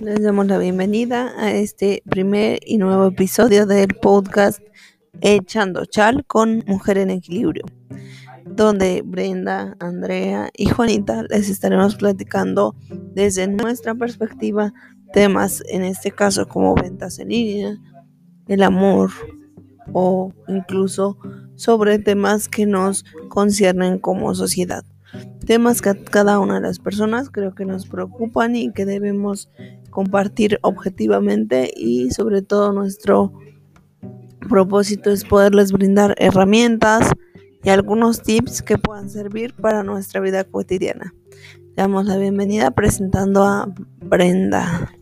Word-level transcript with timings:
Les 0.00 0.22
damos 0.22 0.46
la 0.46 0.58
bienvenida 0.58 1.32
a 1.38 1.52
este 1.52 2.02
primer 2.04 2.58
y 2.66 2.76
nuevo 2.76 3.06
episodio 3.06 3.64
del 3.64 3.88
podcast 3.88 4.60
Echando 5.22 5.86
Chal 5.86 6.26
con 6.26 6.62
Mujer 6.66 6.98
en 6.98 7.08
Equilibrio, 7.08 7.64
donde 8.44 9.02
Brenda, 9.02 9.74
Andrea 9.80 10.50
y 10.54 10.66
Juanita 10.66 11.22
les 11.30 11.48
estaremos 11.48 11.96
platicando 11.96 12.76
desde 13.14 13.48
nuestra 13.48 13.94
perspectiva 13.94 14.74
temas, 15.14 15.62
en 15.70 15.82
este 15.82 16.10
caso 16.10 16.46
como 16.46 16.74
ventas 16.74 17.18
en 17.18 17.28
línea, 17.30 17.78
el 18.48 18.62
amor 18.62 19.10
o 19.94 20.30
incluso 20.46 21.16
sobre 21.54 21.98
temas 21.98 22.48
que 22.48 22.66
nos 22.66 23.06
conciernen 23.30 23.98
como 23.98 24.34
sociedad. 24.34 24.84
Temas 25.46 25.80
que 25.80 25.94
cada 26.04 26.38
una 26.40 26.56
de 26.56 26.60
las 26.60 26.80
personas 26.80 27.30
creo 27.30 27.54
que 27.54 27.64
nos 27.64 27.86
preocupan 27.86 28.56
y 28.56 28.72
que 28.72 28.84
debemos 28.84 29.48
compartir 29.96 30.58
objetivamente 30.60 31.72
y 31.74 32.10
sobre 32.10 32.42
todo 32.42 32.70
nuestro 32.70 33.32
propósito 34.46 35.10
es 35.10 35.24
poderles 35.24 35.72
brindar 35.72 36.14
herramientas 36.18 37.12
y 37.64 37.70
algunos 37.70 38.20
tips 38.20 38.60
que 38.60 38.76
puedan 38.76 39.08
servir 39.08 39.54
para 39.54 39.82
nuestra 39.82 40.20
vida 40.20 40.44
cotidiana. 40.44 41.14
Le 41.60 41.76
damos 41.76 42.04
la 42.04 42.18
bienvenida 42.18 42.72
presentando 42.72 43.42
a 43.42 43.72
Brenda. 44.02 44.92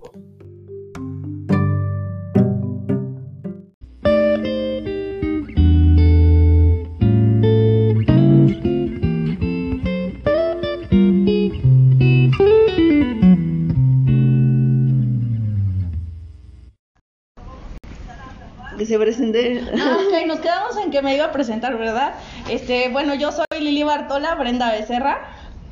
Se 18.95 18.99
presente. 18.99 19.61
Ah, 19.75 19.97
ok, 20.07 20.27
nos 20.27 20.41
quedamos 20.41 20.77
en 20.77 20.91
que 20.91 21.03
me 21.03 21.15
iba 21.15 21.27
a 21.27 21.33
presentar, 21.33 21.77
¿verdad? 21.77 22.15
Este, 22.49 22.89
bueno, 22.91 23.15
yo 23.15 23.33
soy 23.33 23.47
Lili 23.59 23.83
Bartola, 23.83 24.35
Brenda 24.37 24.71
Becerra. 24.71 25.19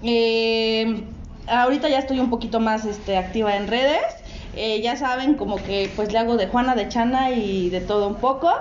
Eh, 0.02 1.04
ahorita 1.46 1.88
ya 1.88 1.98
estoy 1.98 2.18
un 2.18 2.30
poquito 2.30 2.60
más 2.60 2.84
este, 2.84 3.16
activa 3.16 3.56
en 3.56 3.68
redes. 3.68 4.02
Eh, 4.56 4.80
ya 4.82 4.96
saben, 4.96 5.34
como 5.34 5.56
que 5.62 5.90
pues 5.94 6.12
le 6.12 6.18
hago 6.18 6.36
de 6.36 6.48
Juana, 6.48 6.74
de 6.74 6.88
Chana 6.88 7.30
y 7.30 7.70
de 7.70 7.80
todo 7.80 8.08
un 8.08 8.16
poco. 8.16 8.52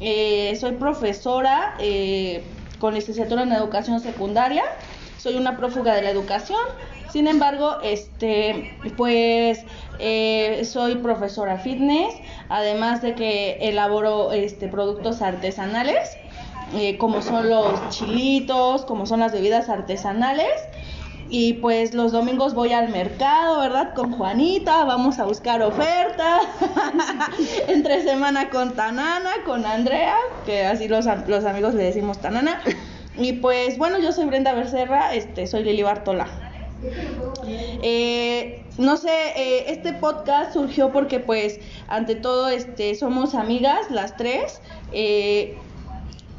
Eh, 0.00 0.56
soy 0.58 0.72
profesora 0.72 1.74
con 2.78 2.94
licenciatura 2.94 3.42
en 3.42 3.52
educación 3.52 4.00
secundaria. 4.00 4.64
Soy 5.20 5.36
una 5.36 5.58
prófuga 5.58 5.94
de 5.94 6.00
la 6.00 6.08
educación. 6.08 6.60
Sin 7.10 7.26
embargo, 7.26 7.76
este, 7.82 8.72
pues 8.96 9.60
eh, 9.98 10.64
soy 10.64 10.94
profesora 10.94 11.58
fitness, 11.58 12.14
además 12.48 13.02
de 13.02 13.14
que 13.14 13.58
elaboro 13.60 14.32
este, 14.32 14.68
productos 14.68 15.20
artesanales, 15.20 16.16
eh, 16.74 16.96
como 16.96 17.20
son 17.20 17.50
los 17.50 17.90
chilitos, 17.90 18.86
como 18.86 19.04
son 19.04 19.20
las 19.20 19.32
bebidas 19.32 19.68
artesanales. 19.68 20.54
Y 21.28 21.54
pues 21.54 21.92
los 21.92 22.12
domingos 22.12 22.54
voy 22.54 22.72
al 22.72 22.88
mercado, 22.88 23.60
¿verdad? 23.60 23.92
Con 23.94 24.12
Juanita, 24.12 24.84
vamos 24.84 25.18
a 25.18 25.26
buscar 25.26 25.60
ofertas. 25.62 26.42
Entre 27.68 28.02
semana 28.02 28.48
con 28.48 28.74
Tanana, 28.74 29.30
con 29.44 29.66
Andrea, 29.66 30.16
que 30.46 30.64
así 30.64 30.88
los, 30.88 31.04
los 31.28 31.44
amigos 31.44 31.74
le 31.74 31.84
decimos 31.84 32.18
Tanana. 32.18 32.62
Y 33.16 33.34
pues 33.34 33.78
bueno, 33.78 33.98
yo 33.98 34.12
soy 34.12 34.26
Brenda 34.26 34.52
Becerra, 34.52 35.14
este, 35.14 35.46
soy 35.46 35.64
Lili 35.64 35.82
Bartola. 35.82 36.28
Eh, 37.82 38.64
no 38.78 38.96
sé, 38.96 39.10
eh, 39.36 39.64
este 39.68 39.92
podcast 39.92 40.54
surgió 40.54 40.90
porque 40.92 41.20
pues 41.20 41.60
ante 41.88 42.14
todo 42.14 42.48
este 42.48 42.94
somos 42.94 43.34
amigas 43.34 43.90
las 43.90 44.16
tres. 44.16 44.60
Eh, 44.92 45.58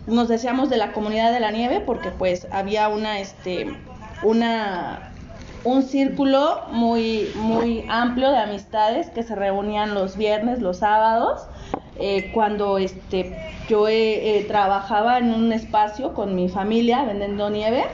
nos 0.07 0.27
deseamos 0.27 0.69
de 0.69 0.77
la 0.77 0.93
comunidad 0.93 1.31
de 1.31 1.39
la 1.39 1.51
nieve 1.51 1.79
porque 1.79 2.09
pues 2.09 2.47
había 2.51 2.87
una 2.89 3.19
este 3.19 3.67
una 4.23 5.11
un 5.63 5.83
círculo 5.83 6.61
muy 6.71 7.31
muy 7.35 7.85
amplio 7.87 8.31
de 8.31 8.37
amistades 8.37 9.11
que 9.11 9.21
se 9.21 9.35
reunían 9.35 9.93
los 9.93 10.17
viernes, 10.17 10.59
los 10.59 10.77
sábados, 10.77 11.45
cuando 12.33 12.77
este 12.77 13.35
yo 13.69 13.85
trabajaba 14.47 15.19
en 15.19 15.33
un 15.33 15.53
espacio 15.53 16.13
con 16.13 16.35
mi 16.35 16.49
familia 16.49 17.03
vendiendo 17.03 17.49
nieve 17.49 17.85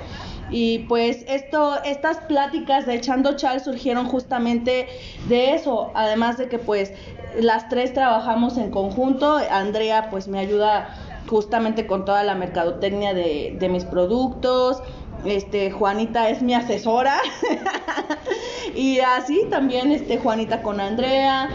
y 0.50 0.80
pues 0.80 1.26
esto, 1.28 1.84
estas 1.84 2.18
pláticas 2.20 2.86
de 2.86 2.96
Echando 2.96 3.36
Chal 3.36 3.60
surgieron 3.60 4.08
justamente 4.08 4.88
de 5.28 5.54
eso, 5.54 5.92
además 5.94 6.38
de 6.38 6.48
que 6.48 6.58
pues 6.58 6.94
las 7.40 7.68
tres 7.70 7.94
trabajamos 7.94 8.58
en 8.58 8.72
conjunto, 8.72 9.40
Andrea 9.52 10.10
pues 10.10 10.28
me 10.28 10.40
ayuda 10.40 10.90
justamente 11.30 11.86
con 11.86 12.06
toda 12.06 12.24
la 12.24 12.36
mercadotecnia 12.36 13.14
de, 13.14 13.58
de 13.60 13.70
mis 13.70 13.84
productos, 13.84 14.82
este 15.26 15.72
Juanita 15.72 16.30
es 16.30 16.42
mi 16.42 16.54
asesora. 16.54 17.20
Y 18.76 19.00
así 19.00 19.48
también 19.50 19.92
este 19.92 20.20
Juanita 20.20 20.62
con 20.62 20.80
Andrea 20.80 21.50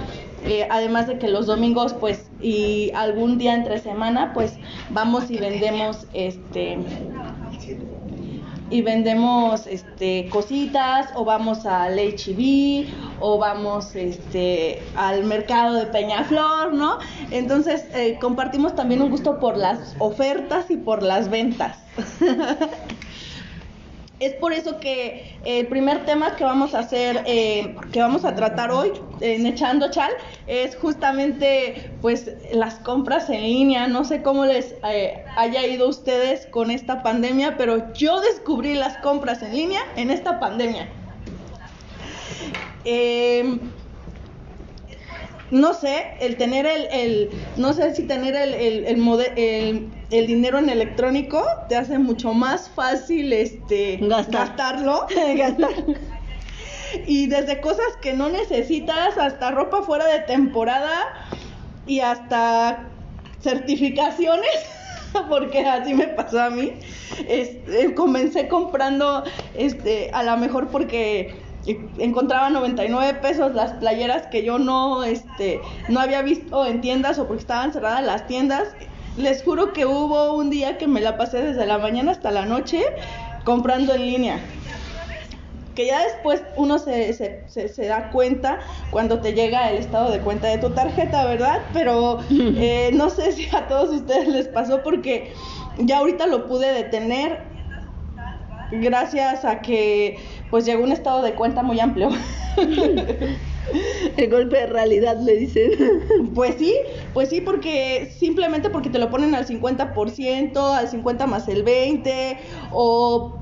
eh, 0.44 0.66
además 0.70 1.06
de 1.06 1.18
que 1.18 1.28
los 1.28 1.46
domingos 1.46 1.94
pues 1.94 2.30
y 2.40 2.90
algún 2.94 3.38
día 3.38 3.54
entre 3.54 3.78
semana 3.78 4.32
pues 4.32 4.54
vamos 4.90 5.30
y 5.30 5.38
vendemos 5.38 6.06
este 6.12 6.78
y 8.72 8.80
vendemos 8.80 9.66
este 9.66 10.28
cositas 10.30 11.10
o 11.14 11.24
vamos 11.24 11.66
al 11.66 11.98
HB 11.98 12.86
o 13.20 13.38
vamos 13.38 13.94
este 13.94 14.82
al 14.96 15.24
mercado 15.24 15.74
de 15.74 15.86
Peñaflor, 15.86 16.72
¿no? 16.72 16.98
Entonces 17.30 17.84
eh, 17.94 18.18
compartimos 18.18 18.74
también 18.74 19.02
un 19.02 19.10
gusto 19.10 19.38
por 19.38 19.58
las 19.58 19.94
ofertas 19.98 20.70
y 20.70 20.78
por 20.78 21.02
las 21.02 21.28
ventas. 21.28 21.76
es 24.24 24.34
por 24.34 24.52
eso 24.52 24.78
que 24.78 25.36
el 25.44 25.66
primer 25.66 26.04
tema 26.04 26.36
que 26.36 26.44
vamos 26.44 26.74
a 26.74 26.80
hacer, 26.80 27.22
eh, 27.26 27.74
que 27.92 28.00
vamos 28.00 28.24
a 28.24 28.34
tratar 28.34 28.70
hoy 28.70 28.92
en 29.20 29.46
Echando 29.46 29.90
Chal, 29.90 30.10
es 30.46 30.76
justamente 30.76 31.90
pues 32.00 32.30
las 32.52 32.74
compras 32.76 33.28
en 33.30 33.42
línea. 33.42 33.88
No 33.88 34.04
sé 34.04 34.22
cómo 34.22 34.44
les 34.44 34.74
eh, 34.88 35.24
haya 35.36 35.66
ido 35.66 35.88
ustedes 35.88 36.46
con 36.46 36.70
esta 36.70 37.02
pandemia, 37.02 37.56
pero 37.56 37.92
yo 37.94 38.20
descubrí 38.20 38.74
las 38.74 38.96
compras 38.98 39.42
en 39.42 39.54
línea 39.54 39.82
en 39.96 40.10
esta 40.10 40.38
pandemia. 40.38 40.88
Eh, 42.84 43.58
no 45.52 45.74
sé, 45.74 46.14
el 46.20 46.36
tener 46.38 46.64
el, 46.64 46.86
el 46.90 47.30
no 47.58 47.74
sé 47.74 47.94
si 47.94 48.04
tener 48.04 48.34
el, 48.34 48.54
el, 48.54 48.86
el, 48.86 49.90
el, 50.10 50.26
dinero 50.26 50.58
en 50.58 50.70
electrónico 50.70 51.44
te 51.68 51.76
hace 51.76 51.98
mucho 51.98 52.32
más 52.32 52.70
fácil 52.70 53.34
este 53.34 53.98
gastarlo. 54.00 55.06
y 57.06 57.26
desde 57.26 57.60
cosas 57.60 57.84
que 58.00 58.14
no 58.14 58.30
necesitas 58.30 59.18
hasta 59.18 59.50
ropa 59.50 59.82
fuera 59.82 60.06
de 60.06 60.20
temporada 60.20 61.28
y 61.86 62.00
hasta 62.00 62.88
certificaciones, 63.42 64.50
porque 65.28 65.66
así 65.66 65.92
me 65.92 66.08
pasó 66.08 66.40
a 66.40 66.48
mí. 66.48 66.72
Este, 67.28 67.92
comencé 67.94 68.48
comprando, 68.48 69.22
este, 69.54 70.10
a 70.14 70.22
lo 70.22 70.34
mejor 70.38 70.68
porque 70.68 71.34
encontraba 71.66 72.50
99 72.50 73.20
pesos 73.20 73.54
las 73.54 73.72
playeras 73.74 74.26
que 74.26 74.42
yo 74.42 74.58
no 74.58 75.04
este 75.04 75.60
no 75.88 76.00
había 76.00 76.22
visto 76.22 76.66
en 76.66 76.80
tiendas 76.80 77.18
o 77.18 77.26
porque 77.26 77.42
estaban 77.42 77.72
cerradas 77.72 78.04
las 78.04 78.26
tiendas 78.26 78.74
les 79.16 79.42
juro 79.42 79.72
que 79.72 79.86
hubo 79.86 80.34
un 80.34 80.50
día 80.50 80.78
que 80.78 80.88
me 80.88 81.00
la 81.00 81.16
pasé 81.16 81.42
desde 81.42 81.66
la 81.66 81.78
mañana 81.78 82.12
hasta 82.12 82.30
la 82.30 82.46
noche 82.46 82.82
comprando 83.44 83.94
en 83.94 84.06
línea 84.06 84.40
que 85.74 85.86
ya 85.86 86.02
después 86.02 86.42
uno 86.56 86.78
se, 86.78 87.12
se, 87.14 87.68
se, 87.68 87.86
da 87.86 88.10
cuenta 88.10 88.58
cuando 88.90 89.20
te 89.20 89.32
llega 89.32 89.70
el 89.70 89.78
estado 89.78 90.10
de 90.10 90.20
cuenta 90.20 90.48
de 90.48 90.58
tu 90.58 90.70
tarjeta, 90.70 91.24
¿verdad? 91.24 91.60
Pero 91.72 92.18
eh, 92.30 92.90
no 92.92 93.08
sé 93.10 93.32
si 93.32 93.48
a 93.54 93.66
todos 93.68 93.90
ustedes 93.90 94.28
les 94.28 94.48
pasó 94.48 94.82
porque 94.82 95.32
ya 95.78 95.98
ahorita 95.98 96.26
lo 96.26 96.46
pude 96.46 96.72
detener 96.72 97.40
gracias 98.70 99.44
a 99.44 99.60
que 99.60 100.18
pues 100.52 100.66
llegó 100.66 100.84
un 100.84 100.92
estado 100.92 101.22
de 101.22 101.32
cuenta 101.32 101.62
muy 101.62 101.80
amplio. 101.80 102.10
El 104.18 104.30
golpe 104.30 104.58
de 104.58 104.66
realidad 104.66 105.16
le 105.18 105.36
dicen. 105.36 105.70
Pues 106.34 106.56
sí, 106.58 106.74
pues 107.14 107.30
sí, 107.30 107.40
porque 107.40 108.12
simplemente 108.18 108.68
porque 108.68 108.90
te 108.90 108.98
lo 108.98 109.08
ponen 109.08 109.34
al 109.34 109.46
50%, 109.46 110.56
al 110.58 110.88
50 110.88 111.26
más 111.26 111.48
el 111.48 111.62
20, 111.62 112.38
o 112.70 113.40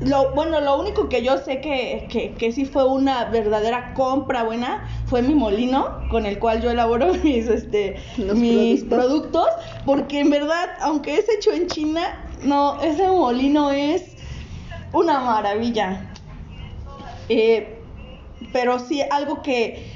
lo, 0.00 0.34
bueno, 0.34 0.60
lo 0.60 0.80
único 0.80 1.08
que 1.08 1.22
yo 1.22 1.38
sé 1.38 1.60
que, 1.60 2.08
que, 2.10 2.32
que, 2.34 2.50
sí 2.50 2.64
fue 2.64 2.88
una 2.88 3.26
verdadera 3.26 3.94
compra 3.94 4.42
buena 4.42 4.88
fue 5.06 5.22
mi 5.22 5.34
molino 5.36 6.00
con 6.10 6.26
el 6.26 6.40
cual 6.40 6.60
yo 6.60 6.72
elaboro 6.72 7.14
mis, 7.22 7.46
este, 7.46 7.98
mis 8.34 8.82
productos. 8.82 9.46
porque 9.86 10.18
en 10.18 10.30
verdad, 10.30 10.70
aunque 10.80 11.18
es 11.18 11.28
hecho 11.28 11.52
en 11.52 11.68
China, 11.68 12.02
no, 12.42 12.80
ese 12.80 13.06
molino 13.06 13.70
es 13.70 14.16
una 14.92 15.20
maravilla. 15.20 16.12
Eh, 17.28 17.82
pero 18.52 18.78
sí 18.78 19.02
algo 19.10 19.42
que, 19.42 19.86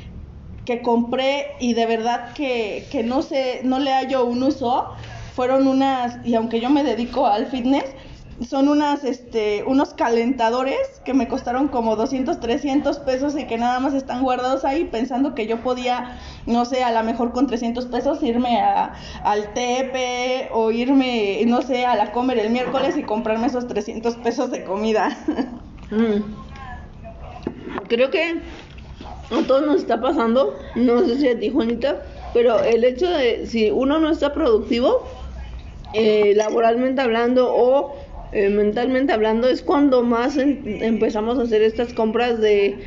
que 0.65 0.83
compré 0.83 1.53
y 1.61 1.75
de 1.75 1.87
verdad 1.87 2.33
que, 2.35 2.87
que 2.91 3.03
no 3.03 3.23
sé, 3.23 3.61
no 3.65 3.79
le 3.79 3.93
hallo 3.93 4.25
un 4.25 4.43
uso, 4.43 4.91
fueron 5.35 5.67
unas, 5.67 6.25
y 6.25 6.35
aunque 6.35 6.61
yo 6.61 6.71
me 6.71 6.85
dedico 6.85 7.27
al 7.27 7.47
fitness, 7.47 7.87
son 8.41 8.69
unas, 8.69 9.05
este, 9.05 9.65
unos 9.67 9.95
calentadores 9.95 11.01
que 11.05 11.15
me 11.15 11.29
costaron 11.29 11.69
como 11.69 11.97
200, 11.97 12.41
300 12.41 12.99
pesos 12.99 13.39
y 13.39 13.47
que 13.47 13.59
nada 13.59 13.79
más 13.81 13.95
están 13.95 14.23
guardados 14.23 14.65
ahí 14.65 14.85
pensando 14.85 15.35
que 15.35 15.47
yo 15.47 15.63
podía, 15.63 16.19
no 16.47 16.65
sé, 16.65 16.83
a 16.83 16.93
lo 16.93 17.03
mejor 17.05 17.33
con 17.33 17.47
300 17.47 17.87
pesos 17.87 18.23
irme 18.23 18.61
a, 18.61 18.95
al 19.23 19.53
Tepe 19.55 20.49
o 20.53 20.71
irme, 20.71 21.43
no 21.47 21.63
sé, 21.63 21.87
a 21.87 21.95
la 21.95 22.13
comer 22.13 22.39
el 22.39 22.51
miércoles 22.51 22.97
y 22.97 23.03
comprarme 23.03 23.47
esos 23.47 23.69
300 23.69 24.17
pesos 24.17 24.51
de 24.51 24.65
comida. 24.65 25.17
Mm. 25.91 26.23
Creo 27.89 28.11
que 28.11 28.41
a 29.31 29.47
todos 29.47 29.67
nos 29.67 29.77
está 29.77 30.01
pasando, 30.01 30.55
no 30.75 31.05
sé 31.05 31.19
si 31.19 31.29
a 31.29 31.39
ti 31.39 31.51
Juanita, 31.51 32.03
pero 32.33 32.63
el 32.65 32.85
hecho 32.85 33.09
de 33.09 33.47
si 33.47 33.71
uno 33.71 33.99
no 33.99 34.11
está 34.11 34.33
productivo, 34.33 35.07
eh, 35.93 36.33
laboralmente 36.35 37.01
hablando 37.03 37.55
o 37.55 37.95
eh, 38.33 38.49
mentalmente 38.49 39.13
hablando, 39.13 39.49
es 39.49 39.63
cuando 39.63 40.03
más 40.03 40.37
empezamos 40.37 41.39
a 41.39 41.43
hacer 41.43 41.63
estas 41.63 41.93
compras 41.93 42.41
de 42.41 42.79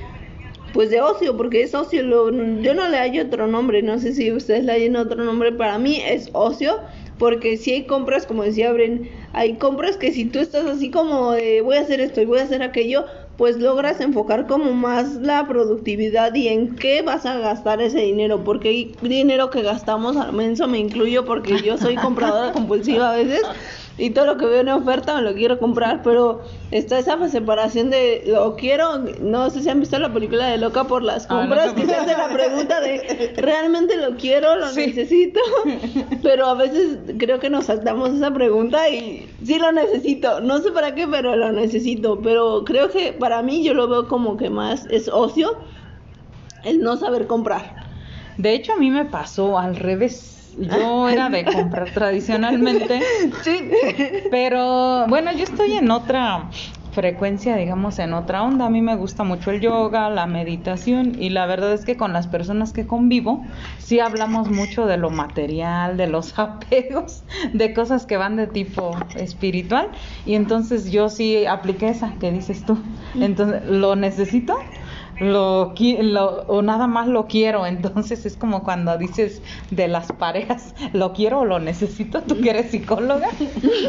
pues 0.73 0.89
de 0.89 1.01
ocio, 1.01 1.35
porque 1.35 1.63
es 1.63 1.73
ocio, 1.73 2.01
yo 2.01 2.73
no 2.73 2.87
le 2.89 2.97
hallo 2.97 3.23
otro 3.23 3.47
nombre, 3.47 3.81
no 3.81 3.97
sé 3.99 4.13
si 4.13 4.31
ustedes 4.31 4.63
le 4.63 4.73
hallen 4.73 4.95
otro 4.95 5.23
nombre, 5.23 5.51
para 5.51 5.79
mí 5.79 6.01
es 6.05 6.29
ocio, 6.33 6.79
porque 7.17 7.57
si 7.57 7.71
hay 7.71 7.85
compras, 7.85 8.25
como 8.25 8.43
decía 8.43 8.71
Bren, 8.71 9.09
hay 9.33 9.55
compras 9.55 9.97
que 9.97 10.11
si 10.11 10.25
tú 10.25 10.39
estás 10.39 10.65
así 10.65 10.91
como 10.91 11.31
de 11.31 11.61
voy 11.61 11.77
a 11.77 11.81
hacer 11.81 11.99
esto 11.99 12.21
y 12.21 12.25
voy 12.25 12.39
a 12.39 12.43
hacer 12.43 12.61
aquello, 12.61 13.05
pues 13.37 13.57
logras 13.57 14.01
enfocar 14.01 14.47
como 14.47 14.73
más 14.73 15.15
la 15.15 15.47
productividad 15.47 16.33
y 16.35 16.47
en 16.47 16.75
qué 16.75 17.01
vas 17.01 17.25
a 17.25 17.37
gastar 17.37 17.81
ese 17.81 17.99
dinero, 17.99 18.43
porque 18.43 18.69
hay 18.69 18.95
dinero 19.01 19.49
que 19.49 19.61
gastamos, 19.61 20.17
al 20.17 20.33
menos 20.33 20.67
me 20.67 20.79
incluyo 20.79 21.25
porque 21.25 21.61
yo 21.61 21.77
soy 21.77 21.95
compradora 21.95 22.51
compulsiva 22.51 23.13
a 23.13 23.15
veces, 23.15 23.41
y 23.97 24.11
todo 24.11 24.25
lo 24.25 24.37
que 24.37 24.45
veo 24.45 24.61
en 24.61 24.69
oferta 24.69 25.15
me 25.15 25.23
lo 25.23 25.33
quiero 25.33 25.57
comprar, 25.59 26.03
pero 26.03 26.41
está 26.71 26.99
esa 26.99 27.27
separación 27.29 27.89
de 27.89 28.23
lo 28.27 28.55
quiero, 28.55 28.99
no 29.21 29.49
sé 29.49 29.63
si 29.63 29.69
han 29.69 29.79
visto 29.79 29.97
la 29.97 30.13
película 30.13 30.47
de 30.47 30.57
Loca 30.57 30.83
por 30.83 31.01
las 31.01 31.25
ah, 31.25 31.39
compras, 31.39 31.73
que 31.73 31.85
se 31.85 31.95
hace 31.95 32.15
la 32.15 32.29
pregunta 32.29 32.79
de 32.79 33.33
realmente 33.37 33.97
lo 33.97 34.15
quiero, 34.17 34.55
lo 34.55 34.71
necesito, 34.71 35.39
pero 36.21 36.45
a 36.45 36.53
veces 36.53 36.99
creo 37.17 37.39
que 37.39 37.49
nos 37.49 37.65
saltamos 37.65 38.11
esa 38.11 38.31
pregunta 38.31 38.87
y 38.89 39.27
sí 39.43 39.57
lo 39.57 39.71
necesito, 39.71 40.41
no 40.41 40.59
sé 40.59 40.71
para 40.71 40.93
qué, 40.93 41.07
pero 41.07 41.35
lo 41.35 41.51
necesito, 41.51 42.19
pero 42.21 42.63
creo 42.65 42.89
que 42.89 43.13
para 43.13 43.41
mí 43.41 43.63
yo 43.63 43.73
lo 43.73 43.87
veo 43.87 44.07
como 44.07 44.37
que 44.37 44.49
más 44.49 44.85
es 44.91 45.07
ocio 45.07 45.57
el 46.63 46.81
no 46.81 46.97
saber 46.97 47.27
comprar. 47.27 47.87
De 48.37 48.53
hecho 48.53 48.73
a 48.73 48.75
mí 48.75 48.91
me 48.91 49.05
pasó 49.05 49.57
al 49.57 49.75
revés 49.75 50.36
yo 50.57 51.09
era 51.09 51.29
de 51.29 51.45
comprar 51.53 51.91
tradicionalmente. 51.91 53.01
Sí. 53.43 53.69
Pero 54.31 55.07
bueno, 55.07 55.31
yo 55.31 55.43
estoy 55.43 55.73
en 55.73 55.91
otra 55.91 56.49
frecuencia, 56.97 57.55
digamos, 57.55 57.99
en 57.99 58.13
otra 58.13 58.41
onda. 58.41 58.65
A 58.65 58.69
mí 58.71 58.81
me 58.81 58.95
gusta 58.95 59.23
mucho 59.23 59.51
el 59.51 59.61
yoga, 59.61 60.09
la 60.09 60.25
meditación 60.25 61.13
y 61.19 61.29
la 61.29 61.45
verdad 61.45 61.73
es 61.73 61.85
que 61.85 61.95
con 61.95 62.11
las 62.11 62.25
personas 62.25 62.73
que 62.73 62.87
convivo 62.87 63.45
sí 63.77 63.99
hablamos 63.99 64.49
mucho 64.49 64.87
de 64.87 64.97
lo 64.97 65.11
material, 65.11 65.95
de 65.95 66.07
los 66.07 66.39
apegos, 66.39 67.23
de 67.53 67.71
cosas 67.75 68.07
que 68.07 68.17
van 68.17 68.35
de 68.35 68.47
tipo 68.47 68.97
espiritual 69.15 69.89
y 70.25 70.33
entonces 70.33 70.91
yo 70.91 71.09
sí 71.09 71.45
apliqué 71.45 71.89
esa 71.89 72.15
que 72.19 72.31
dices 72.31 72.65
tú. 72.65 72.79
Entonces, 73.13 73.63
¿lo 73.67 73.95
necesito? 73.95 74.57
Lo, 75.19 75.73
lo, 76.01 76.25
o 76.47 76.61
nada 76.61 76.87
más 76.87 77.07
lo 77.07 77.27
quiero. 77.27 77.65
Entonces 77.65 78.25
es 78.25 78.37
como 78.37 78.63
cuando 78.63 78.97
dices 78.97 79.41
de 79.71 79.87
las 79.87 80.11
parejas, 80.11 80.75
lo 80.93 81.13
quiero 81.13 81.39
o 81.39 81.45
lo 81.45 81.59
necesito, 81.59 82.21
tú 82.21 82.39
que 82.41 82.51
eres 82.51 82.71
psicóloga. 82.71 83.29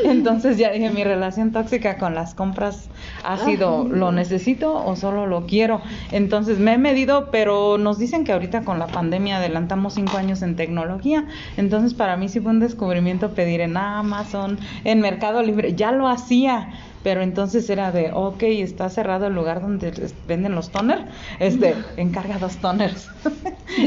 Entonces 0.05 0.59
ya 0.59 0.71
dije, 0.71 0.91
mi 0.91 1.05
relación 1.05 1.53
tóxica 1.53 1.99
con 1.99 2.15
las 2.15 2.35
compras 2.35 2.89
ha 3.25 3.39
sido, 3.39 3.85
¿lo 3.85 4.13
necesito 4.13 4.75
o 4.85 4.97
solo 4.97 5.27
lo 5.27 5.47
quiero? 5.47 5.81
Entonces 6.13 6.59
me 6.59 6.75
he 6.75 6.79
medido, 6.79 7.31
pero 7.31 7.79
nos 7.79 7.99
dicen 7.99 8.25
que 8.25 8.33
ahorita 8.33 8.63
con 8.63 8.79
la 8.79 8.87
pandemia 8.87 9.39
adelantamos 9.39 9.95
cinco 9.95 10.17
años 10.17 10.43
en 10.43 10.57
tecnología. 10.57 11.27
Entonces 11.57 11.95
para 11.95 12.17
mí 12.17 12.29
sí 12.29 12.41
fue 12.41 12.53
un 12.53 12.61
descubrimiento 12.61 13.31
pedir 13.31 13.61
en 13.61 13.77
Amazon, 13.77 14.59
en 14.85 15.01
Mercado 15.01 15.43
Libre. 15.43 15.75
Ya 15.75 15.93
lo 15.93 16.09
hacía 16.09 16.71
pero 17.08 17.22
entonces 17.22 17.70
era 17.70 17.90
de, 17.90 18.10
ok, 18.12 18.43
está 18.43 18.90
cerrado 18.90 19.28
el 19.28 19.34
lugar 19.34 19.62
donde 19.62 20.12
venden 20.26 20.55
los 20.55 20.70
toners, 20.70 21.06
este, 21.38 21.75
encarga 21.96 22.37
dos 22.37 22.58
toners. 22.58 23.08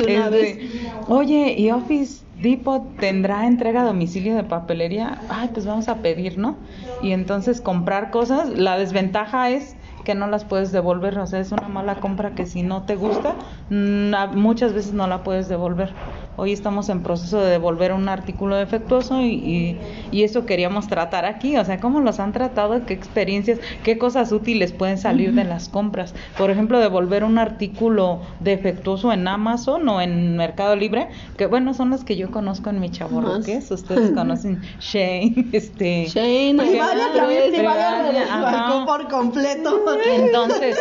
Este, 0.07 0.71
oye, 1.07 1.53
¿y 1.55 1.69
Office 1.69 2.25
Depot 2.41 2.97
tendrá 2.97 3.45
entrega 3.45 3.81
a 3.81 3.85
domicilio 3.85 4.35
de 4.35 4.43
papelería? 4.43 5.21
Ay, 5.29 5.51
pues 5.53 5.67
vamos 5.67 5.87
a 5.87 6.01
pedir, 6.01 6.39
¿no? 6.39 6.57
Y 6.99 7.11
entonces 7.11 7.61
comprar 7.61 8.09
cosas, 8.09 8.49
la 8.49 8.75
desventaja 8.79 9.51
es 9.51 9.75
que 10.03 10.15
no 10.15 10.25
las 10.25 10.43
puedes 10.43 10.71
devolver, 10.71 11.19
o 11.19 11.27
sea, 11.27 11.41
es 11.41 11.51
una 11.51 11.67
mala 11.67 11.99
compra 11.99 12.33
que 12.33 12.47
si 12.47 12.63
no 12.63 12.85
te 12.87 12.95
gusta, 12.95 13.35
muchas 13.69 14.73
veces 14.73 14.93
no 14.93 15.05
la 15.05 15.21
puedes 15.21 15.47
devolver. 15.47 15.93
Hoy 16.41 16.53
estamos 16.53 16.89
en 16.89 17.03
proceso 17.03 17.39
de 17.39 17.51
devolver 17.51 17.93
un 17.93 18.09
artículo 18.09 18.55
defectuoso 18.55 19.21
y, 19.21 19.77
y, 20.11 20.23
eso 20.23 20.47
queríamos 20.47 20.87
tratar 20.87 21.23
aquí, 21.23 21.55
o 21.55 21.63
sea, 21.63 21.79
cómo 21.79 22.01
los 22.01 22.19
han 22.19 22.33
tratado, 22.33 22.83
qué 22.87 22.95
experiencias, 22.95 23.59
qué 23.83 23.99
cosas 23.99 24.31
útiles 24.31 24.71
pueden 24.71 24.97
salir 24.97 25.35
de 25.35 25.43
las 25.43 25.69
compras. 25.69 26.15
Por 26.39 26.49
ejemplo, 26.49 26.79
devolver 26.79 27.23
un 27.23 27.37
artículo 27.37 28.21
defectuoso 28.39 29.13
en 29.13 29.27
Amazon 29.27 29.87
o 29.87 30.01
en 30.01 30.35
Mercado 30.35 30.75
Libre, 30.75 31.09
que 31.37 31.45
bueno, 31.45 31.75
son 31.75 31.91
las 31.91 32.03
que 32.03 32.17
yo 32.17 32.31
conozco 32.31 32.71
en 32.71 32.79
mi 32.79 32.89
chavo 32.89 33.21
es 33.45 33.69
ustedes 33.69 34.09
conocen 34.15 34.63
Shane, 34.79 35.45
este... 35.51 36.07
Shane, 36.07 36.55
por 38.87 39.07
completo. 39.09 39.79
Entonces, 40.11 40.75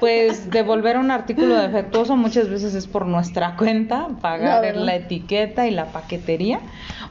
pues 0.00 0.50
devolver 0.50 0.96
un 0.96 1.10
artículo 1.10 1.54
defectuoso 1.56 2.16
muchas 2.16 2.48
veces 2.48 2.74
es 2.74 2.86
por 2.86 3.04
nuestra 3.04 3.56
cuenta, 3.56 4.08
pagar 4.22 4.74
la 4.74 5.01
etiqueta 5.04 5.66
y 5.66 5.70
la 5.70 5.92
paquetería, 5.92 6.60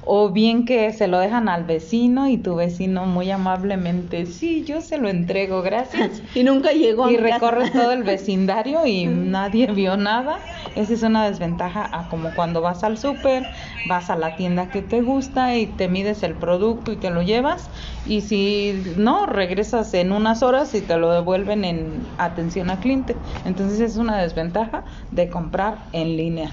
o 0.04 0.30
bien 0.30 0.66
que 0.66 0.92
se 0.94 1.08
lo 1.08 1.20
dejan 1.20 1.50
al 1.50 1.64
vecino 1.64 2.28
y 2.28 2.38
tu 2.38 2.56
vecino 2.56 3.06
muy 3.06 3.32
amablemente, 3.32 4.26
sí, 4.26 4.64
yo 4.66 4.82
se 4.82 4.98
lo 4.98 5.10
entrego, 5.10 5.62
gracias. 5.62 6.22
y 6.36 6.44
nunca 6.44 6.72
llegó. 6.72 7.10
Y 7.10 7.18
recorres 7.18 7.72
todo 7.72 7.92
el 7.92 8.04
vecindario 8.04 8.86
y 8.86 9.06
nadie 9.08 9.68
vio 9.68 9.98
nada. 9.98 10.40
Esa 10.76 10.94
es 10.94 11.04
una 11.04 11.28
desventaja 11.28 11.90
a 11.92 12.08
como 12.10 12.34
cuando 12.34 12.62
vas 12.62 12.84
al 12.84 12.98
súper, 12.98 13.46
vas 13.86 14.10
a 14.10 14.16
la 14.16 14.36
tienda 14.36 14.70
que 14.70 14.82
te 14.82 15.02
gusta 15.02 15.56
y 15.56 15.68
te 15.68 15.88
mides 15.88 16.24
el 16.24 16.36
producto 16.36 16.92
y 16.92 16.98
te 16.98 17.10
lo 17.10 17.22
llevas 17.22 17.70
y 18.06 18.22
si 18.22 18.82
no, 18.98 19.26
regresas 19.26 19.94
en 19.94 20.12
unas 20.12 20.44
horas 20.44 20.74
y 20.74 20.82
te 20.82 20.98
lo 20.98 21.12
devuelven 21.12 21.66
en 21.66 22.08
atención 22.18 22.70
al 22.70 22.80
cliente. 22.80 23.18
Entonces 23.46 23.80
es 23.80 23.98
una 23.98 24.18
desventaja 24.22 24.84
de 25.12 25.30
comprar 25.30 25.86
en 25.92 26.18
línea. 26.18 26.52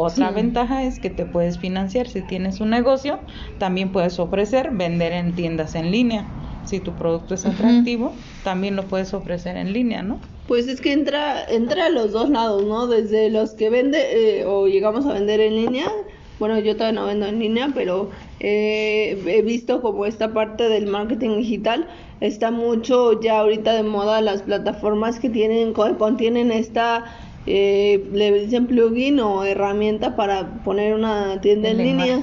Otra 0.00 0.30
ventaja 0.30 0.84
es 0.84 1.00
que 1.00 1.10
te 1.10 1.26
puedes 1.26 1.58
financiar. 1.58 2.06
Si 2.06 2.22
tienes 2.22 2.60
un 2.60 2.70
negocio, 2.70 3.18
también 3.58 3.90
puedes 3.90 4.20
ofrecer 4.20 4.70
vender 4.70 5.12
en 5.12 5.34
tiendas 5.34 5.74
en 5.74 5.90
línea. 5.90 6.24
Si 6.64 6.78
tu 6.78 6.92
producto 6.92 7.34
es 7.34 7.44
atractivo, 7.44 8.12
también 8.44 8.76
lo 8.76 8.84
puedes 8.84 9.12
ofrecer 9.12 9.56
en 9.56 9.72
línea, 9.72 10.02
¿no? 10.02 10.20
Pues 10.46 10.68
es 10.68 10.80
que 10.80 10.92
entra, 10.92 11.44
entra 11.48 11.86
a 11.86 11.88
los 11.88 12.12
dos 12.12 12.30
lados, 12.30 12.64
¿no? 12.64 12.86
Desde 12.86 13.28
los 13.28 13.54
que 13.54 13.70
vende 13.70 14.38
eh, 14.38 14.44
o 14.44 14.68
llegamos 14.68 15.04
a 15.04 15.14
vender 15.14 15.40
en 15.40 15.56
línea. 15.56 15.90
Bueno, 16.38 16.60
yo 16.60 16.76
todavía 16.76 17.00
no 17.00 17.06
vendo 17.06 17.26
en 17.26 17.40
línea, 17.40 17.72
pero 17.74 18.10
eh, 18.38 19.20
he 19.26 19.42
visto 19.42 19.82
como 19.82 20.06
esta 20.06 20.32
parte 20.32 20.68
del 20.68 20.86
marketing 20.86 21.38
digital 21.38 21.88
está 22.20 22.52
mucho 22.52 23.20
ya 23.20 23.40
ahorita 23.40 23.72
de 23.72 23.82
moda 23.82 24.20
las 24.20 24.42
plataformas 24.42 25.18
que 25.18 25.30
tienen 25.30 25.72
contienen 25.72 26.52
esta 26.52 27.04
eh, 27.50 28.04
le 28.12 28.30
dicen 28.40 28.66
plugin 28.66 29.20
o 29.20 29.42
herramienta 29.42 30.16
para 30.16 30.62
poner 30.64 30.94
una 30.94 31.40
tienda 31.40 31.70
en 31.70 31.78
línea. 31.78 32.22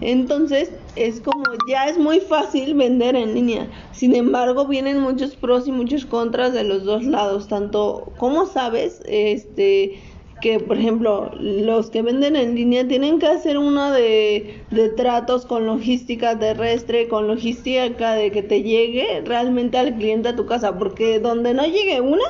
Entonces, 0.00 0.70
es 0.94 1.20
como 1.20 1.42
ya 1.68 1.88
es 1.88 1.98
muy 1.98 2.20
fácil 2.20 2.74
vender 2.74 3.16
en 3.16 3.34
línea. 3.34 3.68
Sin 3.90 4.14
embargo, 4.14 4.66
vienen 4.66 5.00
muchos 5.00 5.34
pros 5.34 5.66
y 5.66 5.72
muchos 5.72 6.06
contras 6.06 6.52
de 6.52 6.62
los 6.62 6.84
dos 6.84 7.04
lados, 7.04 7.48
tanto 7.48 8.12
como 8.16 8.46
sabes, 8.46 9.02
este 9.06 9.98
que 10.40 10.58
por 10.58 10.78
ejemplo 10.78 11.30
los 11.38 11.90
que 11.90 12.00
venden 12.00 12.34
en 12.34 12.54
línea 12.54 12.88
tienen 12.88 13.18
que 13.18 13.26
hacer 13.26 13.58
una 13.58 13.92
de, 13.92 14.62
de 14.70 14.88
tratos 14.88 15.44
con 15.44 15.66
logística 15.66 16.38
terrestre, 16.38 17.08
con 17.08 17.28
logística 17.28 18.14
de 18.14 18.30
que 18.30 18.42
te 18.42 18.62
llegue 18.62 19.22
realmente 19.26 19.76
al 19.76 19.94
cliente 19.96 20.30
a 20.30 20.36
tu 20.36 20.46
casa, 20.46 20.78
porque 20.78 21.18
donde 21.18 21.52
no 21.52 21.66
llegue 21.66 22.00
una, 22.00 22.24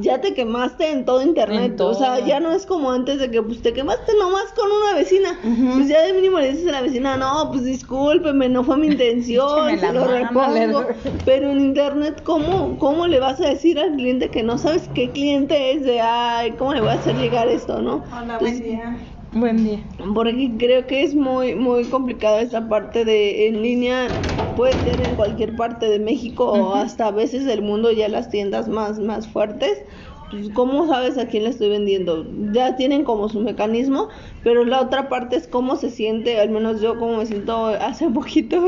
ya 0.00 0.20
te 0.20 0.34
quemaste 0.34 0.90
en 0.90 1.04
todo 1.04 1.22
internet. 1.22 1.80
O 1.80 1.94
sea, 1.94 2.24
ya 2.24 2.40
no 2.40 2.52
es 2.52 2.66
como 2.66 2.90
antes 2.90 3.18
de 3.18 3.30
que 3.30 3.42
pues 3.42 3.62
te 3.62 3.72
quemaste 3.72 4.12
nomás 4.18 4.52
con 4.56 4.70
una 4.70 4.94
vecina. 4.94 5.38
Pues 5.74 5.88
ya 5.88 6.02
de 6.02 6.12
mínimo 6.12 6.38
le 6.38 6.52
dices 6.52 6.68
a 6.68 6.72
la 6.72 6.82
vecina, 6.82 7.16
no, 7.16 7.50
pues 7.50 7.64
discúlpeme, 7.64 8.48
no 8.48 8.64
fue 8.64 8.76
mi 8.76 8.86
intención, 8.92 9.78
se 9.78 9.92
lo 9.92 10.06
repongo. 10.06 10.84
Pero 11.24 11.50
en 11.50 11.60
internet, 11.60 12.22
¿cómo, 12.24 12.78
¿cómo 12.78 13.06
le 13.06 13.20
vas 13.20 13.40
a 13.40 13.48
decir 13.48 13.78
al 13.78 13.94
cliente 13.94 14.30
que 14.30 14.42
no 14.42 14.58
sabes 14.58 14.88
qué 14.94 15.10
cliente 15.10 15.72
es? 15.72 15.84
De, 15.84 16.00
ay, 16.00 16.52
¿cómo 16.52 16.74
le 16.74 16.80
voy 16.80 16.90
a 16.90 16.94
hacer 16.94 17.16
llegar 17.16 17.48
esto, 17.48 17.80
no? 17.80 18.04
Hola, 18.12 18.38
buen 18.38 18.60
día. 18.60 18.96
Buen 19.40 19.62
día. 19.62 19.84
Porque 20.14 20.56
creo 20.58 20.86
que 20.86 21.02
es 21.02 21.14
muy 21.14 21.54
muy 21.54 21.88
complicado 21.88 22.38
esa 22.38 22.68
parte 22.68 23.04
de 23.04 23.46
en 23.48 23.62
línea 23.62 24.18
puede 24.54 24.78
ser 24.78 25.00
en 25.00 25.14
cualquier 25.14 25.54
parte 25.54 25.88
de 25.88 25.98
México 25.98 26.44
o 26.46 26.74
hasta 26.74 27.06
a 27.06 27.10
veces 27.10 27.44
del 27.44 27.62
mundo 27.62 27.92
ya 27.92 28.08
las 28.08 28.30
tiendas 28.30 28.68
más 28.68 28.98
más 28.98 29.28
fuertes. 29.28 29.84
Pues, 30.30 30.50
¿Cómo 30.50 30.86
sabes 30.88 31.16
a 31.18 31.26
quién 31.28 31.44
le 31.44 31.50
estoy 31.50 31.70
vendiendo? 31.70 32.26
Ya 32.52 32.76
tienen 32.76 33.04
como 33.04 33.28
su 33.28 33.40
mecanismo, 33.40 34.08
pero 34.42 34.64
la 34.64 34.82
otra 34.82 35.08
parte 35.08 35.36
es 35.36 35.48
cómo 35.48 35.76
se 35.76 35.90
siente, 35.90 36.38
al 36.38 36.50
menos 36.50 36.80
yo 36.80 36.98
como 36.98 37.16
me 37.18 37.26
siento 37.26 37.66
hace 37.66 38.10
poquito, 38.10 38.62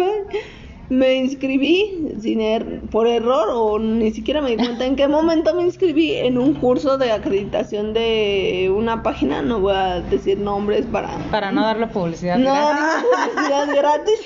me 0.91 1.15
inscribí 1.15 2.09
sin 2.21 2.41
er 2.41 2.81
por 2.91 3.07
error 3.07 3.49
o 3.53 3.79
ni 3.79 4.11
siquiera 4.11 4.43
me 4.43 4.51
di 4.51 4.57
cuenta 4.57 4.85
en 4.85 4.97
qué 4.97 5.07
momento 5.07 5.55
me 5.55 5.63
inscribí 5.63 6.15
en 6.15 6.37
un 6.37 6.55
curso 6.55 6.99
de 6.99 7.13
acreditación 7.13 7.95
de 7.95 8.73
una 8.77 9.03
página, 9.03 9.41
no 9.41 9.61
voy 9.61 9.73
a 9.73 10.01
decir 10.01 10.39
nombres 10.39 10.85
para... 10.87 11.17
Para 11.31 11.53
no 11.53 11.63
darle 11.63 11.87
publicidad 11.87 12.39
no, 12.39 12.53
gratis. 12.53 13.05
publicidad 13.25 13.69
gratis. 13.77 14.21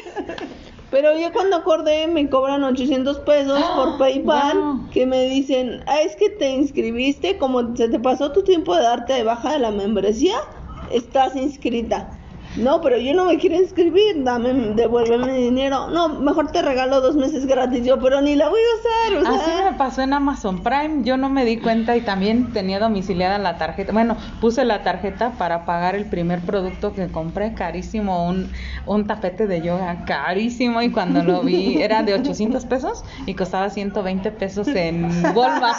Pero 0.90 1.18
ya 1.18 1.33
cuando 1.33 1.56
acordé 1.56 2.06
me 2.06 2.30
cobran 2.30 2.64
800 2.64 3.18
pesos 3.21 3.62
por 3.76 3.99
PayPal 3.99 4.88
que 4.90 5.04
me 5.04 5.25
dicen, 5.25 5.83
ah, 5.87 6.00
es 6.00 6.16
que 6.16 6.30
te 6.30 6.49
inscribiste, 6.50 7.37
como 7.37 7.76
se 7.76 7.90
te 7.90 8.00
pasó 8.00 8.33
tu 8.33 8.42
tiempo 8.42 8.75
de 8.75 8.85
darte 8.85 9.12
de 9.12 9.23
baja 9.23 9.52
de 9.52 9.59
la 9.59 9.71
membresía, 9.71 10.37
estás 10.90 11.37
inscrita. 11.37 12.09
No, 12.56 12.80
pero 12.80 12.99
yo 12.99 13.14
no 13.14 13.25
me 13.25 13.38
quiero 13.38 13.56
inscribir, 13.56 14.23
dame, 14.23 14.52
devuélveme 14.75 15.32
mi 15.32 15.42
dinero. 15.42 15.88
No, 15.90 16.08
mejor 16.20 16.52
te 16.52 16.62
regalo 16.62 17.00
dos 17.00 17.16
meses 17.16 17.46
gratis 17.46 17.84
yo, 17.84 17.99
pero 17.99 18.20
ni 18.20 18.37
la 18.37 18.49
voy 18.49 18.61
a 18.61 19.18
usar. 19.18 19.34
Así 19.34 19.50
me 19.64 19.73
pasó 19.76 20.02
en 20.02 20.12
Amazon 20.12 20.62
Prime, 20.62 21.02
yo 21.02 21.16
no 21.16 21.28
me 21.28 21.44
di 21.44 21.56
cuenta 21.56 21.96
y 21.96 22.00
también 22.00 22.52
tenía 22.52 22.78
domiciliada 22.78 23.38
la 23.38 23.58
tarjeta. 23.58 23.92
Bueno, 23.92 24.16
puse 24.40 24.64
la 24.64 24.82
tarjeta 24.82 25.32
para 25.32 25.64
pagar 25.64 25.94
el 25.94 26.04
primer 26.04 26.40
producto 26.40 26.92
que 26.92 27.08
compré, 27.08 27.54
carísimo, 27.54 28.28
un, 28.28 28.50
un 28.87 29.06
tapete 29.06 29.46
de 29.46 29.61
yoga, 29.61 30.04
carísimo, 30.04 30.80
y 30.82 30.90
cuando 30.90 31.23
lo 31.23 31.42
vi 31.42 31.78
era 31.82 32.02
de 32.02 32.14
800 32.14 32.64
pesos 32.66 33.04
y 33.26 33.34
costaba 33.34 33.70
120 33.70 34.30
pesos 34.30 34.68
en 34.68 35.11
Walmart. 35.34 35.78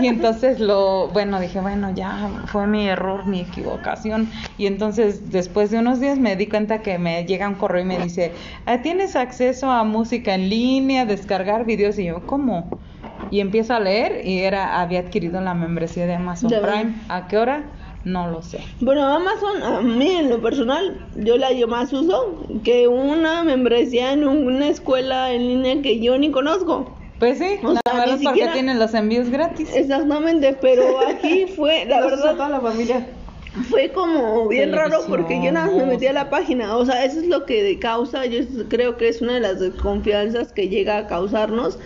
Y 0.00 0.06
entonces 0.06 0.60
lo, 0.60 1.08
bueno, 1.08 1.40
dije, 1.40 1.60
bueno, 1.60 1.90
ya 1.94 2.28
fue 2.46 2.66
mi 2.66 2.88
error, 2.88 3.26
mi 3.26 3.40
equivocación. 3.40 4.30
Y 4.58 4.66
entonces 4.66 5.30
después 5.30 5.70
de 5.70 5.78
unos 5.78 5.95
días 6.00 6.18
me 6.18 6.36
di 6.36 6.46
cuenta 6.46 6.82
que 6.82 6.98
me 6.98 7.24
llega 7.24 7.48
un 7.48 7.54
correo 7.54 7.82
y 7.82 7.86
me 7.86 7.98
dice, 7.98 8.32
ah, 8.66 8.82
¿tienes 8.82 9.16
acceso 9.16 9.70
a 9.70 9.84
música 9.84 10.34
en 10.34 10.48
línea, 10.48 11.06
descargar 11.06 11.64
videos? 11.64 11.98
Y 11.98 12.04
yo, 12.04 12.26
¿cómo? 12.26 12.68
Y 13.30 13.40
empiezo 13.40 13.74
a 13.74 13.80
leer 13.80 14.26
y 14.26 14.40
era, 14.40 14.80
había 14.80 15.00
adquirido 15.00 15.40
la 15.40 15.54
membresía 15.54 16.06
de 16.06 16.14
Amazon 16.14 16.50
Prime. 16.50 16.94
¿A 17.08 17.28
qué 17.28 17.38
hora? 17.38 17.64
No 18.04 18.28
lo 18.28 18.40
sé. 18.40 18.60
Bueno, 18.80 19.04
Amazon, 19.04 19.62
a 19.64 19.80
mí 19.80 20.10
en 20.12 20.30
lo 20.30 20.40
personal, 20.40 20.96
yo 21.16 21.36
la 21.36 21.52
yo 21.52 21.66
más 21.66 21.92
uso 21.92 22.46
que 22.62 22.86
una 22.86 23.42
membresía 23.42 24.12
en 24.12 24.26
una 24.28 24.68
escuela 24.68 25.32
en 25.32 25.48
línea 25.48 25.82
que 25.82 25.98
yo 25.98 26.16
ni 26.16 26.30
conozco. 26.30 26.96
Pues 27.18 27.38
sí, 27.38 27.58
o 27.64 27.72
la 27.72 27.80
verdad 27.92 28.18
porque 28.22 28.46
tienen 28.52 28.78
los 28.78 28.94
envíos 28.94 29.30
gratis. 29.30 29.74
Exactamente, 29.74 30.56
pero 30.60 31.00
aquí 31.00 31.46
fue, 31.56 31.84
la 31.86 32.00
verdad. 32.00 32.34
toda 32.36 32.48
la 32.48 32.60
familia 32.60 33.06
fue 33.64 33.90
como 33.90 34.48
bien 34.48 34.72
raro 34.72 35.00
porque 35.08 35.40
yo 35.42 35.52
nada 35.52 35.66
más 35.66 35.76
me 35.76 35.86
metí 35.86 36.06
a 36.06 36.12
la 36.12 36.30
página. 36.30 36.76
O 36.76 36.84
sea, 36.84 37.04
eso 37.04 37.20
es 37.20 37.26
lo 37.26 37.44
que 37.46 37.78
causa, 37.78 38.26
yo 38.26 38.40
creo 38.68 38.96
que 38.96 39.08
es 39.08 39.22
una 39.22 39.34
de 39.34 39.40
las 39.40 39.60
desconfianzas 39.60 40.52
que 40.52 40.68
llega 40.68 40.98
a 40.98 41.06
causarnos 41.06 41.78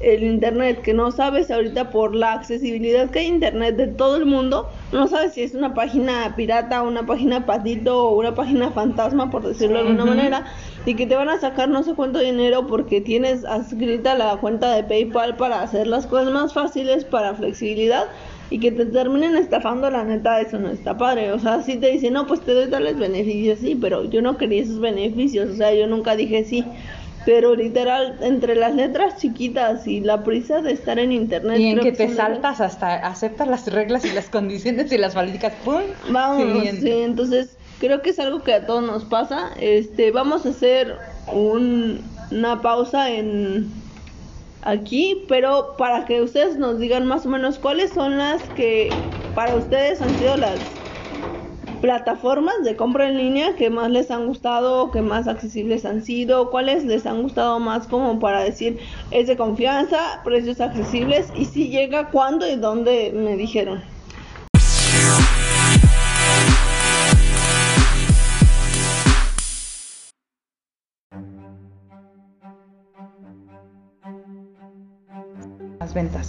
el 0.00 0.24
internet, 0.24 0.80
que 0.80 0.94
no 0.94 1.10
sabes 1.10 1.50
ahorita 1.50 1.90
por 1.90 2.14
la 2.14 2.32
accesibilidad 2.32 3.10
que 3.10 3.18
hay 3.18 3.26
internet 3.26 3.76
de 3.76 3.86
todo 3.86 4.16
el 4.16 4.24
mundo, 4.24 4.70
no 4.92 5.06
sabes 5.06 5.34
si 5.34 5.42
es 5.42 5.54
una 5.54 5.74
página 5.74 6.34
pirata, 6.36 6.82
una 6.82 7.04
página 7.04 7.44
patito 7.44 8.08
o 8.08 8.18
una 8.18 8.34
página 8.34 8.70
fantasma, 8.70 9.30
por 9.30 9.46
decirlo 9.46 9.74
de 9.74 9.88
alguna 9.88 10.06
manera, 10.06 10.46
y 10.86 10.94
que 10.94 11.06
te 11.06 11.14
van 11.14 11.28
a 11.28 11.38
sacar 11.38 11.68
no 11.68 11.82
sé 11.82 11.94
cuánto 11.94 12.18
dinero 12.18 12.66
porque 12.66 13.02
tienes 13.02 13.44
adscrita 13.44 14.14
la 14.14 14.38
cuenta 14.38 14.74
de 14.74 14.84
PayPal 14.84 15.36
para 15.36 15.60
hacer 15.60 15.86
las 15.86 16.06
cosas 16.06 16.32
más 16.32 16.54
fáciles 16.54 17.04
para 17.04 17.34
flexibilidad 17.34 18.06
y 18.50 18.58
que 18.58 18.72
te 18.72 18.84
terminen 18.86 19.36
estafando, 19.36 19.88
la 19.90 20.04
neta, 20.04 20.40
eso 20.40 20.58
no 20.58 20.70
está 20.70 20.98
padre. 20.98 21.32
O 21.32 21.38
sea, 21.38 21.62
si 21.62 21.76
te 21.76 21.92
dicen, 21.92 22.14
no, 22.14 22.26
pues 22.26 22.40
te 22.40 22.52
doy 22.52 22.68
tales 22.68 22.98
beneficios, 22.98 23.60
sí, 23.60 23.78
pero 23.80 24.04
yo 24.04 24.20
no 24.22 24.36
quería 24.36 24.62
esos 24.62 24.80
beneficios, 24.80 25.50
o 25.50 25.54
sea, 25.54 25.72
yo 25.72 25.86
nunca 25.86 26.16
dije 26.16 26.44
sí. 26.44 26.64
Pero 27.26 27.54
literal, 27.54 28.18
entre 28.22 28.56
las 28.56 28.74
letras 28.74 29.18
chiquitas 29.18 29.86
y 29.86 30.00
la 30.00 30.24
prisa 30.24 30.62
de 30.62 30.72
estar 30.72 30.98
en 30.98 31.12
internet. 31.12 31.58
Y 31.58 31.68
en 31.68 31.80
que, 31.80 31.92
te 31.92 32.08
saltas 32.08 32.62
hasta 32.62 33.06
aceptas 33.06 33.46
las 33.46 33.70
reglas 33.70 34.04
y 34.06 34.10
las 34.10 34.28
condiciones 34.30 34.90
y 34.90 34.98
las 34.98 35.14
políticas, 35.14 35.52
¡pum! 35.64 35.82
Vamos, 36.10 36.42
sí, 36.80 36.90
entonces 36.90 37.56
creo 37.78 38.02
que 38.02 38.10
es 38.10 38.18
algo 38.18 38.42
que 38.42 38.54
a 38.54 38.66
todos 38.66 38.82
nos 38.82 39.04
pasa. 39.04 39.50
Este, 39.60 40.10
vamos 40.10 40.46
a 40.46 40.48
hacer 40.48 40.96
un, 41.32 42.00
una 42.30 42.62
pausa 42.62 43.10
en 43.10 43.70
aquí, 44.62 45.24
pero 45.28 45.74
para 45.78 46.04
que 46.04 46.22
ustedes 46.22 46.58
nos 46.58 46.78
digan 46.78 47.06
más 47.06 47.26
o 47.26 47.28
menos 47.28 47.58
cuáles 47.58 47.92
son 47.92 48.18
las 48.18 48.50
que 48.50 49.10
para 49.34 49.56
ustedes 49.56 50.02
han 50.02 50.16
sido 50.16 50.36
las 50.36 50.80
plataformas 51.80 52.62
de 52.62 52.76
compra 52.76 53.08
en 53.08 53.16
línea 53.16 53.56
que 53.56 53.70
más 53.70 53.90
les 53.90 54.10
han 54.10 54.26
gustado, 54.26 54.90
que 54.90 55.02
más 55.02 55.28
accesibles 55.28 55.84
han 55.84 56.02
sido, 56.02 56.50
cuáles 56.50 56.84
les 56.84 57.06
han 57.06 57.22
gustado 57.22 57.58
más 57.58 57.86
como 57.86 58.18
para 58.18 58.42
decir 58.42 58.78
es 59.10 59.26
de 59.28 59.36
confianza, 59.36 60.20
precios 60.24 60.60
accesibles 60.60 61.30
y 61.34 61.46
si 61.46 61.70
llega 61.70 62.10
cuándo 62.10 62.46
y 62.48 62.56
dónde 62.56 63.12
me 63.14 63.36
dijeron. 63.36 63.99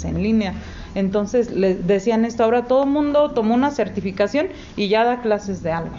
En 0.06 0.22
línea. 0.22 0.54
Entonces 0.96 1.52
les 1.52 1.86
decían 1.86 2.26
esto, 2.26 2.44
ahora 2.44 2.66
todo 2.66 2.84
el 2.84 2.90
mundo 2.90 3.32
tomó 3.32 3.54
una 3.54 3.72
certificación 3.72 4.48
y 4.76 4.88
ya 4.88 5.04
da 5.04 5.22
clases 5.22 5.62
de 5.64 5.72
algo 5.72 5.96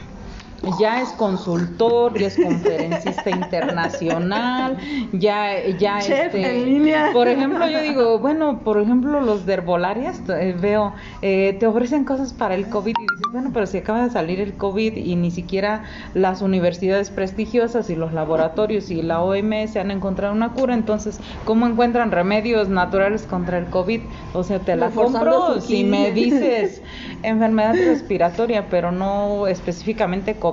ya 0.79 1.01
es 1.01 1.11
consultor, 1.11 2.19
ya 2.19 2.29
es 2.29 2.37
conferencista 2.37 3.31
internacional, 3.31 4.79
ya, 5.13 5.67
ya 5.79 5.99
este, 5.99 7.11
por 7.13 7.29
ejemplo, 7.29 7.69
yo 7.69 7.81
digo, 7.81 8.19
bueno, 8.19 8.61
por 8.61 8.81
ejemplo, 8.81 9.21
los 9.21 9.45
de 9.45 9.55
herbolarias, 9.55 10.21
eh, 10.29 10.55
veo, 10.59 10.93
eh, 11.21 11.57
te 11.59 11.67
ofrecen 11.67 12.05
cosas 12.05 12.33
para 12.33 12.55
el 12.55 12.69
COVID 12.69 12.95
y 12.97 13.03
dices, 13.03 13.33
bueno, 13.33 13.51
pero 13.53 13.67
si 13.67 13.79
acaba 13.79 14.05
de 14.05 14.11
salir 14.11 14.41
el 14.41 14.55
COVID 14.55 14.97
y 14.97 15.17
ni 15.17 15.31
siquiera 15.31 15.85
las 16.15 16.43
universidades 16.43 17.11
prestigiosas 17.11 17.91
y 17.91 17.97
los 17.97 18.13
laboratorios 18.13 18.91
y 18.91 19.03
la 19.03 19.21
OMS 19.21 19.77
han 19.77 19.91
encontrado 19.91 20.33
una 20.33 20.53
cura, 20.53 20.75
entonces, 20.75 21.19
¿cómo 21.45 21.67
encuentran 21.67 22.13
remedios 22.13 22.69
naturales 22.69 23.23
contra 23.23 23.59
el 23.59 23.67
COVID? 23.67 24.01
O 24.33 24.45
sea, 24.45 24.61
te 24.61 24.77
la 24.77 24.91
compro 24.91 25.61
si 25.61 25.85
me 25.85 26.13
dices 26.13 26.83
enfermedad 27.23 27.75
respiratoria, 27.75 28.67
pero 28.69 28.93
no 28.93 29.47
específicamente 29.47 30.37
COVID 30.37 30.52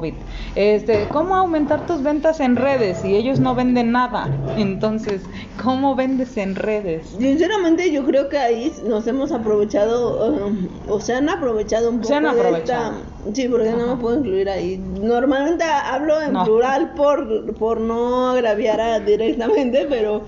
este, 0.55 1.07
¿cómo 1.09 1.35
aumentar 1.35 1.85
tus 1.85 2.01
ventas 2.03 2.39
en 2.39 2.55
redes 2.55 2.99
si 2.99 3.15
ellos 3.15 3.39
no 3.39 3.55
venden 3.55 3.91
nada? 3.91 4.29
Entonces, 4.57 5.21
¿cómo 5.63 5.95
vendes 5.95 6.37
en 6.37 6.55
redes? 6.55 7.15
Sinceramente, 7.17 7.91
yo 7.91 8.05
creo 8.05 8.29
que 8.29 8.37
ahí 8.37 8.71
nos 8.87 9.07
hemos 9.07 9.31
aprovechado, 9.31 10.45
um, 10.47 10.67
o 10.87 10.99
se 10.99 11.13
han 11.13 11.29
aprovechado 11.29 11.89
un 11.89 11.97
poco. 11.97 12.07
Se 12.07 12.15
han 12.15 12.25
aprovechado. 12.25 12.93
sí, 13.33 13.47
porque 13.47 13.71
no 13.71 13.95
me 13.95 14.01
puedo 14.01 14.19
incluir 14.19 14.49
ahí. 14.49 14.77
Normalmente 14.77 15.63
hablo 15.63 16.21
en 16.21 16.33
plural 16.43 16.93
por, 16.93 17.53
por 17.55 17.79
no 17.79 18.29
agraviar 18.29 19.05
directamente, 19.05 19.85
pero 19.89 20.23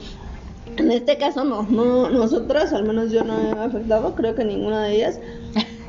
en 0.77 0.91
este 0.91 1.17
caso 1.17 1.43
no, 1.43 1.63
no, 1.63 2.09
nosotras, 2.09 2.73
al 2.73 2.83
menos 2.83 3.11
yo 3.11 3.23
no 3.23 3.39
he 3.39 3.51
afectado, 3.51 4.15
creo 4.15 4.35
que 4.35 4.45
ninguna 4.45 4.83
de 4.83 4.95
ellas, 4.95 5.19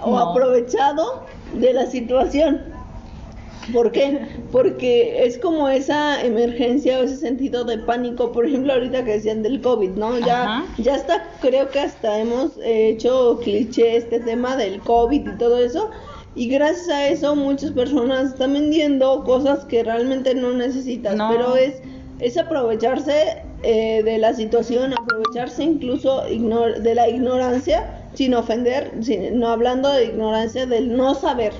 o 0.02 0.18
aprovechado 0.30 1.24
de 1.54 1.72
la 1.72 1.86
situación. 1.86 2.71
¿Por 3.72 3.92
qué? 3.92 4.20
Porque 4.50 5.24
es 5.24 5.38
como 5.38 5.68
esa 5.68 6.22
emergencia 6.24 6.98
o 6.98 7.02
ese 7.02 7.16
sentido 7.16 7.64
de 7.64 7.78
pánico, 7.78 8.32
por 8.32 8.46
ejemplo, 8.46 8.72
ahorita 8.72 9.04
que 9.04 9.12
decían 9.12 9.42
del 9.42 9.60
COVID, 9.60 9.90
¿no? 9.90 10.18
Ya, 10.18 10.64
ya 10.78 10.96
está, 10.96 11.28
creo 11.40 11.70
que 11.70 11.80
hasta 11.80 12.18
hemos 12.18 12.52
hecho 12.62 13.38
cliché 13.42 13.96
este 13.96 14.20
tema 14.20 14.56
del 14.56 14.80
COVID 14.80 15.28
y 15.28 15.38
todo 15.38 15.58
eso. 15.58 15.90
Y 16.34 16.48
gracias 16.48 16.88
a 16.88 17.08
eso 17.08 17.36
muchas 17.36 17.72
personas 17.72 18.30
están 18.30 18.54
vendiendo 18.54 19.22
cosas 19.24 19.64
que 19.66 19.84
realmente 19.84 20.34
no 20.34 20.52
necesitas, 20.54 21.16
pero 21.30 21.56
es, 21.56 21.82
es 22.20 22.38
aprovecharse 22.38 23.42
eh, 23.62 24.02
de 24.02 24.18
la 24.18 24.32
situación, 24.32 24.94
aprovecharse 24.94 25.62
incluso 25.62 26.22
de 26.22 26.94
la 26.94 27.08
ignorancia 27.08 28.02
sin 28.14 28.34
ofender, 28.34 28.92
no 29.32 29.48
hablando 29.48 29.90
de 29.90 30.06
ignorancia, 30.06 30.66
del 30.66 30.96
no 30.96 31.14
saber. 31.14 31.52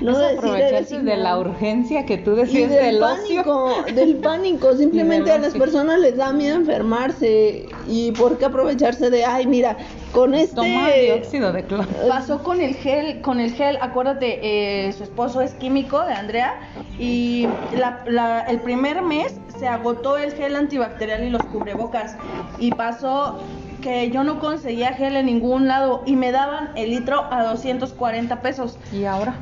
No 0.00 0.18
decir 0.18 1.02
de 1.02 1.16
la 1.16 1.38
urgencia 1.38 2.06
que 2.06 2.18
tú 2.18 2.34
decías 2.34 2.70
del, 2.70 2.98
pánico, 2.98 3.74
del 3.94 4.16
pánico, 4.22 4.74
simplemente 4.74 5.32
a 5.32 5.38
las 5.38 5.54
personas 5.54 5.98
les 5.98 6.16
da 6.16 6.32
miedo 6.32 6.56
enfermarse 6.56 7.66
y 7.86 8.12
por 8.12 8.38
qué 8.38 8.46
aprovecharse 8.46 9.10
de, 9.10 9.24
ay, 9.24 9.46
mira, 9.46 9.76
con 10.12 10.34
este 10.34 10.60
dióxido 11.02 11.52
de 11.52 11.64
cloro. 11.64 11.88
Pasó 12.08 12.42
con 12.42 12.60
el 12.60 12.74
gel, 12.74 13.20
con 13.20 13.40
el 13.40 13.52
gel, 13.52 13.78
acuérdate, 13.80 14.38
eh, 14.42 14.92
su 14.92 15.02
esposo 15.04 15.40
es 15.40 15.54
químico 15.54 16.04
de 16.04 16.12
Andrea 16.12 16.60
y 16.98 17.48
el 18.48 18.60
primer 18.60 19.02
mes 19.02 19.34
se 19.58 19.66
agotó 19.66 20.18
el 20.18 20.32
gel 20.32 20.56
antibacterial 20.56 21.24
y 21.24 21.30
los 21.30 21.42
cubrebocas 21.44 22.16
y 22.58 22.70
pasó 22.70 23.38
que 23.82 24.10
yo 24.10 24.24
no 24.24 24.40
conseguía 24.40 24.92
gel 24.92 25.16
en 25.16 25.26
ningún 25.26 25.68
lado 25.68 26.02
y 26.04 26.16
me 26.16 26.32
daban 26.32 26.70
el 26.76 26.90
litro 26.90 27.24
a 27.30 27.44
240 27.44 28.40
pesos. 28.42 28.76
¿Y 28.92 29.04
ahora? 29.04 29.34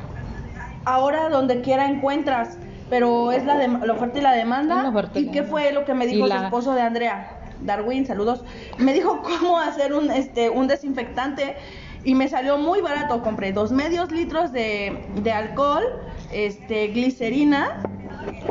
Ahora 0.87 1.29
donde 1.29 1.61
quiera 1.61 1.85
encuentras, 1.89 2.57
pero 2.89 3.33
es 3.33 3.43
la, 3.45 3.57
de, 3.57 3.67
la 3.67 3.93
oferta 3.93 4.19
y 4.19 4.21
la 4.21 4.31
demanda. 4.31 4.91
¿Y 5.13 5.27
qué 5.31 5.43
fue 5.43 5.73
lo 5.73 5.83
que 5.83 5.93
me 5.93 6.07
dijo 6.07 6.27
su 6.27 6.33
esposo 6.33 6.73
de 6.73 6.81
Andrea? 6.81 7.41
Darwin, 7.61 8.05
saludos. 8.05 8.43
Me 8.77 8.93
dijo 8.93 9.21
cómo 9.39 9.59
hacer 9.59 9.93
un, 9.93 10.09
este, 10.11 10.49
un 10.49 10.67
desinfectante 10.67 11.57
y 12.05 12.15
me 12.15 12.29
salió 12.29 12.57
muy 12.57 12.79
barato. 12.79 13.21
Compré 13.21 13.51
dos 13.51 13.71
medios 13.71 14.11
litros 14.11 14.53
de, 14.53 15.05
de 15.21 15.31
alcohol, 15.31 15.83
este, 16.31 16.87
glicerina, 16.87 17.81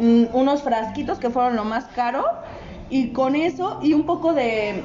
mm, 0.00 0.24
unos 0.34 0.62
frasquitos 0.62 1.18
que 1.18 1.30
fueron 1.30 1.56
lo 1.56 1.64
más 1.64 1.86
caro 1.86 2.24
y 2.88 3.08
con 3.08 3.34
eso 3.34 3.80
y 3.82 3.94
un 3.94 4.04
poco 4.04 4.32
de, 4.32 4.82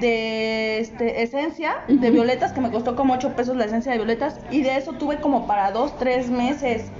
de 0.00 0.78
este, 0.78 1.22
esencia 1.22 1.84
de 1.88 2.10
violetas 2.10 2.52
que 2.52 2.60
me 2.60 2.70
costó 2.70 2.96
como 2.96 3.14
8 3.14 3.34
pesos 3.36 3.56
la 3.56 3.66
esencia 3.66 3.92
de 3.92 3.98
violetas 3.98 4.40
y 4.50 4.62
de 4.62 4.76
eso 4.76 4.92
tuve 4.94 5.20
como 5.20 5.46
para 5.46 5.70
2, 5.70 5.98
3 5.98 6.30
meses. 6.30 6.90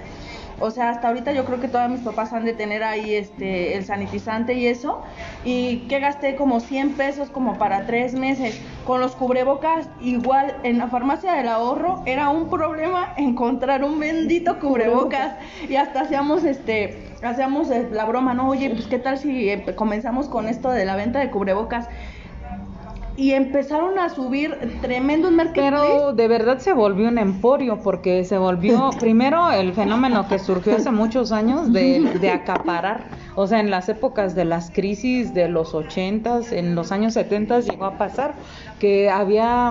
O 0.60 0.70
sea, 0.70 0.90
hasta 0.90 1.08
ahorita 1.08 1.32
yo 1.32 1.44
creo 1.44 1.60
que 1.60 1.66
todos 1.66 1.90
mis 1.90 2.00
papás 2.00 2.32
han 2.32 2.44
de 2.44 2.52
tener 2.52 2.84
ahí 2.84 3.14
este 3.14 3.76
el 3.76 3.84
sanitizante 3.84 4.54
y 4.54 4.66
eso. 4.66 5.02
Y 5.44 5.78
que 5.88 5.98
gasté 5.98 6.36
como 6.36 6.60
100 6.60 6.92
pesos 6.92 7.28
como 7.30 7.58
para 7.58 7.86
3 7.86 8.14
meses. 8.14 8.60
Con 8.86 9.00
los 9.00 9.16
cubrebocas, 9.16 9.88
igual 10.00 10.56
en 10.62 10.78
la 10.78 10.88
farmacia 10.88 11.32
del 11.32 11.48
ahorro 11.48 12.02
era 12.06 12.28
un 12.28 12.48
problema 12.48 13.14
encontrar 13.16 13.82
un 13.82 13.98
bendito 13.98 14.60
cubrebocas. 14.60 15.34
Y 15.68 15.74
hasta 15.74 16.02
hacíamos 16.02 16.44
este 16.44 17.13
hacíamos 17.30 17.68
la 17.68 18.04
broma, 18.04 18.34
¿no? 18.34 18.48
Oye, 18.48 18.70
pues 18.70 18.86
qué 18.86 18.98
tal 18.98 19.18
si 19.18 19.48
eh, 19.50 19.74
comenzamos 19.74 20.28
con 20.28 20.48
esto 20.48 20.70
de 20.70 20.84
la 20.84 20.96
venta 20.96 21.20
de 21.20 21.30
cubrebocas 21.30 21.88
y 23.16 23.32
empezaron 23.32 23.98
a 23.98 24.08
subir 24.08 24.78
tremendo 24.80 25.28
en 25.28 25.36
Pero 25.54 26.12
de 26.12 26.26
verdad 26.26 26.58
se 26.58 26.72
volvió 26.72 27.08
un 27.08 27.18
emporio 27.18 27.80
porque 27.80 28.24
se 28.24 28.38
volvió 28.38 28.90
primero 29.00 29.52
el 29.52 29.72
fenómeno 29.72 30.26
que 30.28 30.38
surgió 30.38 30.76
hace 30.76 30.90
muchos 30.90 31.30
años 31.30 31.72
de, 31.72 32.00
de 32.20 32.30
acaparar, 32.30 33.04
o 33.36 33.46
sea, 33.46 33.60
en 33.60 33.70
las 33.70 33.88
épocas 33.88 34.34
de 34.34 34.44
las 34.44 34.70
crisis 34.70 35.32
de 35.32 35.48
los 35.48 35.74
ochentas, 35.74 36.50
en 36.50 36.74
los 36.74 36.90
años 36.90 37.14
setentas 37.14 37.66
llegó 37.66 37.84
a 37.84 37.98
pasar 37.98 38.34
que 38.80 39.10
había 39.10 39.70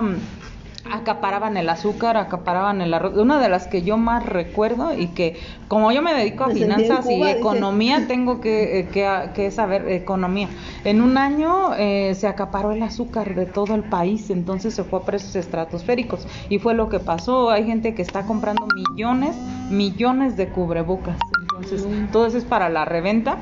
acaparaban 0.90 1.56
el 1.56 1.68
azúcar, 1.68 2.16
acaparaban 2.16 2.80
el 2.80 2.92
arroz. 2.92 3.16
Una 3.16 3.40
de 3.40 3.48
las 3.48 3.66
que 3.66 3.82
yo 3.82 3.96
más 3.96 4.24
recuerdo 4.24 4.96
y 4.96 5.08
que 5.08 5.36
como 5.68 5.92
yo 5.92 6.02
me 6.02 6.14
dedico 6.14 6.44
a 6.44 6.50
finanzas 6.50 7.06
y 7.08 7.22
economía, 7.22 8.06
tengo 8.06 8.40
que, 8.40 8.88
que, 8.92 9.30
que, 9.34 9.50
saber 9.50 9.88
economía. 9.88 10.48
En 10.84 11.00
un 11.00 11.16
año 11.16 11.74
eh, 11.76 12.14
se 12.14 12.26
acaparó 12.26 12.72
el 12.72 12.82
azúcar 12.82 13.34
de 13.34 13.46
todo 13.46 13.74
el 13.74 13.84
país, 13.84 14.30
entonces 14.30 14.74
se 14.74 14.84
fue 14.84 15.00
a 15.00 15.02
precios 15.02 15.36
estratosféricos 15.36 16.26
y 16.48 16.58
fue 16.58 16.74
lo 16.74 16.88
que 16.88 17.00
pasó. 17.00 17.50
Hay 17.50 17.64
gente 17.64 17.94
que 17.94 18.02
está 18.02 18.26
comprando 18.26 18.66
millones, 18.74 19.36
millones 19.70 20.36
de 20.36 20.48
cubrebocas. 20.48 21.16
Entonces, 21.42 21.86
todo 22.12 22.26
eso 22.26 22.38
es 22.38 22.44
para 22.44 22.68
la 22.68 22.84
reventa. 22.84 23.38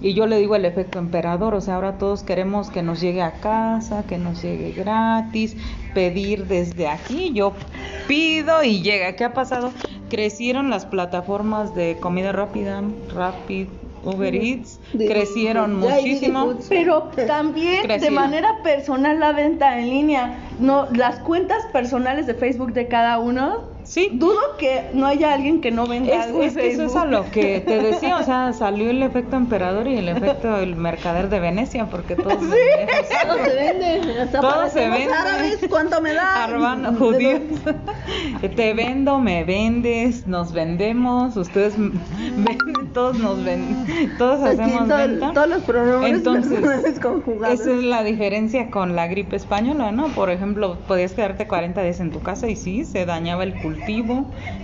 Y 0.00 0.12
yo 0.12 0.26
le 0.26 0.38
digo 0.38 0.54
el 0.56 0.66
efecto 0.66 0.98
emperador, 0.98 1.54
o 1.54 1.60
sea, 1.60 1.76
ahora 1.76 1.96
todos 1.96 2.22
queremos 2.22 2.68
que 2.68 2.82
nos 2.82 3.00
llegue 3.00 3.22
a 3.22 3.32
casa, 3.32 4.04
que 4.06 4.18
nos 4.18 4.42
llegue 4.42 4.72
gratis, 4.72 5.56
pedir 5.96 6.46
desde 6.46 6.88
aquí, 6.88 7.32
yo 7.32 7.54
pido 8.06 8.62
y 8.62 8.82
llega. 8.82 9.16
¿Qué 9.16 9.24
ha 9.24 9.32
pasado? 9.32 9.72
Crecieron 10.10 10.68
las 10.68 10.84
plataformas 10.84 11.74
de 11.74 11.96
comida 11.98 12.32
rápida, 12.32 12.82
Rapid, 13.14 13.68
Uber 14.04 14.34
Eats, 14.34 14.78
crecieron 14.92 15.80
muchísimo. 15.80 16.52
Pero 16.68 17.04
también 17.26 17.88
de 17.88 18.10
manera 18.10 18.62
personal 18.62 19.18
la 19.18 19.32
venta 19.32 19.78
en 19.78 19.88
línea, 19.88 20.38
no 20.60 20.86
las 20.92 21.18
cuentas 21.20 21.64
personales 21.72 22.26
de 22.26 22.34
Facebook 22.34 22.74
de 22.74 22.88
cada 22.88 23.18
uno 23.18 23.75
Sí. 23.86 24.10
Dudo 24.12 24.56
que 24.58 24.90
no 24.94 25.06
haya 25.06 25.32
alguien 25.32 25.60
que 25.60 25.70
no 25.70 25.86
venda 25.86 26.24
algo 26.24 26.42
es 26.42 26.54
que 26.54 26.72
eso 26.72 26.84
es 26.84 26.96
a 26.96 27.04
lo 27.04 27.30
que 27.30 27.60
te 27.60 27.78
decía, 27.82 28.16
o 28.16 28.22
sea, 28.24 28.52
salió 28.52 28.90
el 28.90 29.02
efecto 29.02 29.36
emperador 29.36 29.86
y 29.86 29.96
el 29.96 30.08
efecto 30.08 30.56
el 30.58 30.74
mercader 30.74 31.28
de 31.28 31.38
Venecia, 31.38 31.86
porque 31.86 32.16
todos 32.16 32.40
sí. 32.40 33.26
todo 33.26 33.44
se 33.44 33.54
vende, 33.54 34.26
todo 34.32 34.68
se 34.68 34.90
vende. 34.90 35.12
árabes, 35.12 35.60
¿cuánto 35.70 36.00
me 36.00 36.14
da? 36.14 36.44
Arbano, 36.44 36.94
judíos. 36.94 37.40
te 38.56 38.74
vendo, 38.74 39.20
me 39.20 39.44
vendes, 39.44 40.26
nos 40.26 40.52
vendemos, 40.52 41.36
ustedes 41.36 41.74
venden, 41.78 42.92
todos 42.92 43.18
nos 43.18 43.42
venden, 43.44 44.16
todos 44.18 44.42
hacemos 44.42 44.88
venta. 44.88 45.32
Todos 45.32 45.48
los 45.48 45.62
pronombres 45.62 46.14
Entonces, 46.14 46.98
conjugados. 47.00 47.60
Esa 47.60 47.72
es 47.72 47.82
la 47.84 48.02
diferencia 48.02 48.70
con 48.70 48.96
la 48.96 49.06
gripe 49.06 49.36
española, 49.36 49.92
¿no? 49.92 50.08
Por 50.08 50.30
ejemplo, 50.30 50.76
podías 50.88 51.12
quedarte 51.12 51.46
40 51.46 51.82
días 51.82 52.00
en 52.00 52.10
tu 52.10 52.20
casa 52.20 52.48
y 52.48 52.56
sí, 52.56 52.84
se 52.84 53.06
dañaba 53.06 53.44
el 53.44 53.54
cultivo 53.54 53.75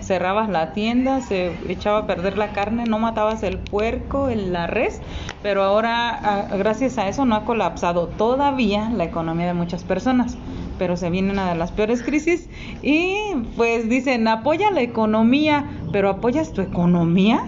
cerrabas 0.01 0.49
la 0.49 0.73
tienda, 0.73 1.21
se 1.21 1.53
echaba 1.69 1.99
a 1.99 2.07
perder 2.07 2.39
la 2.39 2.53
carne, 2.53 2.85
no 2.85 2.99
matabas 2.99 3.43
el 3.43 3.59
puerco, 3.59 4.29
el, 4.29 4.53
la 4.53 4.67
res, 4.67 5.01
pero 5.43 5.63
ahora 5.63 6.49
gracias 6.57 6.99
a 6.99 7.09
eso 7.09 7.25
no 7.25 7.35
ha 7.35 7.45
colapsado 7.45 8.09
todavía 8.09 8.91
la 8.91 9.05
economía 9.05 9.47
de 9.47 9.55
muchas 9.55 9.85
personas 9.85 10.37
pero 10.79 10.97
se 10.97 11.11
viene 11.11 11.31
una 11.31 11.51
de 11.51 11.55
las 11.55 11.71
peores 11.71 12.03
crisis 12.03 12.49
y 12.83 13.17
pues 13.57 13.89
dicen 13.89 14.27
apoya 14.27 14.73
la 14.73 14.81
economía, 14.81 15.71
pero 15.93 16.09
apoyas 16.09 16.53
tu 16.53 16.61
economía. 16.61 17.45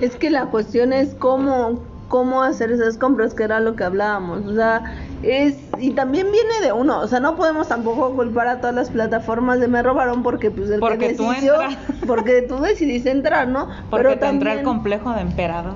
Es 0.00 0.16
que 0.16 0.30
la 0.30 0.46
cuestión 0.46 0.94
es 0.94 1.14
cómo 1.18 1.82
cómo 2.08 2.42
hacer 2.42 2.70
esas 2.70 2.96
compras, 2.96 3.34
que 3.34 3.42
era 3.42 3.60
lo 3.60 3.76
que 3.76 3.84
hablábamos. 3.84 4.46
O 4.46 4.54
sea, 4.54 5.03
es 5.30 5.56
y 5.78 5.90
también 5.90 6.26
viene 6.30 6.60
de 6.62 6.72
uno, 6.72 7.00
o 7.00 7.08
sea, 7.08 7.20
no 7.20 7.36
podemos 7.36 7.68
tampoco 7.68 8.14
culpar 8.14 8.48
a 8.48 8.60
todas 8.60 8.74
las 8.74 8.90
plataformas 8.90 9.60
de 9.60 9.68
me 9.68 9.82
robaron 9.82 10.22
porque 10.22 10.50
pues 10.50 10.70
el 10.70 10.80
porque 10.80 11.08
que 11.08 11.14
tú 11.14 11.28
porque 12.06 12.42
tú 12.42 12.60
decidiste 12.60 13.10
entrar, 13.10 13.48
¿no? 13.48 13.68
Porque 13.90 14.04
Pero 14.04 14.10
te 14.10 14.16
también, 14.18 14.58
el 14.58 14.64
complejo 14.64 15.12
de 15.12 15.20
emperador. 15.20 15.74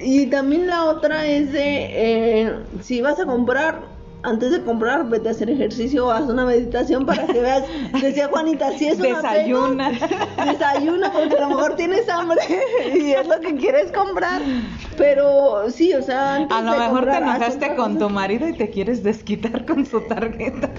Y 0.00 0.26
también 0.26 0.68
la 0.68 0.84
otra 0.84 1.26
es 1.26 1.52
de 1.52 2.42
eh, 2.42 2.52
si 2.80 3.00
vas 3.00 3.18
a 3.18 3.26
comprar 3.26 3.97
antes 4.22 4.50
de 4.50 4.62
comprar, 4.62 5.08
vete 5.08 5.28
a 5.28 5.32
hacer 5.32 5.50
ejercicio 5.50 6.06
o 6.06 6.10
haz 6.10 6.28
una 6.28 6.44
meditación 6.44 7.06
para 7.06 7.26
que 7.26 7.40
veas. 7.40 7.64
Decía 8.02 8.28
Juanita, 8.28 8.72
si 8.72 8.88
es 8.88 8.98
desayuna. 8.98 9.90
desayuna 10.44 11.12
porque 11.12 11.36
a 11.36 11.40
lo 11.40 11.48
mejor 11.48 11.76
tienes 11.76 12.08
hambre 12.08 12.40
y 12.94 13.12
es 13.12 13.26
lo 13.26 13.40
que 13.40 13.56
quieres 13.56 13.92
comprar. 13.92 14.42
Pero 14.96 15.70
sí, 15.70 15.94
o 15.94 16.02
sea, 16.02 16.36
antes 16.36 16.56
a 16.56 16.62
lo 16.62 16.76
mejor 16.76 17.04
te 17.06 17.16
enojaste 17.16 17.76
con 17.76 17.98
tu 17.98 18.10
marido 18.10 18.48
y 18.48 18.54
te 18.54 18.70
quieres 18.70 19.02
desquitar 19.02 19.64
con 19.64 19.86
su 19.86 20.00
tarjeta. 20.02 20.70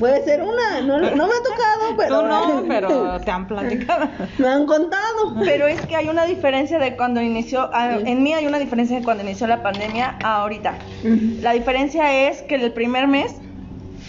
Puede 0.00 0.24
ser 0.24 0.40
una, 0.42 0.80
no, 0.80 0.98
no 1.14 1.26
me 1.26 1.34
ha 1.34 1.42
tocado, 1.42 1.96
pero... 1.96 2.20
Tú 2.20 2.26
no, 2.26 2.64
pero 2.68 3.20
te 3.20 3.30
han 3.30 3.46
platicado. 3.46 4.08
me 4.38 4.48
han 4.48 4.66
contado. 4.66 5.36
Pero 5.44 5.68
es 5.68 5.80
que 5.82 5.94
hay 5.94 6.08
una 6.08 6.24
diferencia 6.24 6.78
de 6.78 6.96
cuando 6.96 7.20
inició, 7.20 7.70
en 7.74 8.22
mí 8.22 8.32
hay 8.32 8.46
una 8.46 8.58
diferencia 8.58 8.98
de 8.98 9.04
cuando 9.04 9.22
inició 9.22 9.46
la 9.46 9.62
pandemia 9.62 10.16
a 10.24 10.36
ahorita. 10.38 10.74
La 11.42 11.52
diferencia 11.52 12.28
es 12.28 12.40
que 12.42 12.54
el 12.54 12.72
primer 12.72 13.08
mes 13.08 13.36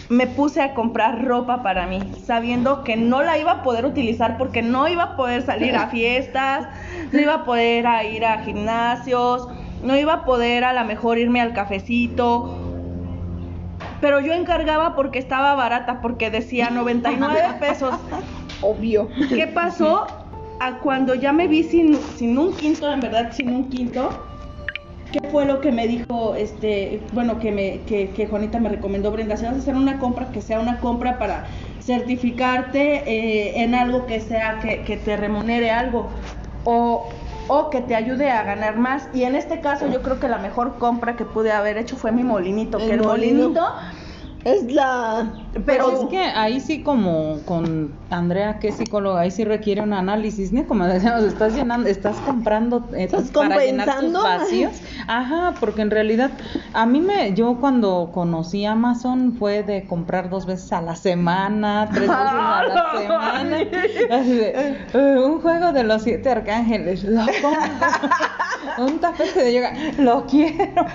me 0.07 0.27
puse 0.27 0.61
a 0.61 0.73
comprar 0.73 1.25
ropa 1.25 1.61
para 1.61 1.87
mí, 1.87 1.99
sabiendo 2.25 2.83
que 2.83 2.95
no 2.95 3.21
la 3.21 3.37
iba 3.37 3.51
a 3.51 3.63
poder 3.63 3.85
utilizar 3.85 4.37
porque 4.37 4.61
no 4.61 4.87
iba 4.87 5.03
a 5.03 5.15
poder 5.17 5.41
salir 5.41 5.75
a 5.75 5.87
fiestas, 5.89 6.67
no 7.11 7.19
iba 7.19 7.33
a 7.33 7.45
poder 7.45 7.85
ir 8.13 8.25
a 8.25 8.43
gimnasios, 8.43 9.47
no 9.83 9.97
iba 9.97 10.13
a 10.13 10.25
poder 10.25 10.63
a 10.63 10.73
lo 10.73 10.85
mejor 10.85 11.17
irme 11.17 11.41
al 11.41 11.53
cafecito 11.53 12.70
pero 14.01 14.19
yo 14.19 14.33
encargaba 14.33 14.95
porque 14.95 15.19
estaba 15.19 15.53
barata, 15.55 16.01
porque 16.01 16.29
decía 16.29 16.69
99 16.71 17.39
pesos. 17.59 17.93
Obvio. 18.61 19.07
¿Qué 19.29 19.47
pasó? 19.47 20.07
A 20.59 20.79
cuando 20.79 21.15
ya 21.15 21.31
me 21.31 21.47
vi 21.47 21.63
sin, 21.63 21.95
sin 22.17 22.37
un 22.37 22.53
quinto, 22.53 22.91
en 22.91 22.99
verdad, 22.99 23.31
sin 23.31 23.53
un 23.53 23.69
quinto, 23.69 24.09
¿qué 25.11 25.27
fue 25.29 25.45
lo 25.45 25.61
que 25.61 25.71
me 25.71 25.87
dijo, 25.87 26.35
este, 26.35 27.01
bueno, 27.13 27.39
que, 27.39 27.51
me, 27.51 27.81
que, 27.87 28.09
que 28.11 28.27
Juanita 28.27 28.59
me 28.59 28.69
recomendó, 28.69 29.11
Brenda? 29.11 29.37
Si 29.37 29.45
vas 29.45 29.55
a 29.55 29.57
hacer 29.57 29.75
una 29.75 29.99
compra, 29.99 30.31
que 30.31 30.41
sea 30.41 30.59
una 30.59 30.79
compra 30.79 31.17
para 31.17 31.45
certificarte 31.79 33.03
eh, 33.07 33.63
en 33.63 33.73
algo 33.73 34.05
que 34.05 34.19
sea, 34.19 34.59
que, 34.59 34.81
que 34.81 34.97
te 34.97 35.17
remunere 35.17 35.71
algo. 35.71 36.09
O, 36.63 37.09
o 37.47 37.69
que 37.69 37.81
te 37.81 37.95
ayude 37.95 38.31
a 38.31 38.43
ganar 38.43 38.77
más. 38.77 39.09
Y 39.13 39.23
en 39.23 39.35
este 39.35 39.61
caso 39.61 39.87
yo 39.87 40.01
creo 40.01 40.19
que 40.19 40.27
la 40.27 40.37
mejor 40.37 40.77
compra 40.77 41.15
que 41.15 41.25
pude 41.25 41.51
haber 41.51 41.77
hecho 41.77 41.95
fue 41.95 42.11
mi 42.11 42.23
molinito, 42.23 42.77
que 42.77 42.93
el 42.93 43.01
molinito 43.01 43.65
es 44.43 44.71
la 44.71 45.31
pero 45.65 45.91
es 45.91 46.09
que 46.09 46.19
ahí 46.19 46.59
sí 46.59 46.81
como 46.81 47.39
con 47.45 47.93
Andrea 48.09 48.59
que 48.59 48.69
es 48.69 48.75
psicóloga 48.75 49.21
ahí 49.21 49.31
sí 49.31 49.43
requiere 49.43 49.81
un 49.81 49.93
análisis 49.93 50.51
no 50.51 50.65
como 50.65 50.85
decíamos 50.85 51.23
estás 51.23 51.53
llenando 51.53 51.87
estás 51.87 52.17
comprando 52.17 52.87
eh, 52.95 53.09
para 53.33 53.57
llenar 53.57 53.99
tus 53.99 54.13
vacíos. 54.13 54.81
Ajá 55.07 55.53
porque 55.59 55.81
en 55.81 55.91
realidad 55.91 56.31
a 56.73 56.85
mí 56.85 57.01
me 57.01 57.33
yo 57.33 57.57
cuando 57.59 58.09
conocí 58.13 58.65
Amazon 58.65 59.35
fue 59.37 59.63
de 59.63 59.85
comprar 59.85 60.29
dos 60.29 60.45
veces 60.45 60.71
a 60.73 60.81
la 60.81 60.95
semana 60.95 61.87
tres 61.91 62.07
veces 62.07 62.15
a 62.15 62.63
la 62.63 62.91
semana. 62.99 63.57
así 64.11 64.33
de, 64.33 64.77
eh, 64.93 65.19
un 65.19 65.41
juego 65.41 65.71
de 65.71 65.83
los 65.83 66.01
siete 66.01 66.29
arcángeles 66.29 67.03
lo 67.03 67.21
compro 67.41 67.59
un 68.77 68.99
tapete 68.99 69.43
de 69.43 69.53
yoga 69.53 69.73
lo 69.97 70.25
quiero. 70.25 70.85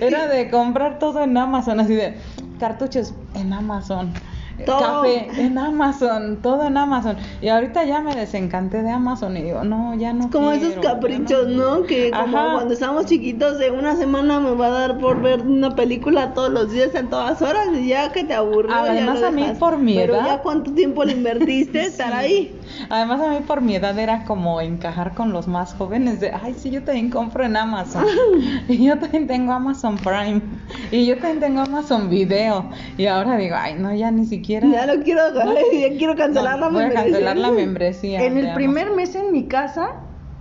Era 0.00 0.26
de 0.28 0.50
comprar 0.50 0.98
todo 0.98 1.22
en 1.22 1.36
Amazon 1.36 1.80
así 1.80 1.94
de 1.94 2.16
cartuchos 2.62 3.12
en 3.34 3.52
Amazon. 3.52 4.14
Café 4.64 5.28
en 5.38 5.58
Amazon, 5.58 6.38
todo 6.42 6.66
en 6.66 6.76
Amazon. 6.76 7.16
Y 7.40 7.48
ahorita 7.48 7.84
ya 7.84 8.00
me 8.00 8.14
desencanté 8.14 8.82
de 8.82 8.90
Amazon 8.90 9.36
y 9.36 9.42
digo, 9.42 9.64
no, 9.64 9.94
ya 9.94 10.12
no. 10.12 10.30
Como 10.30 10.52
esos 10.52 10.74
caprichos, 10.76 11.48
¿no? 11.48 11.82
Que 11.84 12.10
como 12.10 12.32
cuando 12.32 12.74
estábamos 12.74 13.06
chiquitos, 13.06 13.58
de 13.58 13.70
una 13.70 13.96
semana 13.96 14.40
me 14.40 14.54
va 14.54 14.66
a 14.66 14.70
dar 14.70 14.98
por 14.98 15.20
ver 15.20 15.42
una 15.42 15.74
película 15.74 16.34
todos 16.34 16.50
los 16.50 16.72
días, 16.72 16.94
en 16.94 17.08
todas 17.08 17.40
horas, 17.42 17.68
y 17.74 17.88
ya 17.88 18.12
que 18.12 18.24
te 18.24 18.34
aburrió. 18.34 18.74
Además, 18.74 19.22
a 19.22 19.30
mí 19.30 19.44
por 19.58 19.78
mi 19.78 19.98
edad. 19.98 20.06
Pero 20.06 20.26
ya 20.26 20.38
cuánto 20.38 20.72
tiempo 20.72 21.04
le 21.04 21.12
invertiste 21.12 21.80
estar 21.86 22.12
ahí. 22.12 22.58
Además, 22.88 23.20
a 23.20 23.28
mí 23.30 23.38
por 23.46 23.60
mi 23.60 23.76
edad 23.76 23.98
era 23.98 24.24
como 24.24 24.60
encajar 24.60 25.14
con 25.14 25.32
los 25.32 25.48
más 25.48 25.74
jóvenes 25.74 26.20
de, 26.20 26.32
ay, 26.32 26.54
sí, 26.56 26.70
yo 26.70 26.82
también 26.82 27.10
compro 27.10 27.44
en 27.44 27.56
Amazon. 27.56 28.04
y 28.68 28.84
yo 28.84 28.98
también 28.98 29.26
tengo 29.26 29.52
Amazon 29.52 29.96
Prime. 29.96 30.40
Y 30.90 31.06
yo 31.06 31.14
también 31.16 31.40
tengo 31.40 31.60
Amazon 31.60 32.08
Video. 32.08 32.66
Y 32.96 33.06
ahora 33.06 33.36
digo, 33.36 33.56
ay, 33.58 33.74
no, 33.78 33.94
ya 33.94 34.10
ni 34.10 34.26
siquiera. 34.26 34.51
Ya 34.60 34.86
lo 34.86 35.02
quiero, 35.02 35.22
ya 35.72 35.88
quiero 35.96 36.16
cancelar 36.16 36.58
la 36.58 36.70
membresía. 36.70 37.00
Voy 37.00 37.10
a 37.10 37.12
cancelar 37.12 37.36
la 37.36 37.50
membresía. 37.50 38.24
En 38.24 38.38
el 38.38 38.54
primer 38.54 38.90
mes 38.92 39.14
en 39.14 39.32
mi 39.32 39.46
casa, 39.46 39.90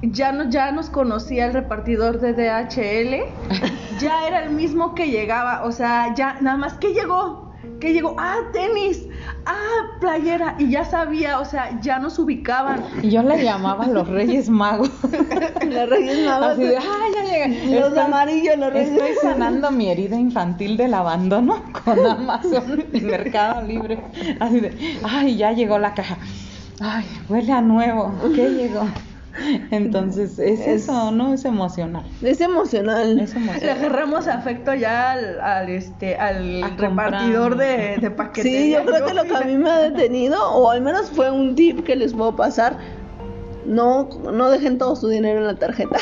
ya, 0.01 0.31
no, 0.31 0.49
ya 0.49 0.71
nos 0.71 0.89
conocía 0.89 1.45
el 1.45 1.53
repartidor 1.53 2.19
de 2.19 2.33
DHL. 2.33 3.99
ya 3.99 4.27
era 4.27 4.43
el 4.43 4.51
mismo 4.51 4.95
que 4.95 5.09
llegaba. 5.09 5.63
O 5.63 5.71
sea, 5.71 6.13
ya, 6.15 6.37
nada 6.41 6.57
más 6.57 6.73
que 6.73 6.93
llegó 6.93 7.50
que 7.81 7.91
llegó, 7.91 8.15
ah, 8.17 8.37
tenis, 8.53 9.07
ah, 9.45 9.97
playera, 9.99 10.55
y 10.57 10.69
ya 10.69 10.85
sabía, 10.85 11.39
o 11.39 11.45
sea, 11.45 11.81
ya 11.81 11.99
nos 11.99 12.17
ubicaban. 12.19 12.85
Y 13.01 13.09
yo 13.09 13.23
le 13.23 13.43
llamaba 13.43 13.87
los 13.87 14.07
Reyes 14.07 14.49
Magos. 14.49 14.91
los 15.03 15.89
Reyes 15.89 16.25
Magos. 16.25 16.47
Así 16.51 16.63
de, 16.63 16.77
ah, 16.77 17.05
ya 17.13 17.23
llegan. 17.23 17.81
Los 17.81 17.97
amarillos, 17.97 18.57
los 18.57 18.71
Reyes 18.71 18.91
Estoy 18.91 19.15
sanando 19.21 19.71
mi 19.71 19.89
herida 19.89 20.15
infantil 20.15 20.77
del 20.77 20.93
abandono 20.93 21.63
con 21.83 22.05
Amazon 22.05 22.85
y 22.93 23.01
Mercado 23.01 23.63
Libre. 23.63 23.99
Así 24.39 24.59
de, 24.59 24.99
ay, 25.03 25.35
ya 25.35 25.51
llegó 25.51 25.79
la 25.79 25.93
caja. 25.93 26.17
Ay, 26.79 27.05
huele 27.27 27.51
a 27.51 27.61
nuevo. 27.61 28.13
¿Qué 28.35 28.49
llegó? 28.49 28.87
Entonces, 29.71 30.37
es, 30.39 30.59
eso, 30.59 31.11
¿no? 31.11 31.33
Es 31.33 31.45
emocional. 31.45 32.05
Es 32.21 32.41
emocional. 32.41 33.15
Le 33.15 33.71
agarramos 33.71 34.27
afecto 34.27 34.73
ya 34.73 35.11
al, 35.11 35.69
este, 35.69 36.15
al 36.15 36.77
repartidor 36.77 37.57
de, 37.57 37.97
de 37.99 38.11
paquetes. 38.11 38.51
Sí, 38.51 38.71
yo 38.71 38.85
creo 38.85 39.05
que 39.05 39.13
lo 39.13 39.23
que 39.23 39.35
a 39.35 39.41
mí 39.41 39.55
me 39.55 39.69
ha 39.69 39.79
detenido, 39.79 40.51
o 40.53 40.69
al 40.69 40.81
menos 40.81 41.09
fue 41.09 41.31
un 41.31 41.55
tip 41.55 41.83
que 41.83 41.95
les 41.95 42.13
puedo 42.13 42.35
pasar, 42.35 42.77
no, 43.65 44.09
no 44.31 44.49
dejen 44.49 44.77
todo 44.77 44.95
su 44.95 45.07
dinero 45.07 45.39
en 45.39 45.47
la 45.47 45.55
tarjeta. 45.55 45.97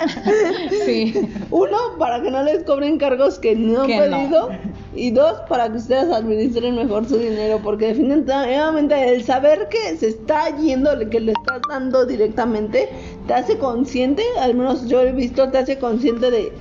sí. 0.84 1.14
Uno, 1.50 1.76
para 1.98 2.22
que 2.22 2.30
no 2.30 2.42
les 2.42 2.64
cobren 2.64 2.98
cargos 2.98 3.38
que 3.38 3.54
no 3.54 3.82
han 3.82 3.86
pedido. 3.86 4.50
Y 4.94 5.10
dos, 5.10 5.40
para 5.48 5.70
que 5.70 5.78
ustedes 5.78 6.10
administren 6.10 6.76
mejor 6.76 7.06
su 7.06 7.18
dinero. 7.18 7.60
Porque 7.62 7.88
definitivamente 7.88 9.14
el 9.14 9.24
saber 9.24 9.68
que 9.68 9.96
se 9.96 10.08
está 10.08 10.56
yendo, 10.56 10.90
que 11.10 11.20
le 11.20 11.32
estás 11.32 11.60
dando 11.68 12.06
directamente, 12.06 12.88
te 13.26 13.34
hace 13.34 13.58
consciente, 13.58 14.22
al 14.40 14.54
menos 14.54 14.86
yo 14.88 15.00
he 15.02 15.12
visto, 15.12 15.50
te 15.50 15.58
hace 15.58 15.78
consciente 15.78 16.30
de 16.30 16.52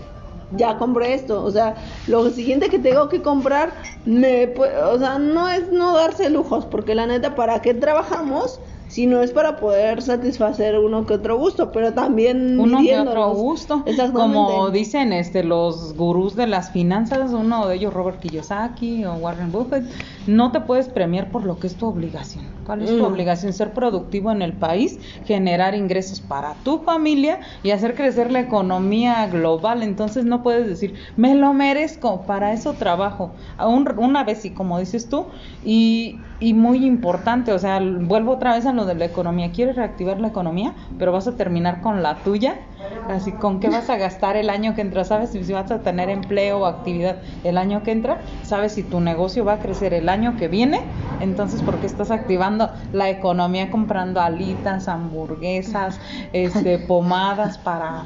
ya 0.52 0.78
compré 0.78 1.14
esto, 1.14 1.44
o 1.44 1.52
sea, 1.52 1.76
lo 2.08 2.30
siguiente 2.30 2.70
que 2.70 2.80
tengo 2.80 3.10
que 3.10 3.22
comprar, 3.22 3.74
me, 4.06 4.54
o 4.86 4.98
sea, 5.00 5.18
no 5.18 5.50
es 5.50 5.72
no 5.72 5.96
darse 5.96 6.30
lujos, 6.30 6.66
porque 6.66 6.96
la 6.96 7.08
neta, 7.08 7.36
¿para 7.36 7.62
qué 7.62 7.74
trabajamos? 7.74 8.60
Si 8.96 9.08
no 9.08 9.22
es 9.22 9.32
para 9.32 9.58
poder 9.58 10.02
satisfacer 10.02 10.80
uno 10.80 11.06
que 11.06 11.16
otro 11.16 11.38
gusto, 11.38 11.70
pero 11.74 11.92
también 11.92 12.58
uno 12.58 12.82
que 12.82 12.98
otro 12.98 13.34
gusto. 13.34 13.84
Como 14.14 14.70
dicen 14.70 15.12
este 15.12 15.44
los 15.44 15.98
gurús 15.98 16.38
de 16.38 16.48
las 16.48 16.72
finanzas, 16.72 17.34
uno 17.34 17.68
de 17.68 17.76
ellos 17.76 17.94
Robert 17.94 18.22
Kiyosaki 18.22 19.04
o 19.04 19.16
Warren 19.16 19.52
Buffett, 19.52 19.84
no 20.28 20.54
te 20.54 20.62
puedes 20.62 20.88
premiar 20.88 21.30
por 21.30 21.44
lo 21.44 21.60
que 21.60 21.68
es 21.68 21.76
tu 21.76 21.88
obligación. 21.88 22.46
¿Cuál 22.66 22.84
es 22.84 22.90
tu 22.90 23.04
mm. 23.04 23.06
obligación? 23.06 23.52
Ser 23.52 23.74
productivo 23.74 24.32
en 24.32 24.42
el 24.42 24.54
país, 24.54 24.98
generar 25.26 25.76
ingresos 25.76 26.22
para 26.22 26.54
tu 26.64 26.80
familia 26.80 27.42
y 27.64 27.72
hacer 27.72 27.96
crecer 27.96 28.32
la 28.32 28.40
economía 28.40 29.28
global. 29.28 29.84
Entonces 29.84 30.24
no 30.24 30.42
puedes 30.42 30.68
decir, 30.68 30.94
me 31.18 31.36
lo 31.36 31.54
merezco, 31.54 32.22
para 32.22 32.54
eso 32.54 32.72
trabajo. 32.72 33.34
una 33.98 34.24
vez 34.24 34.46
y 34.46 34.52
como 34.52 34.80
dices 34.80 35.10
tú, 35.10 35.26
y 35.66 36.18
y 36.40 36.54
muy 36.54 36.86
importante, 36.86 37.54
o 37.54 37.60
sea, 37.60 37.80
vuelvo 37.82 38.34
otra 38.34 38.56
vez 38.56 38.66
a 38.66 38.74
lo 38.74 38.86
de 38.86 38.96
la 38.96 39.06
economía. 39.06 39.52
Quieres 39.52 39.76
reactivar 39.76 40.20
la 40.20 40.28
economía, 40.28 40.74
pero 41.00 41.12
vas 41.12 41.28
a 41.28 41.36
terminar 41.36 41.82
con 41.82 42.04
la 42.04 42.16
tuya. 42.18 42.56
Así, 43.10 43.32
¿con 43.32 43.60
qué 43.60 43.70
vas 43.70 43.90
a 43.90 43.98
gastar 43.98 44.36
el 44.36 44.50
año 44.50 44.76
que 44.76 44.82
entra? 44.82 45.06
¿Sabes 45.06 45.30
si 45.32 45.54
vas 45.54 45.72
a 45.72 45.82
tener 45.82 46.10
empleo 46.10 46.60
o 46.60 46.66
actividad 46.66 47.18
el 47.44 47.58
año 47.58 47.84
que 47.84 47.92
entra? 47.92 48.20
¿Sabes 48.44 48.74
si 48.74 48.84
tu 48.84 49.00
negocio 49.00 49.46
va 49.46 49.54
a 49.54 49.60
crecer 49.60 49.94
el 49.94 50.10
año 50.10 50.36
que 50.38 50.48
viene? 50.48 50.82
Entonces, 51.20 51.62
¿por 51.62 51.80
qué 51.80 51.86
estás 51.86 52.12
activando 52.12 52.70
la 52.92 53.10
economía 53.10 53.72
comprando 53.72 54.20
alitas, 54.20 54.88
hamburguesas, 54.88 56.00
este, 56.34 56.80
pomadas 56.80 57.58
para 57.58 58.04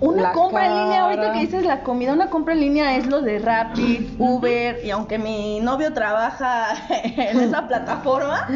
una 0.00 0.32
compra 0.32 0.66
en 0.66 0.84
línea, 0.84 1.02
ahorita 1.02 1.32
que 1.32 1.40
dices 1.40 1.64
la 1.64 1.82
comida, 1.82 2.12
una 2.12 2.30
compra 2.30 2.54
en 2.54 2.60
línea 2.60 2.96
es 2.96 3.06
lo 3.06 3.20
de 3.20 3.38
Rapid, 3.38 4.10
Uber, 4.18 4.80
y 4.84 4.90
aunque 4.90 5.18
mi 5.18 5.60
novio 5.60 5.92
trabaja 5.92 6.74
en 6.88 7.40
esa 7.40 7.66
plataforma 7.66 8.48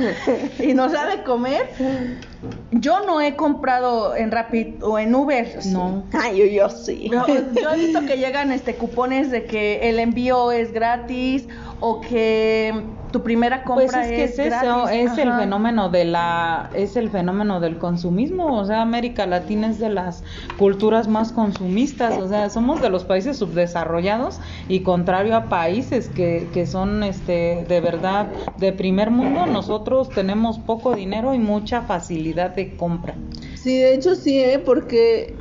y 0.59 0.75
no 0.75 0.89
sabe 0.89 1.23
comer, 1.23 1.71
yo 2.73 3.05
no 3.05 3.21
he 3.21 3.37
comprado 3.37 4.17
en 4.17 4.31
Rapid 4.31 4.83
o 4.83 4.99
en 4.99 5.15
Uber. 5.15 5.59
No. 5.67 6.05
Ay, 6.13 6.39
yo, 6.39 6.45
yo 6.47 6.69
sí. 6.69 7.11
yo 7.11 7.25
he 7.27 7.77
visto 7.77 8.01
que 8.07 8.17
llegan 8.17 8.53
este 8.53 8.75
cupones 8.75 9.31
de 9.31 9.45
que 9.45 9.89
el 9.89 9.99
envío 9.99 10.53
es 10.53 10.73
gratis 10.73 11.49
o 11.81 12.01
que 12.01 12.73
tu 13.15 13.23
primera 13.23 13.63
compra 13.63 13.87
pues 13.87 13.95
es, 13.95 14.09
que 14.09 14.25
es, 14.25 14.39
eso, 14.41 14.89
es 14.89 15.17
el 15.19 15.33
fenómeno 15.35 15.89
de 15.89 16.05
la 16.05 16.71
es 16.75 16.97
el 16.97 17.11
fenómeno 17.11 17.61
del 17.61 17.79
consumismo, 17.79 18.59
o 18.59 18.65
sea, 18.65 18.83
América 18.83 19.25
Latina 19.25 19.69
es 19.69 19.79
de 19.79 19.89
las 19.89 20.25
culturas 20.59 21.07
más 21.07 21.31
consumistas, 21.31 22.19
o 22.19 22.27
sea, 22.27 22.51
somos 22.51 22.83
de 22.83 22.91
los 22.91 23.05
países 23.05 23.37
subdesarrollados 23.37 24.41
y 24.69 24.81
contrario 24.81 25.37
a 25.37 25.45
países 25.45 26.09
que, 26.09 26.49
que 26.53 26.67
son 26.67 27.05
este 27.05 27.65
de 27.69 27.81
verdad 27.81 28.27
de 28.59 28.73
primer 28.73 29.13
mundo, 29.13 29.47
nosotros 29.47 30.09
tenemos 30.09 30.59
poco 30.59 30.97
dinero 30.97 31.35
y 31.35 31.39
mucha 31.39 31.83
facilidad 31.83 32.34
de 32.35 32.77
compra. 32.77 33.15
Sí, 33.55 33.79
de 33.79 33.95
hecho 33.95 34.15
sí, 34.15 34.39
¿eh? 34.39 34.59
porque 34.59 35.35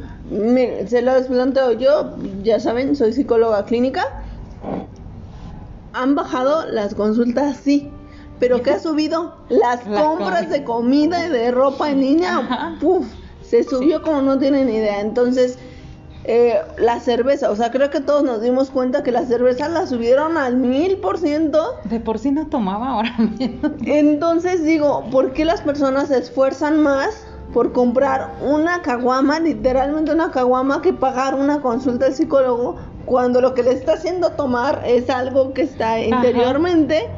se 0.87 1.01
lo 1.01 1.25
planteo 1.27 1.73
yo, 1.73 2.15
ya 2.43 2.59
saben, 2.59 2.95
soy 2.95 3.13
psicóloga 3.13 3.65
clínica 3.65 4.23
han 5.93 6.15
bajado 6.15 6.65
las 6.69 6.95
consultas, 6.95 7.57
sí. 7.57 7.89
Pero 8.39 8.61
¿qué 8.61 8.71
ha 8.71 8.79
subido? 8.79 9.35
Las 9.47 9.81
compras 9.81 10.49
de 10.49 10.63
comida 10.63 11.27
y 11.27 11.29
de 11.29 11.51
ropa 11.51 11.91
en 11.91 12.01
línea. 12.01 12.77
Puf, 12.81 13.05
se 13.41 13.63
subió 13.63 14.01
como 14.01 14.21
no 14.21 14.37
tienen 14.37 14.69
idea. 14.69 14.99
Entonces, 14.99 15.57
eh, 16.25 16.61
la 16.77 16.99
cerveza, 16.99 17.51
o 17.51 17.55
sea, 17.55 17.71
creo 17.71 17.89
que 17.89 17.99
todos 17.99 18.23
nos 18.23 18.41
dimos 18.41 18.69
cuenta 18.69 19.03
que 19.03 19.11
la 19.11 19.25
cerveza 19.25 19.67
la 19.67 19.85
subieron 19.87 20.37
al 20.37 20.55
mil 20.55 20.97
por 20.97 21.17
ciento. 21.17 21.75
De 21.83 21.99
por 21.99 22.17
sí 22.17 22.31
no 22.31 22.47
tomaba 22.47 22.89
ahora 22.89 23.15
Entonces 23.85 24.63
digo, 24.63 25.03
¿por 25.11 25.33
qué 25.33 25.43
las 25.43 25.61
personas 25.61 26.07
se 26.07 26.19
esfuerzan 26.19 26.81
más 26.81 27.25
por 27.53 27.71
comprar 27.73 28.31
una 28.41 28.81
caguama, 28.81 29.39
literalmente 29.39 30.11
una 30.11 30.31
caguama, 30.31 30.81
que 30.81 30.93
pagar 30.93 31.35
una 31.35 31.61
consulta 31.61 32.07
al 32.07 32.13
psicólogo 32.13 32.77
cuando 33.05 33.41
lo 33.41 33.53
que 33.53 33.63
le 33.63 33.71
está 33.71 33.93
haciendo 33.93 34.31
tomar 34.31 34.81
es 34.85 35.09
algo 35.09 35.53
que 35.53 35.63
está 35.63 35.99
interiormente 35.99 37.09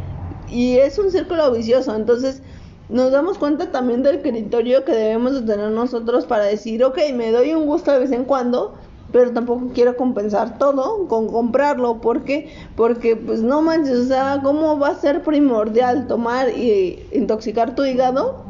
y 0.49 0.77
es 0.77 0.97
un 0.97 1.11
círculo 1.11 1.51
vicioso. 1.51 1.95
Entonces, 1.95 2.41
nos 2.89 3.11
damos 3.11 3.37
cuenta 3.37 3.71
también 3.71 4.03
del 4.03 4.21
criterio 4.21 4.83
que 4.83 4.91
debemos 4.91 5.33
de 5.33 5.53
tener 5.53 5.71
nosotros 5.71 6.25
para 6.25 6.45
decir, 6.45 6.83
ok, 6.83 6.97
me 7.13 7.31
doy 7.31 7.53
un 7.53 7.65
gusto 7.65 7.91
de 7.91 7.99
vez 7.99 8.11
en 8.11 8.25
cuando, 8.25 8.75
pero 9.15 9.31
tampoco 9.31 9.69
quiero 9.73 9.95
compensar 9.95 10.57
todo 10.57 11.07
con 11.07 11.29
comprarlo. 11.29 12.01
¿Por 12.01 12.25
qué? 12.25 12.49
Porque, 12.75 13.15
pues 13.15 13.41
no 13.41 13.61
manches, 13.61 13.97
o 13.97 14.05
sea, 14.07 14.41
¿cómo 14.43 14.77
va 14.77 14.89
a 14.89 14.95
ser 14.95 15.23
primordial 15.23 16.07
tomar 16.07 16.49
y 16.49 16.99
intoxicar 17.13 17.75
tu 17.75 17.85
hígado? 17.85 18.43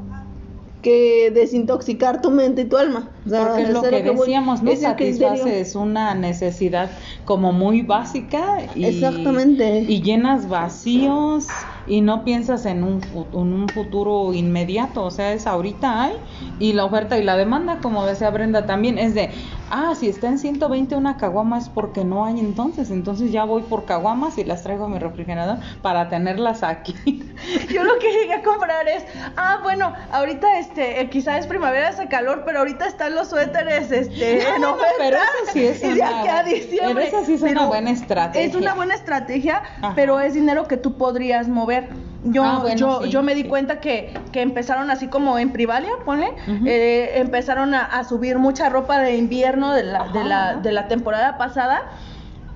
que 0.81 1.31
desintoxicar 1.33 2.21
tu 2.21 2.29
mente 2.29 2.61
y 2.61 2.65
tu 2.65 2.77
alma. 2.77 3.09
Porque 3.23 3.63
es 3.63 3.69
lo 3.71 3.81
que, 3.81 4.03
decíamos, 4.03 4.61
no 4.61 4.75
satisfaces 4.75 5.75
una 5.75 6.13
necesidad 6.13 6.91
como 7.25 7.51
muy 7.53 7.81
básica 7.81 8.59
y, 8.75 8.85
Exactamente. 8.85 9.79
y 9.79 10.03
llenas 10.03 10.47
vacíos 10.47 11.47
y 11.87 12.01
no 12.01 12.23
piensas 12.23 12.67
en 12.67 12.83
un, 12.83 13.01
en 13.33 13.53
un 13.53 13.67
futuro 13.69 14.35
inmediato, 14.35 15.03
o 15.03 15.09
sea, 15.09 15.33
es 15.33 15.47
ahorita 15.47 16.03
hay 16.03 16.13
y 16.59 16.73
la 16.73 16.85
oferta 16.85 17.17
y 17.17 17.23
la 17.23 17.35
demanda, 17.35 17.79
como 17.81 18.05
decía 18.05 18.29
Brenda 18.29 18.67
también, 18.67 18.99
es 18.99 19.15
de, 19.15 19.31
ah, 19.69 19.93
si 19.97 20.09
está 20.09 20.27
en 20.27 20.39
120 20.39 20.95
una 20.95 21.17
caguama 21.17 21.57
es 21.57 21.69
porque 21.69 22.03
no 22.03 22.25
hay 22.25 22.39
entonces, 22.39 22.91
entonces 22.91 23.31
ya 23.31 23.43
voy 23.43 23.63
por 23.63 23.85
caguamas 23.85 24.37
y 24.37 24.43
las 24.43 24.63
traigo 24.63 24.85
a 24.85 24.89
mi 24.89 24.99
refrigerador 24.99 25.57
para 25.81 26.09
tenerlas 26.09 26.63
aquí. 26.63 26.95
Yo 27.73 27.83
lo 27.83 27.97
que 27.99 28.11
llegué 28.11 28.33
a 28.33 28.43
comprar 28.43 28.87
es, 28.87 29.03
ah, 29.37 29.59
bueno, 29.63 29.93
ahorita 30.11 30.59
este, 30.59 31.01
eh, 31.01 31.09
quizás 31.09 31.39
es 31.39 31.47
primavera, 31.47 31.89
hace 31.89 32.07
calor, 32.07 32.43
pero 32.45 32.59
ahorita 32.59 32.87
están 32.87 33.15
los 33.15 33.29
suéteres, 33.29 33.91
este, 33.91 34.43
no, 34.59 34.77
pero 34.97 35.17
eso 35.17 35.53
sí 35.53 35.65
es 35.65 35.83
una, 35.83 36.23
pero 36.23 36.99
eso 36.99 37.25
sí 37.25 37.33
es 37.33 37.41
una 37.41 37.65
buena 37.65 37.91
estrategia. 37.91 38.47
Es 38.47 38.55
una 38.55 38.73
buena 38.73 38.95
estrategia, 38.95 39.63
pero 39.95 40.19
es 40.19 40.33
dinero 40.33 40.67
que 40.67 40.77
tú 40.77 40.97
podrías 40.97 41.47
mover 41.47 41.89
yo, 42.25 42.43
ah, 42.43 42.75
yo, 42.75 43.05
yo 43.05 43.23
me 43.23 43.35
di 43.35 43.43
cuenta 43.43 43.79
que, 43.79 44.13
que, 44.31 44.41
empezaron 44.41 44.89
así 44.89 45.07
como 45.07 45.37
en 45.37 45.51
Privalia, 45.51 45.91
ponle, 46.03 46.29
eh, 46.65 47.19
empezaron 47.19 47.73
a, 47.73 48.03
subir 48.03 48.37
mucha 48.37 48.69
ropa 48.69 48.99
de 48.99 49.15
invierno 49.17 49.73
de 49.73 49.83
la, 49.83 50.07
de 50.09 50.23
la, 50.23 50.55
de 50.55 50.71
la 50.71 50.87
temporada 50.87 51.37
pasada 51.37 51.83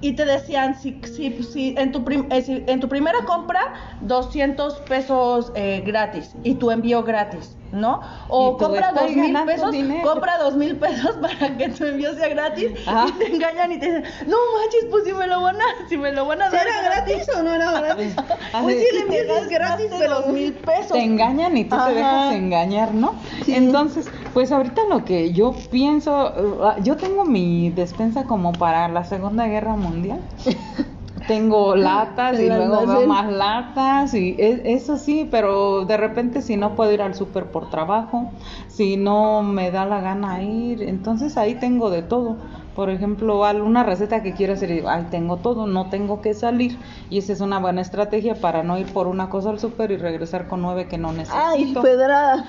y 0.01 0.13
te 0.13 0.25
decían 0.25 0.75
si, 0.75 1.01
si, 1.03 1.43
si 1.43 1.75
en, 1.77 1.91
tu 1.91 2.03
eh, 2.09 2.63
en 2.67 2.79
tu 2.79 2.87
primera 2.87 3.19
compra 3.25 3.61
200 4.01 4.75
pesos 4.81 5.51
eh, 5.55 5.83
gratis 5.85 6.35
y 6.43 6.55
tu 6.55 6.71
envío 6.71 7.03
gratis. 7.03 7.55
¿No? 7.71 8.01
O 8.27 8.57
compra 8.57 8.91
dos 8.91 9.11
mil 9.11 9.33
pesos, 9.45 9.75
compra 10.03 10.37
dos 10.37 10.55
mil 10.55 10.75
pesos 10.77 11.15
para 11.21 11.57
que 11.57 11.69
tu 11.69 11.85
envío 11.85 12.13
sea 12.15 12.29
gratis 12.29 12.71
y 12.71 13.11
te 13.13 13.27
engañan 13.27 13.71
y 13.71 13.79
te 13.79 13.85
dicen, 13.85 14.03
no 14.27 14.37
manches, 14.57 14.85
pues 14.89 15.03
si 15.05 15.13
me 15.13 15.27
lo 15.27 15.41
van 15.41 15.55
a, 15.55 15.87
si 15.87 15.97
me 15.97 16.11
lo 16.11 16.25
van 16.25 16.41
a 16.41 16.49
dar. 16.49 16.67
¿Era 16.67 16.81
gratis 16.81 17.27
o 17.35 17.43
no 17.43 17.53
era 17.53 17.71
gratis? 17.79 18.15
pues 18.61 18.79
si 18.79 18.95
el 18.95 19.01
envío 19.03 19.35
es 19.35 19.49
gratis, 19.49 19.87
pero 19.97 20.21
dos 20.21 20.27
mil 20.27 20.53
pesos. 20.53 20.91
Te 20.91 21.03
engañan 21.03 21.57
y 21.57 21.65
tú 21.65 21.75
te 21.85 21.93
dejas 21.93 22.33
engañar, 22.33 22.93
¿no? 22.93 23.13
Entonces, 23.47 24.07
pues 24.33 24.51
ahorita 24.51 24.81
lo 24.89 25.05
que 25.05 25.31
yo 25.33 25.53
pienso, 25.71 26.33
uh, 26.35 26.81
yo 26.83 26.97
tengo 26.97 27.25
mi 27.25 27.69
despensa 27.69 28.23
como 28.23 28.51
para 28.53 28.87
la 28.87 29.03
Segunda 29.03 29.47
Guerra 29.47 29.75
Mundial. 29.75 30.21
tengo 31.29 31.75
latas 31.89 32.39
y 32.39 32.47
luego 32.47 32.87
veo 32.87 33.05
más 33.07 33.31
latas 33.31 34.15
y 34.15 34.35
eso 34.39 34.97
sí, 34.97 35.27
pero 35.29 35.85
de 35.85 35.95
repente 35.95 36.41
si 36.41 36.57
no 36.57 36.75
puedo 36.75 36.91
ir 36.91 37.03
al 37.03 37.13
súper 37.13 37.51
por 37.51 37.69
trabajo, 37.69 38.31
si 38.67 38.97
no 38.97 39.43
me 39.43 39.69
da 39.69 39.85
la 39.85 40.01
gana 40.01 40.41
ir, 40.41 40.81
entonces 40.81 41.37
ahí 41.37 41.53
tengo 41.53 41.91
de 41.91 42.01
todo 42.01 42.37
por 42.79 42.89
ejemplo, 42.89 43.43
alguna 43.43 43.83
receta 43.83 44.23
que 44.23 44.33
quiero 44.33 44.53
hacer 44.53 44.71
y 44.71 44.75
digo, 44.75 44.87
ay, 44.87 45.07
tengo 45.11 45.35
todo, 45.35 45.67
no 45.67 45.89
tengo 45.89 46.21
que 46.21 46.33
salir. 46.33 46.77
Y 47.09 47.17
esa 47.17 47.33
es 47.33 47.41
una 47.41 47.59
buena 47.59 47.81
estrategia 47.81 48.35
para 48.35 48.63
no 48.63 48.77
ir 48.77 48.85
por 48.93 49.07
una 49.07 49.29
cosa 49.29 49.49
al 49.49 49.59
súper 49.59 49.91
y 49.91 49.97
regresar 49.97 50.47
con 50.47 50.61
nueve 50.61 50.87
que 50.87 50.97
no 50.97 51.11
necesito. 51.11 51.43
Ay, 51.45 51.73
pedrada. 51.73 52.45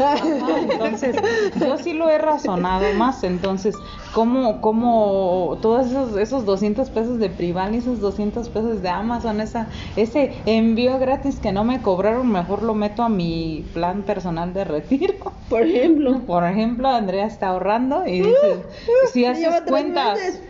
entonces, 0.71 1.17
yo 1.59 1.77
sí 1.79 1.95
lo 1.95 2.09
he 2.09 2.19
razonado 2.19 2.85
más. 2.97 3.25
Entonces, 3.25 3.75
¿cómo, 4.13 4.61
cómo 4.61 5.59
todos 5.63 5.87
esos, 5.87 6.17
esos 6.17 6.45
200 6.45 6.91
pesos 6.91 7.19
de 7.19 7.31
Prival 7.31 7.75
y 7.75 7.79
esos 7.79 8.01
200 8.01 8.49
pesos 8.49 8.83
de 8.83 8.89
Amazon, 8.89 9.41
esa, 9.41 9.69
ese 9.97 10.35
envío 10.47 10.99
gratis 10.99 11.39
que 11.41 11.53
no 11.53 11.65
me 11.65 11.83
cobraron, 11.83 12.31
mejor 12.31 12.63
lo 12.63 12.75
meto 12.75 13.03
a 13.03 13.09
mi 13.09 13.65
plan 13.75 14.03
personal 14.03 14.53
de 14.53 14.65
retiro? 14.65 15.15
Por 15.49 15.63
ejemplo. 15.63 16.21
Por 16.27 16.45
ejemplo, 16.45 16.89
Andrea 16.89 17.27
está 17.27 17.49
ahorrando 17.49 18.07
y 18.07 18.21
dice, 18.21 18.55
uh, 18.55 19.09
si 19.13 19.25
haces 19.25 19.63
cuentas 19.67 20.41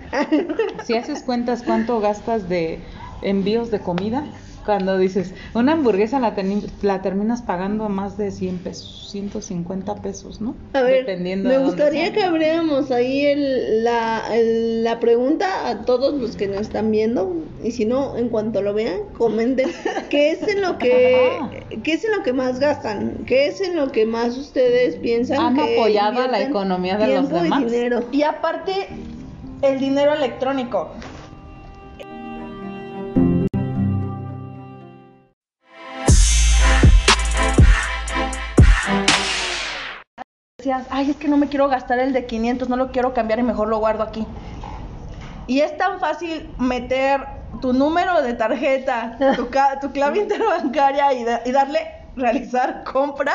si 0.85 0.95
haces 0.95 1.23
cuentas 1.23 1.63
cuánto 1.63 2.01
gastas 2.01 2.49
de 2.49 2.81
envíos 3.23 3.71
de 3.71 3.81
comida, 3.81 4.25
cuando 4.65 4.99
dices, 4.99 5.35
una 5.55 5.73
hamburguesa 5.73 6.21
la, 6.21 6.35
la 6.83 7.03
terminas 7.03 7.43
pagando 7.43 7.89
más 7.89 8.17
de 8.17 8.31
100 8.31 8.59
pesos, 8.59 9.09
150 9.11 9.97
pesos, 9.97 10.41
¿no? 10.41 10.55
A 10.73 10.83
ver, 10.83 11.07
Dependiendo 11.07 11.49
me 11.49 11.59
gustaría 11.59 12.13
que 12.13 12.23
abriéramos 12.23 12.91
ahí 12.91 13.27
el, 13.27 13.85
la, 13.85 14.23
la 14.35 15.01
pregunta 15.01 15.69
a 15.69 15.83
todos 15.83 16.15
los 16.15 16.37
que 16.37 16.47
nos 16.47 16.63
están 16.63 16.91
viendo 16.91 17.35
y 17.63 17.73
si 17.73 17.85
no, 17.85 18.17
en 18.17 18.29
cuanto 18.29 18.63
lo 18.63 18.75
vean, 18.75 19.01
comenten 19.17 19.71
qué 20.11 20.33
es 20.33 20.47
en 20.47 20.63
lo 20.63 20.79
que 20.79 21.41
qué 21.83 21.93
es 21.93 22.05
en 22.05 22.13
lo 22.13 22.23
que 22.23 22.33
más 22.33 22.59
gastan, 22.59 23.25
qué 23.27 23.47
es 23.47 23.61
en 23.61 23.77
lo 23.77 23.93
que 23.93 24.07
más 24.07 24.37
ustedes 24.37 24.97
piensan 24.97 25.41
han 25.41 25.61
apoyado 25.61 26.23
a 26.23 26.29
la 26.29 26.43
economía 26.43 26.97
de 26.97 27.15
los 27.15 27.29
demás. 27.29 27.65
Y, 28.13 28.17
y 28.17 28.23
aparte 28.23 28.89
el 29.63 29.79
dinero 29.79 30.15
electrónico. 30.15 30.91
Decías, 40.61 40.87
ay, 40.91 41.11
es 41.11 41.17
que 41.17 41.27
no 41.27 41.39
me 41.39 41.49
quiero 41.49 41.69
gastar 41.69 41.99
el 42.01 42.13
de 42.13 42.27
500, 42.27 42.69
no 42.69 42.77
lo 42.77 42.93
quiero 42.93 43.15
cambiar 43.15 43.39
y 43.39 43.43
mejor 43.43 43.69
lo 43.69 43.79
guardo 43.79 44.03
aquí. 44.03 44.27
Y 45.47 45.61
es 45.61 45.75
tan 45.79 45.99
fácil 46.01 46.51
meter 46.59 47.23
tu 47.63 47.73
número 47.73 48.21
de 48.21 48.35
tarjeta, 48.35 49.17
tu, 49.37 49.49
tu 49.81 49.93
clave 49.93 50.19
interbancaria 50.23 51.15
y, 51.15 51.25
y 51.49 51.53
darle 51.53 51.81
realizar 52.15 52.85
compra, 52.93 53.33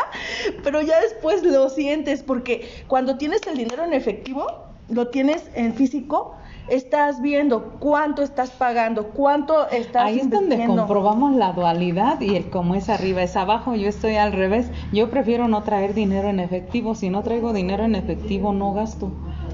pero 0.63 0.83
ya 0.83 1.01
después 1.01 1.41
lo 1.41 1.67
sientes 1.69 2.21
porque 2.21 2.69
cuando 2.87 3.17
tienes 3.17 3.41
el 3.47 3.57
dinero 3.57 3.83
en 3.83 3.93
efectivo, 3.93 4.45
lo 4.89 5.07
tienes 5.07 5.49
en 5.55 5.73
físico, 5.73 6.35
estás 6.67 7.21
viendo 7.21 7.75
cuánto 7.79 8.23
estás 8.23 8.51
pagando, 8.51 9.09
cuánto 9.09 9.69
estás 9.69 10.05
Ahí 10.05 10.19
es 10.19 10.29
donde 10.29 10.65
comprobamos 10.65 11.35
la 11.35 11.53
dualidad 11.53 12.19
y 12.21 12.35
el 12.35 12.49
cómo 12.49 12.75
es 12.75 12.89
arriba 12.89 13.23
es 13.23 13.35
abajo, 13.35 13.75
yo 13.75 13.87
estoy 13.87 14.15
al 14.15 14.33
revés. 14.33 14.71
Yo 14.91 15.09
prefiero 15.09 15.47
no 15.47 15.63
traer 15.63 15.93
dinero 15.93 16.29
en 16.29 16.39
efectivo, 16.39 16.95
si 16.95 17.09
no 17.09 17.23
traigo 17.23 17.53
dinero 17.53 17.83
en 17.83 17.95
efectivo 17.95 18.53
no 18.53 18.73
gasto. 18.73 19.11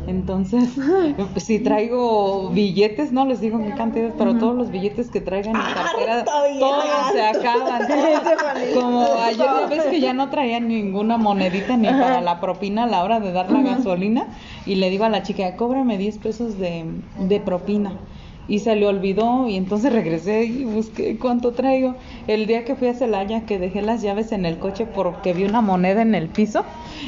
Entonces, 0.07 0.69
si 1.37 1.59
traigo 1.59 2.49
billetes, 2.49 3.11
no 3.11 3.25
les 3.25 3.39
digo 3.39 3.59
qué 3.63 3.73
cantidad, 3.75 4.13
pero 4.17 4.37
todos 4.37 4.55
los 4.55 4.71
billetes 4.71 5.09
que 5.09 5.21
traigan 5.21 5.55
en 5.55 5.61
cartera, 5.61 6.25
todos 6.59 6.83
se 7.11 7.21
acaban. 7.21 7.87
Como 8.73 9.07
ayer 9.21 9.47
ves 9.69 9.83
que 9.83 9.99
ya 9.99 10.13
no 10.13 10.29
traía 10.29 10.59
ninguna 10.59 11.17
monedita 11.17 11.77
ni 11.77 11.87
para 11.87 12.21
la 12.21 12.39
propina 12.39 12.83
a 12.83 12.87
la 12.87 13.03
hora 13.03 13.19
de 13.19 13.31
dar 13.31 13.51
la 13.51 13.61
gasolina 13.61 14.27
y 14.65 14.75
le 14.75 14.89
digo 14.89 15.05
a 15.05 15.09
la 15.09 15.23
chica, 15.23 15.55
cóbrame 15.55 15.97
10 15.97 16.17
pesos 16.17 16.57
de, 16.57 16.85
de 17.19 17.39
propina 17.39 17.99
y 18.51 18.59
se 18.59 18.75
le 18.75 18.85
olvidó 18.85 19.47
y 19.47 19.55
entonces 19.55 19.93
regresé 19.93 20.43
y 20.43 20.65
busqué 20.65 21.17
cuánto 21.17 21.53
traigo. 21.53 21.95
El 22.27 22.47
día 22.47 22.65
que 22.65 22.75
fui 22.75 22.89
a 22.89 22.93
Celaya 22.93 23.45
que 23.45 23.57
dejé 23.57 23.81
las 23.81 24.01
llaves 24.01 24.33
en 24.33 24.45
el 24.45 24.59
coche 24.59 24.85
porque 24.85 25.31
vi 25.31 25.45
una 25.45 25.61
moneda 25.61 26.01
en 26.01 26.15
el 26.15 26.27
piso 26.27 26.65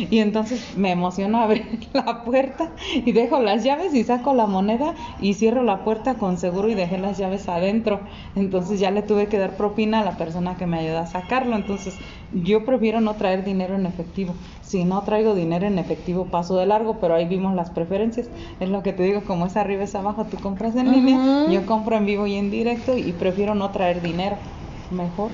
y 0.09 0.19
entonces 0.19 0.77
me 0.77 0.91
emocionó 0.91 1.41
abrir 1.41 1.89
la 1.93 2.23
puerta 2.23 2.71
y 2.93 3.11
dejo 3.11 3.41
las 3.41 3.65
llaves 3.65 3.93
y 3.93 4.05
saco 4.05 4.33
la 4.33 4.45
moneda 4.45 4.93
y 5.19 5.33
cierro 5.33 5.63
la 5.63 5.83
puerta 5.83 6.13
con 6.13 6.37
seguro 6.37 6.69
y 6.69 6.75
dejé 6.75 6.97
las 6.97 7.17
llaves 7.17 7.49
adentro. 7.49 7.99
Entonces 8.37 8.79
ya 8.79 8.91
le 8.91 9.01
tuve 9.01 9.27
que 9.27 9.37
dar 9.37 9.57
propina 9.57 9.99
a 9.99 10.05
la 10.05 10.15
persona 10.15 10.55
que 10.55 10.65
me 10.65 10.79
ayuda 10.79 11.01
a 11.01 11.07
sacarlo. 11.07 11.57
Entonces 11.57 11.97
yo 12.33 12.65
prefiero 12.65 13.01
no 13.01 13.15
traer 13.15 13.43
dinero 13.43 13.75
en 13.75 13.85
efectivo. 13.85 14.33
Si 14.61 14.83
no 14.85 15.03
traigo 15.03 15.35
dinero 15.35 15.67
en 15.67 15.77
efectivo 15.77 16.25
paso 16.25 16.57
de 16.57 16.65
largo, 16.65 16.99
pero 16.99 17.15
ahí 17.15 17.27
vimos 17.27 17.55
las 17.55 17.69
preferencias. 17.69 18.29
Es 18.59 18.69
lo 18.69 18.83
que 18.83 18.93
te 18.93 19.03
digo, 19.03 19.23
como 19.23 19.45
es 19.45 19.55
arriba 19.55 19.83
es 19.83 19.95
abajo, 19.95 20.25
tú 20.25 20.37
compras 20.37 20.75
en 20.75 20.91
línea, 20.91 21.47
yo 21.49 21.65
compro 21.65 21.95
en 21.95 22.05
vivo 22.05 22.27
y 22.27 22.35
en 22.35 22.49
directo 22.49 22.97
y 22.97 23.11
prefiero 23.13 23.55
no 23.55 23.71
traer 23.71 24.01
dinero. 24.01 24.37
Mejor. 24.91 25.31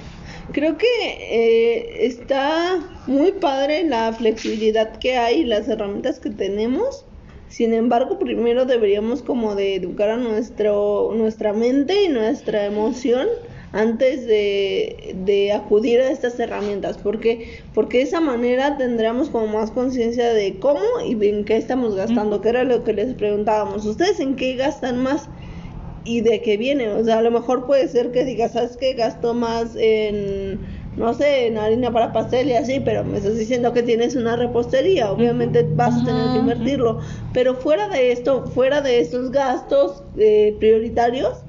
Creo 0.52 0.78
que 0.78 0.88
eh, 1.30 2.06
está 2.06 2.80
muy 3.08 3.34
padre 3.34 3.84
la 3.84 4.12
flexibilidad 4.14 4.98
que 4.98 5.18
hay 5.18 5.42
y 5.42 5.46
las 5.46 5.68
herramientas 5.68 6.20
que 6.20 6.30
tenemos. 6.30 7.06
Sin 7.50 7.74
embargo, 7.74 8.20
primero 8.20 8.66
deberíamos 8.66 9.22
como 9.22 9.56
de 9.56 9.76
educar 9.76 10.10
a 10.10 10.18
nuestro, 10.18 11.12
nuestra 11.16 11.54
mente 11.54 12.04
y 12.04 12.08
nuestra 12.10 12.66
emoción 12.66 13.28
antes 13.72 14.26
de, 14.26 15.16
de 15.26 15.52
acudir 15.52 16.00
a 16.02 16.10
estas 16.10 16.40
herramientas. 16.40 16.98
porque 16.98 17.62
Porque 17.74 18.00
de 18.00 18.04
esa 18.04 18.20
manera 18.20 18.78
tendríamos 18.78 19.30
como 19.30 19.48
más 19.48 19.72
conciencia 19.72 20.34
de 20.34 20.58
cómo 20.60 20.82
y 21.06 21.14
en 21.28 21.46
qué 21.46 21.58
estamos 21.58 21.96
gastando, 21.96 22.42
que 22.42 22.50
era 22.50 22.64
lo 22.64 22.84
que 22.84 22.94
les 22.94 23.14
preguntábamos. 23.14 23.86
¿Ustedes 23.86 24.20
en 24.20 24.36
qué 24.36 24.56
gastan 24.56 25.02
más? 25.04 25.30
y 26.10 26.22
de 26.22 26.42
qué 26.42 26.58
viene. 26.58 26.90
O 26.90 27.04
sea, 27.04 27.20
a 27.20 27.22
lo 27.22 27.32
mejor 27.32 27.66
puede 27.66 27.88
ser 27.88 28.12
que 28.12 28.26
digas, 28.26 28.54
¿sabes 28.54 28.78
qué? 28.78 28.94
Gasto 28.94 29.34
más 29.34 29.76
en, 29.76 30.60
no 30.98 31.14
sé, 31.14 31.48
en 31.48 31.58
harina 31.58 31.92
para 31.92 32.12
pastel 32.12 32.50
y 32.50 32.54
así, 32.54 32.80
pero 32.80 33.04
me 33.04 33.18
estás 33.18 33.38
diciendo 33.38 33.74
que 33.74 33.84
tienes 33.84 34.16
una 34.16 34.36
repostería. 34.36 35.12
Obviamente 35.12 35.68
vas 35.76 36.02
a 36.02 36.06
tener 36.06 36.32
que 36.32 36.40
invertirlo. 36.40 37.00
Pero 37.34 37.56
fuera 37.56 37.88
de 37.90 38.12
esto, 38.12 38.48
fuera 38.48 38.82
de 38.82 39.00
estos 39.00 39.32
gastos 39.32 40.04
eh, 40.18 40.56
prioritarios, 40.60 41.44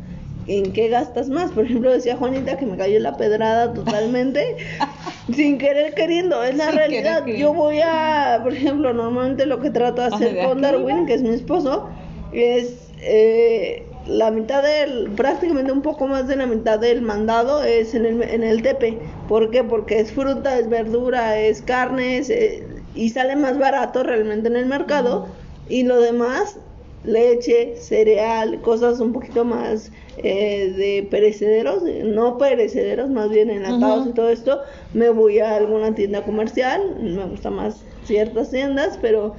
en 0.58 0.72
qué 0.72 0.88
gastas 0.88 1.28
más. 1.28 1.52
Por 1.52 1.64
ejemplo, 1.64 1.92
decía 1.92 2.16
Juanita 2.16 2.56
que 2.56 2.66
me 2.66 2.76
cayó 2.76 2.98
la 2.98 3.16
pedrada 3.16 3.72
totalmente, 3.72 4.56
sin 5.32 5.58
querer 5.58 5.94
queriendo. 5.94 6.42
Es 6.42 6.56
la 6.56 6.72
realidad. 6.72 7.24
Yo 7.26 7.54
voy 7.54 7.80
a, 7.80 8.40
por 8.42 8.52
ejemplo, 8.52 8.92
normalmente 8.92 9.46
lo 9.46 9.60
que 9.60 9.70
trato 9.70 10.02
de 10.02 10.08
hacer 10.08 10.44
con 10.44 10.60
Darwin, 10.60 11.06
que 11.06 11.14
es 11.14 11.22
mi 11.22 11.30
esposo, 11.30 11.88
es 12.32 12.90
eh, 13.00 13.86
la 14.06 14.32
mitad 14.32 14.62
del, 14.62 15.10
prácticamente 15.10 15.70
un 15.70 15.82
poco 15.82 16.08
más 16.08 16.26
de 16.26 16.34
la 16.34 16.46
mitad 16.46 16.80
del 16.80 17.00
mandado 17.02 17.62
es 17.62 17.94
en 17.94 18.04
el, 18.04 18.22
en 18.22 18.42
el 18.42 18.62
tepe. 18.62 18.98
¿Por 19.28 19.50
qué? 19.50 19.62
Porque 19.62 20.00
es 20.00 20.10
fruta, 20.10 20.58
es 20.58 20.68
verdura, 20.68 21.38
es 21.38 21.62
carne, 21.62 22.22
eh, 22.28 22.66
y 22.96 23.10
sale 23.10 23.36
más 23.36 23.56
barato 23.56 24.02
realmente 24.02 24.48
en 24.48 24.56
el 24.56 24.66
mercado. 24.66 25.28
Y 25.68 25.84
lo 25.84 26.00
demás, 26.00 26.56
leche, 27.04 27.76
cereal, 27.76 28.60
cosas 28.60 29.00
un 29.00 29.12
poquito 29.12 29.44
más 29.44 29.90
eh, 30.18 30.72
de 30.76 31.08
perecederos, 31.10 31.82
no 31.82 32.38
perecederos, 32.38 33.08
más 33.08 33.30
bien 33.30 33.50
enlatados 33.50 34.08
y 34.08 34.12
todo 34.12 34.28
esto, 34.30 34.60
me 34.92 35.10
voy 35.10 35.38
a 35.38 35.56
alguna 35.56 35.94
tienda 35.94 36.22
comercial, 36.22 36.96
me 37.00 37.24
gusta 37.26 37.50
más 37.50 37.82
ciertas 38.04 38.50
tiendas, 38.50 38.98
pero 39.00 39.34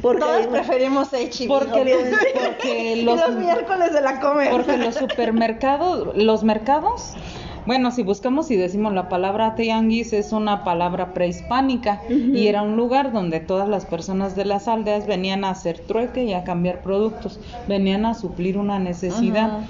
porque 0.00 0.20
Todos 0.20 0.46
preferimos 0.46 1.12
H&M, 1.12 1.48
porque, 1.48 3.02
los, 3.04 3.20
los 3.28 3.36
miércoles 3.36 3.92
de 3.92 4.00
la 4.00 4.20
comer. 4.20 4.50
Porque 4.50 4.78
los 4.78 4.94
supermercados, 4.94 6.16
los 6.16 6.44
mercados 6.44 7.14
bueno, 7.66 7.90
si 7.90 8.02
buscamos 8.02 8.50
y 8.50 8.56
decimos 8.56 8.92
la 8.92 9.08
palabra 9.08 9.54
tianguis 9.54 10.12
es 10.12 10.32
una 10.32 10.64
palabra 10.64 11.14
prehispánica 11.14 12.02
y 12.08 12.46
era 12.46 12.62
un 12.62 12.76
lugar 12.76 13.12
donde 13.12 13.40
todas 13.40 13.68
las 13.68 13.86
personas 13.86 14.34
de 14.34 14.44
las 14.44 14.68
aldeas 14.68 15.06
venían 15.06 15.44
a 15.44 15.50
hacer 15.50 15.80
trueque 15.86 16.24
y 16.24 16.32
a 16.32 16.44
cambiar 16.44 16.82
productos, 16.82 17.40
venían 17.68 18.06
a 18.06 18.14
suplir 18.14 18.58
una 18.58 18.78
necesidad 18.78 19.60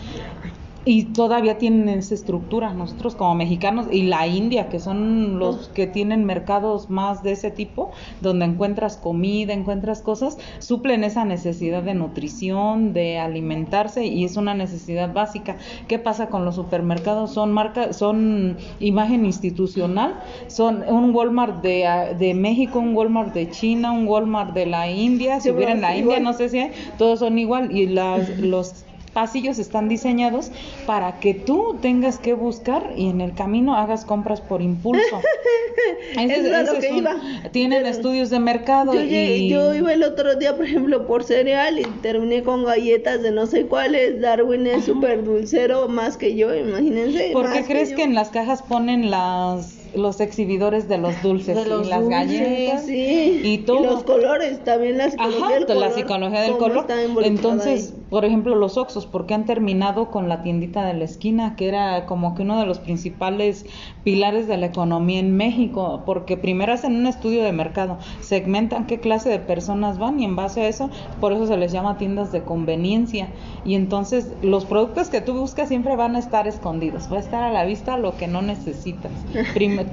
y 0.84 1.04
todavía 1.12 1.58
tienen 1.58 1.88
esa 1.88 2.14
estructura 2.14 2.72
nosotros 2.72 3.14
como 3.14 3.34
mexicanos 3.34 3.86
y 3.90 4.02
la 4.02 4.26
India 4.26 4.68
que 4.68 4.80
son 4.80 5.38
los 5.38 5.68
que 5.68 5.86
tienen 5.86 6.24
mercados 6.24 6.90
más 6.90 7.22
de 7.22 7.32
ese 7.32 7.50
tipo 7.50 7.92
donde 8.20 8.46
encuentras 8.46 8.96
comida 8.96 9.52
encuentras 9.52 10.02
cosas 10.02 10.38
suplen 10.58 11.04
esa 11.04 11.24
necesidad 11.24 11.82
de 11.82 11.94
nutrición 11.94 12.92
de 12.92 13.18
alimentarse 13.18 14.06
y 14.06 14.24
es 14.24 14.36
una 14.36 14.54
necesidad 14.54 15.12
básica. 15.12 15.56
Qué 15.88 15.98
pasa 15.98 16.28
con 16.28 16.44
los 16.44 16.56
supermercados 16.56 17.32
son 17.32 17.52
marca 17.52 17.92
son 17.92 18.56
imagen 18.80 19.24
institucional 19.24 20.20
son 20.48 20.82
un 20.88 21.14
Walmart 21.14 21.62
de, 21.62 22.16
de 22.18 22.34
México 22.34 22.78
un 22.78 22.96
Walmart 22.96 23.32
de 23.34 23.50
China 23.50 23.92
un 23.92 24.06
Walmart 24.06 24.52
de 24.54 24.66
la 24.66 24.90
India 24.90 25.40
si 25.40 25.50
hubiera 25.50 25.72
en 25.72 25.80
la 25.80 25.96
India 25.96 26.18
no 26.20 26.32
sé 26.32 26.48
si 26.48 26.58
hay, 26.58 26.72
todos 26.98 27.20
son 27.20 27.38
igual 27.38 27.76
y 27.76 27.86
las 27.86 28.28
los 28.38 28.84
pasillos 29.12 29.58
están 29.58 29.88
diseñados 29.88 30.50
para 30.86 31.20
que 31.20 31.34
tú 31.34 31.76
tengas 31.80 32.18
que 32.18 32.34
buscar 32.34 32.92
y 32.96 33.08
en 33.08 33.20
el 33.20 33.34
camino 33.34 33.76
hagas 33.76 34.04
compras 34.04 34.40
por 34.40 34.62
impulso. 34.62 35.20
es 36.18 36.66
lo 36.66 36.78
que 36.78 36.90
iba. 36.90 37.16
Tienen 37.50 37.86
estudios 37.86 38.30
de 38.30 38.38
mercado. 38.38 38.94
Yo, 38.94 39.02
yo 39.02 39.74
iba 39.74 39.92
el 39.92 40.02
otro 40.02 40.36
día, 40.36 40.56
por 40.56 40.66
ejemplo, 40.66 41.06
por 41.06 41.24
cereal 41.24 41.78
y 41.78 41.84
terminé 42.00 42.42
con 42.42 42.64
galletas 42.64 43.22
de 43.22 43.32
no 43.32 43.46
sé 43.46 43.66
cuáles. 43.66 44.20
Darwin 44.20 44.66
es 44.66 44.84
súper 44.84 45.24
dulcero 45.24 45.88
más 45.88 46.16
que 46.16 46.34
yo, 46.34 46.54
imagínense. 46.54 47.30
¿Por 47.32 47.52
qué 47.52 47.64
crees 47.64 47.92
que 47.92 48.02
en 48.02 48.14
las 48.14 48.30
cajas 48.30 48.62
ponen 48.62 49.10
las 49.10 49.81
los 49.94 50.20
exhibidores 50.20 50.88
de 50.88 50.98
los 50.98 51.20
dulces 51.22 51.66
y 51.66 51.88
las 51.88 52.08
galletas 52.08 52.86
y 52.88 53.58
todo. 53.66 53.82
los 53.82 54.04
colores, 54.04 54.62
también 54.64 54.98
la 54.98 55.10
psicología 55.10 55.48
del 55.50 55.66
color. 55.66 55.80
la 55.80 55.90
psicología 55.92 56.40
del 56.40 56.56
color. 56.56 56.86
Entonces, 57.22 57.94
por 58.10 58.24
ejemplo, 58.24 58.54
los 58.54 58.76
Oxos, 58.76 59.06
porque 59.06 59.34
han 59.34 59.46
terminado 59.46 60.10
con 60.10 60.28
la 60.28 60.42
tiendita 60.42 60.84
de 60.84 60.94
la 60.94 61.04
esquina, 61.04 61.56
que 61.56 61.68
era 61.68 62.06
como 62.06 62.34
que 62.34 62.42
uno 62.42 62.60
de 62.60 62.66
los 62.66 62.78
principales 62.78 63.64
pilares 64.04 64.46
de 64.46 64.56
la 64.56 64.66
economía 64.66 65.18
en 65.18 65.36
México, 65.36 66.02
porque 66.04 66.36
primero 66.36 66.72
hacen 66.72 66.94
un 66.94 67.06
estudio 67.06 67.42
de 67.42 67.52
mercado, 67.52 67.98
segmentan 68.20 68.86
qué 68.86 69.00
clase 69.00 69.28
de 69.30 69.38
personas 69.38 69.98
van 69.98 70.20
y 70.20 70.24
en 70.24 70.36
base 70.36 70.62
a 70.62 70.68
eso, 70.68 70.90
por 71.20 71.32
eso 71.32 71.46
se 71.46 71.56
les 71.56 71.72
llama 71.72 71.98
tiendas 71.98 72.32
de 72.32 72.42
conveniencia. 72.42 73.28
Y 73.64 73.74
entonces 73.74 74.32
los 74.42 74.64
productos 74.64 75.08
que 75.08 75.20
tú 75.20 75.34
buscas 75.34 75.68
siempre 75.68 75.96
van 75.96 76.16
a 76.16 76.18
estar 76.18 76.46
escondidos, 76.46 77.10
va 77.10 77.16
a 77.16 77.20
estar 77.20 77.42
a 77.42 77.50
la 77.50 77.64
vista 77.64 77.96
lo 77.96 78.16
que 78.16 78.26
no 78.26 78.42
necesitas. 78.42 79.12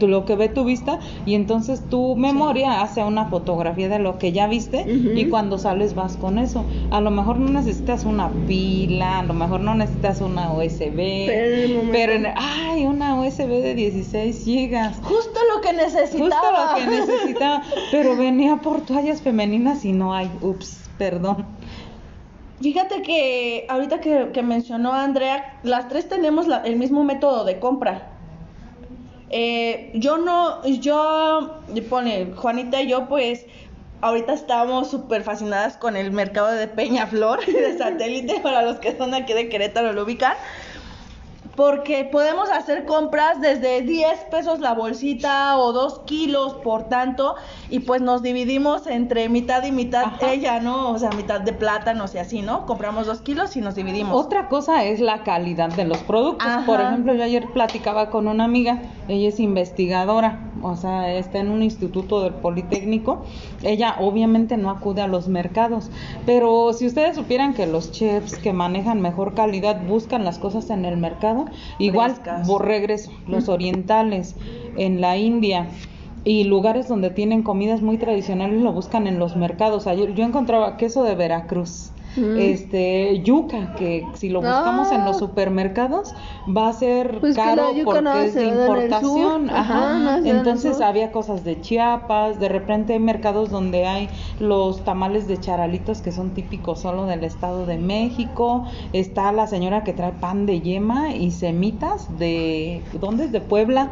Lo 0.02 0.26
que 0.26 0.36
ve 0.36 0.50
tu 0.50 0.64
vista 0.64 1.00
y 1.26 1.36
entonces 1.36 1.82
tu 1.90 2.16
memoria 2.16 2.82
hace 2.82 3.04
una 3.04 3.26
fotografía 3.26 3.90
de 3.90 4.00
lo 4.00 4.18
que 4.18 4.32
ya 4.32 4.48
viste 4.48 4.86
y 4.88 5.26
cuando 5.26 5.58
sales 5.58 5.96
vas 5.96 6.18
con 6.18 6.38
eso. 6.38 6.66
A 6.92 7.02
lo 7.02 7.12
mejor 7.12 7.38
no 7.40 7.50
necesitas 7.50 8.06
una 8.06 8.30
pila, 8.48 9.20
a 9.20 9.24
lo 9.24 9.34
mejor 9.34 9.62
no 9.62 9.76
necesitas 9.76 10.22
una 10.22 10.54
USB, 10.54 11.28
pero, 11.92 12.14
en, 12.14 12.28
ay, 12.36 12.86
una 12.86 13.20
USB 13.20 13.62
de 13.62 13.76
16 13.76 14.44
gigas. 14.44 14.98
Justo 15.04 15.40
lo 15.54 15.62
que 15.62 15.74
necesitaba. 15.74 16.30
Justo 16.30 16.52
lo 16.52 16.76
que 16.76 16.98
necesitaba, 17.00 17.64
pero 17.92 18.16
venía 18.16 18.58
por 18.58 18.82
toallas 18.82 19.22
femeninas 19.22 19.86
y 19.86 19.92
no 19.92 20.14
hay. 20.14 20.30
Ups, 20.42 20.90
perdón. 20.98 21.46
Fíjate 22.62 23.02
que 23.02 23.66
ahorita 23.70 24.02
que, 24.02 24.44
mencionó 24.44 24.94
Andrea, 24.94 25.60
las 25.64 25.88
tres 25.88 26.10
tenemos 26.10 26.48
el 26.66 26.76
mismo 26.76 27.04
método 27.04 27.46
de 27.46 27.60
compra. 27.60 28.19
Eh, 29.30 29.92
yo 29.94 30.18
no, 30.18 30.66
yo, 30.66 31.62
pone, 31.90 32.34
Juanita 32.36 32.82
y 32.82 32.88
yo, 32.88 33.08
pues, 33.08 33.46
ahorita 34.02 34.34
estamos 34.34 34.90
súper 34.90 35.24
fascinadas 35.24 35.78
con 35.78 35.96
el 35.96 36.12
mercado 36.12 36.52
de 36.52 36.68
Peñaflor, 36.68 37.46
de 37.46 37.78
satélite, 37.78 38.40
para 38.42 38.62
los 38.64 38.80
que 38.80 38.98
son 38.98 39.14
aquí 39.14 39.34
de 39.34 39.50
Querétaro 39.50 39.94
lo 39.94 40.04
ubican 40.04 40.36
porque 41.60 42.06
podemos 42.06 42.50
hacer 42.50 42.86
compras 42.86 43.42
desde 43.42 43.82
10 43.82 44.28
pesos 44.32 44.62
la 44.62 44.74
bolsita 44.74 45.58
o 45.58 45.74
2 45.74 46.04
kilos 46.06 46.54
por 46.54 46.84
tanto 46.84 47.36
y 47.70 47.80
pues 47.80 48.02
nos 48.02 48.24
dividimos 48.24 48.88
entre 48.88 49.28
mitad 49.28 49.66
y 49.66 49.74
mitad 49.74 50.06
ella, 50.22 50.62
¿no? 50.62 50.90
O 50.90 50.98
sea, 50.98 51.10
mitad 51.10 51.42
de 51.42 51.52
plátanos 51.52 52.16
y 52.16 52.18
así, 52.18 52.42
¿no? 52.42 52.66
Compramos 52.66 53.08
2 53.08 53.20
kilos 53.20 53.58
y 53.58 53.60
nos 53.60 53.76
dividimos. 53.76 54.16
Otra 54.16 54.48
cosa 54.48 54.86
es 54.86 55.02
la 55.02 55.24
calidad 55.24 55.68
de 55.68 55.84
los 55.84 55.98
productos. 55.98 56.48
Por 56.66 56.80
ejemplo, 56.80 57.14
yo 57.14 57.26
ayer 57.26 57.46
platicaba 57.52 58.10
con 58.10 58.30
una 58.30 58.46
amiga, 58.46 58.82
ella 59.10 59.28
es 59.28 59.42
investigadora, 59.42 60.40
o 60.62 60.78
sea, 60.78 61.14
está 61.14 61.40
en 61.40 61.52
un 61.52 61.62
instituto 61.62 62.22
del 62.22 62.36
Politécnico. 62.36 63.26
Ella 63.64 63.98
obviamente 64.00 64.56
no 64.56 64.70
acude 64.70 65.02
a 65.02 65.08
los 65.08 65.28
mercados, 65.28 65.92
pero 66.26 66.72
si 66.72 66.88
ustedes 66.88 67.18
supieran 67.18 67.54
que 67.54 67.68
los 67.68 67.92
chefs 67.92 68.38
que 68.38 68.54
manejan 68.54 69.02
mejor 69.02 69.34
calidad 69.34 69.86
buscan 69.86 70.24
las 70.24 70.40
cosas 70.40 70.70
en 70.70 70.86
el 70.86 70.96
mercado, 70.96 71.49
Igual, 71.78 72.16
borregres, 72.46 73.10
los 73.28 73.50
orientales, 73.50 74.36
en 74.78 75.02
la 75.02 75.18
India 75.18 75.68
y 76.24 76.44
lugares 76.44 76.88
donde 76.88 77.10
tienen 77.10 77.44
comidas 77.44 77.82
muy 77.82 77.98
tradicionales 77.98 78.62
lo 78.62 78.74
buscan 78.74 79.08
en 79.08 79.20
los 79.20 79.36
mercados. 79.36 79.88
Ayer 79.88 80.14
yo 80.14 80.26
encontraba 80.26 80.78
queso 80.78 81.04
de 81.04 81.16
Veracruz 81.16 81.92
este 82.38 83.22
yuca 83.24 83.76
que 83.76 84.06
si 84.14 84.30
lo 84.30 84.42
buscamos 84.42 84.92
en 84.92 85.06
los 85.06 85.18
ah. 85.18 85.20
supermercados 85.20 86.14
va 86.48 86.70
a 86.70 86.74
ser 86.74 87.20
pues 87.20 87.36
caro 87.36 87.70
porque 87.84 88.26
es 88.26 88.36
de 88.36 88.46
importación. 88.46 89.50
Ajá. 89.50 90.20
entonces 90.24 90.82
había 90.82 91.12
cosas 91.12 91.44
de 91.44 91.60
Chiapas 91.62 92.40
de 92.40 92.50
repente 92.50 92.94
hay 92.94 93.00
mercados 93.00 93.50
donde 93.50 93.86
hay 93.86 94.10
los 94.40 94.84
tamales 94.84 95.28
de 95.28 95.40
charalitos 95.40 96.02
que 96.02 96.12
son 96.12 96.32
típicos 96.32 96.80
solo 96.80 97.06
del 97.06 97.24
estado 97.24 97.66
de 97.66 97.78
México. 97.78 98.66
Está 98.94 99.32
la 99.32 99.48
señora 99.48 99.84
que 99.84 99.94
trae 99.94 100.12
pan 100.14 100.46
de 100.46 100.62
yema 100.62 101.14
y 101.14 101.32
semitas 101.32 102.18
de 102.18 102.82
dónde 103.00 103.26
es 103.26 103.32
de 103.32 103.42
Puebla. 103.42 103.92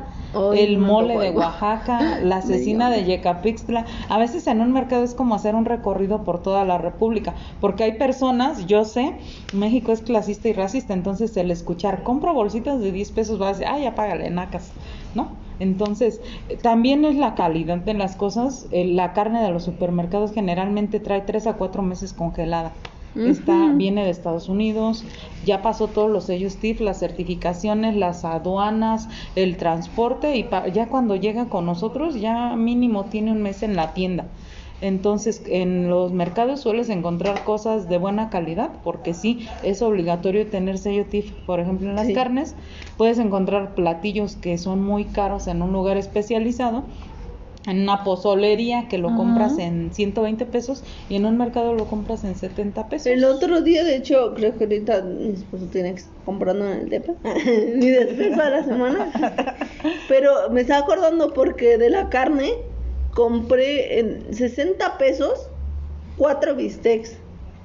El 0.54 0.78
mole 0.78 1.18
de 1.18 1.32
Oaxaca, 1.32 2.20
la 2.24 2.38
asesina 2.38 2.90
de 2.92 3.06
Yecapixtla. 3.06 3.86
A 4.10 4.18
veces 4.20 4.46
en 4.48 4.62
un 4.62 4.72
mercado 4.72 5.04
es 5.04 5.16
como 5.16 5.34
hacer 5.34 5.56
un 5.56 5.66
recorrido 5.66 6.24
por 6.24 6.44
toda 6.44 6.64
la 6.64 6.78
República, 6.78 7.34
porque 7.60 7.86
hay 7.86 7.94
personas, 7.94 8.17
yo 8.66 8.86
sé, 8.86 9.14
México 9.54 9.92
es 9.92 10.02
clasista 10.02 10.48
y 10.50 10.54
racista, 10.54 10.94
entonces 10.94 11.36
el 11.38 11.52
escuchar, 11.52 12.04
compro 12.04 12.34
bolsitas 12.34 12.80
de 12.80 12.92
10 12.92 13.12
pesos, 13.12 13.42
va 13.42 13.48
a 13.48 13.52
decir, 13.54 13.68
ay, 13.68 13.86
apágale, 13.86 14.30
nacas, 14.30 14.72
¿no? 15.16 15.30
Entonces, 15.60 16.22
también 16.62 17.04
es 17.06 17.16
la 17.16 17.34
calidad 17.34 17.78
de 17.78 17.96
las 17.96 18.16
cosas. 18.16 18.68
La 18.72 19.14
carne 19.14 19.42
de 19.42 19.50
los 19.50 19.64
supermercados 19.64 20.32
generalmente 20.32 21.00
trae 21.00 21.22
3 21.22 21.48
a 21.48 21.54
4 21.54 21.82
meses 21.82 22.14
congelada 22.14 22.74
está, 23.16 23.72
viene 23.74 24.04
de 24.04 24.12
Estados 24.12 24.50
Unidos, 24.50 25.04
ya 25.46 25.62
pasó 25.62 25.88
todos 25.88 26.10
los 26.10 26.26
sellos 26.26 26.58
TIF, 26.58 26.82
las 26.82 27.00
certificaciones, 27.00 27.96
las 27.96 28.26
aduanas, 28.26 29.10
el 29.36 29.58
transporte 29.58 30.38
y 30.38 30.48
ya 30.74 30.88
cuando 30.88 31.16
llega 31.16 31.50
con 31.50 31.66
nosotros 31.66 32.20
ya 32.20 32.56
mínimo 32.56 33.06
tiene 33.06 33.32
un 33.32 33.42
mes 33.42 33.64
en 33.64 33.76
la 33.76 33.94
tienda. 33.94 34.26
Entonces, 34.82 35.42
en 35.48 35.90
los 35.90 36.12
mercados 36.12 36.62
sueles 36.62 36.90
encontrar 36.90 37.44
cosas 37.44 37.90
de 37.90 37.98
buena 37.98 38.30
calidad, 38.30 38.72
porque 38.84 39.14
sí, 39.14 39.48
es 39.64 39.82
obligatorio 39.82 40.48
tener 40.48 40.78
sello 40.78 41.06
TIF. 41.06 41.32
Por 41.46 41.60
ejemplo, 41.60 41.90
en 41.90 41.96
las 41.96 42.10
carnes, 42.10 42.56
puedes 42.96 43.18
encontrar 43.18 43.74
platillos 43.76 44.36
que 44.36 44.58
son 44.58 44.84
muy 44.84 45.06
caros 45.06 45.48
en 45.48 45.62
un 45.62 45.72
lugar 45.72 45.98
especializado 45.98 46.84
en 47.68 47.82
una 47.82 48.04
pozolería 48.04 48.88
que 48.88 48.98
lo 48.98 49.14
compras 49.16 49.58
en 49.60 49.94
120 49.94 50.46
pesos 50.46 50.84
y 51.10 51.16
en 51.16 51.26
un 51.26 51.38
mercado 51.38 51.74
lo 51.74 51.86
compras 51.86 52.24
en 52.24 52.36
70 52.36 52.88
pesos. 52.88 53.08
El 53.08 53.26
otro 53.26 53.62
día, 53.62 53.84
de 53.84 53.98
hecho, 53.98 54.34
creo 54.36 54.58
que 54.58 54.64
ahorita 54.64 55.02
mi 55.02 55.34
esposo 55.34 55.66
tiene 55.66 55.92
que 55.92 56.00
estar 56.00 56.14
comprando 56.24 56.66
en 56.66 56.80
el 56.80 56.90
DEPA, 56.90 57.14
ni 57.76 57.90
después 57.90 58.40
a 58.40 58.50
la 58.50 58.64
semana. 58.64 59.12
Pero 60.08 60.50
me 60.52 60.62
estaba 60.62 60.80
acordando 60.80 61.34
porque 61.34 61.78
de 61.78 61.90
la 61.90 62.08
carne 62.08 62.54
compré 63.18 63.98
en 63.98 64.32
60 64.32 65.00
pesos 65.00 65.50
cuatro 66.18 66.54
bistecs. 66.54 67.18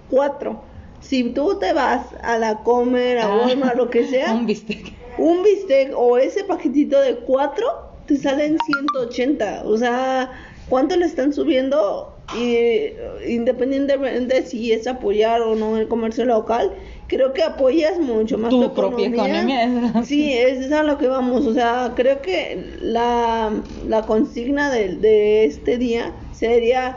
Cuatro. 0.09 0.62
Si 1.00 1.24
tú 1.34 1.59
te 1.59 1.74
vas 1.74 2.07
a 2.22 2.38
la 2.38 2.62
comer, 2.62 3.18
a 3.18 3.26
Ah, 3.26 3.36
Walmart, 3.44 3.76
lo 3.76 3.90
que 3.90 4.07
sea, 4.12 4.32
un 4.32 4.46
bistec. 4.46 4.94
un 5.18 5.42
bistec 5.42 5.92
o 5.94 6.16
ese 6.16 6.44
paquetito 6.44 6.98
de 6.98 7.16
cuatro 7.16 7.66
te 8.07 8.16
salen 8.16 8.57
180. 8.64 9.64
O 9.66 9.76
sea, 9.76 10.32
¿cuánto 10.70 10.96
le 10.96 11.05
están 11.05 11.34
subiendo? 11.34 12.14
Y 12.34 12.55
eh, 12.55 12.96
independientemente 13.28 14.46
si 14.46 14.72
es 14.72 14.86
apoyar 14.86 15.42
o 15.42 15.55
no 15.55 15.76
el 15.76 15.86
comercio 15.86 16.24
local, 16.24 16.72
creo 17.12 17.34
que 17.34 17.42
apoyas 17.42 17.98
mucho 17.98 18.38
más 18.38 18.48
Tu 18.48 18.72
propia 18.72 19.08
economía. 19.08 20.02
Sí, 20.02 20.32
es, 20.32 20.72
a 20.72 20.82
lo 20.82 20.96
que 20.96 21.08
vamos. 21.08 21.46
O 21.46 21.52
sea, 21.52 21.92
creo 21.94 22.22
que 22.22 22.78
la, 22.80 23.52
la 23.86 24.02
consigna 24.02 24.70
de, 24.70 24.96
de 24.96 25.44
este 25.44 25.76
día 25.76 26.12
sería 26.32 26.96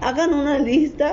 hagan 0.00 0.32
una 0.32 0.58
lista. 0.58 1.12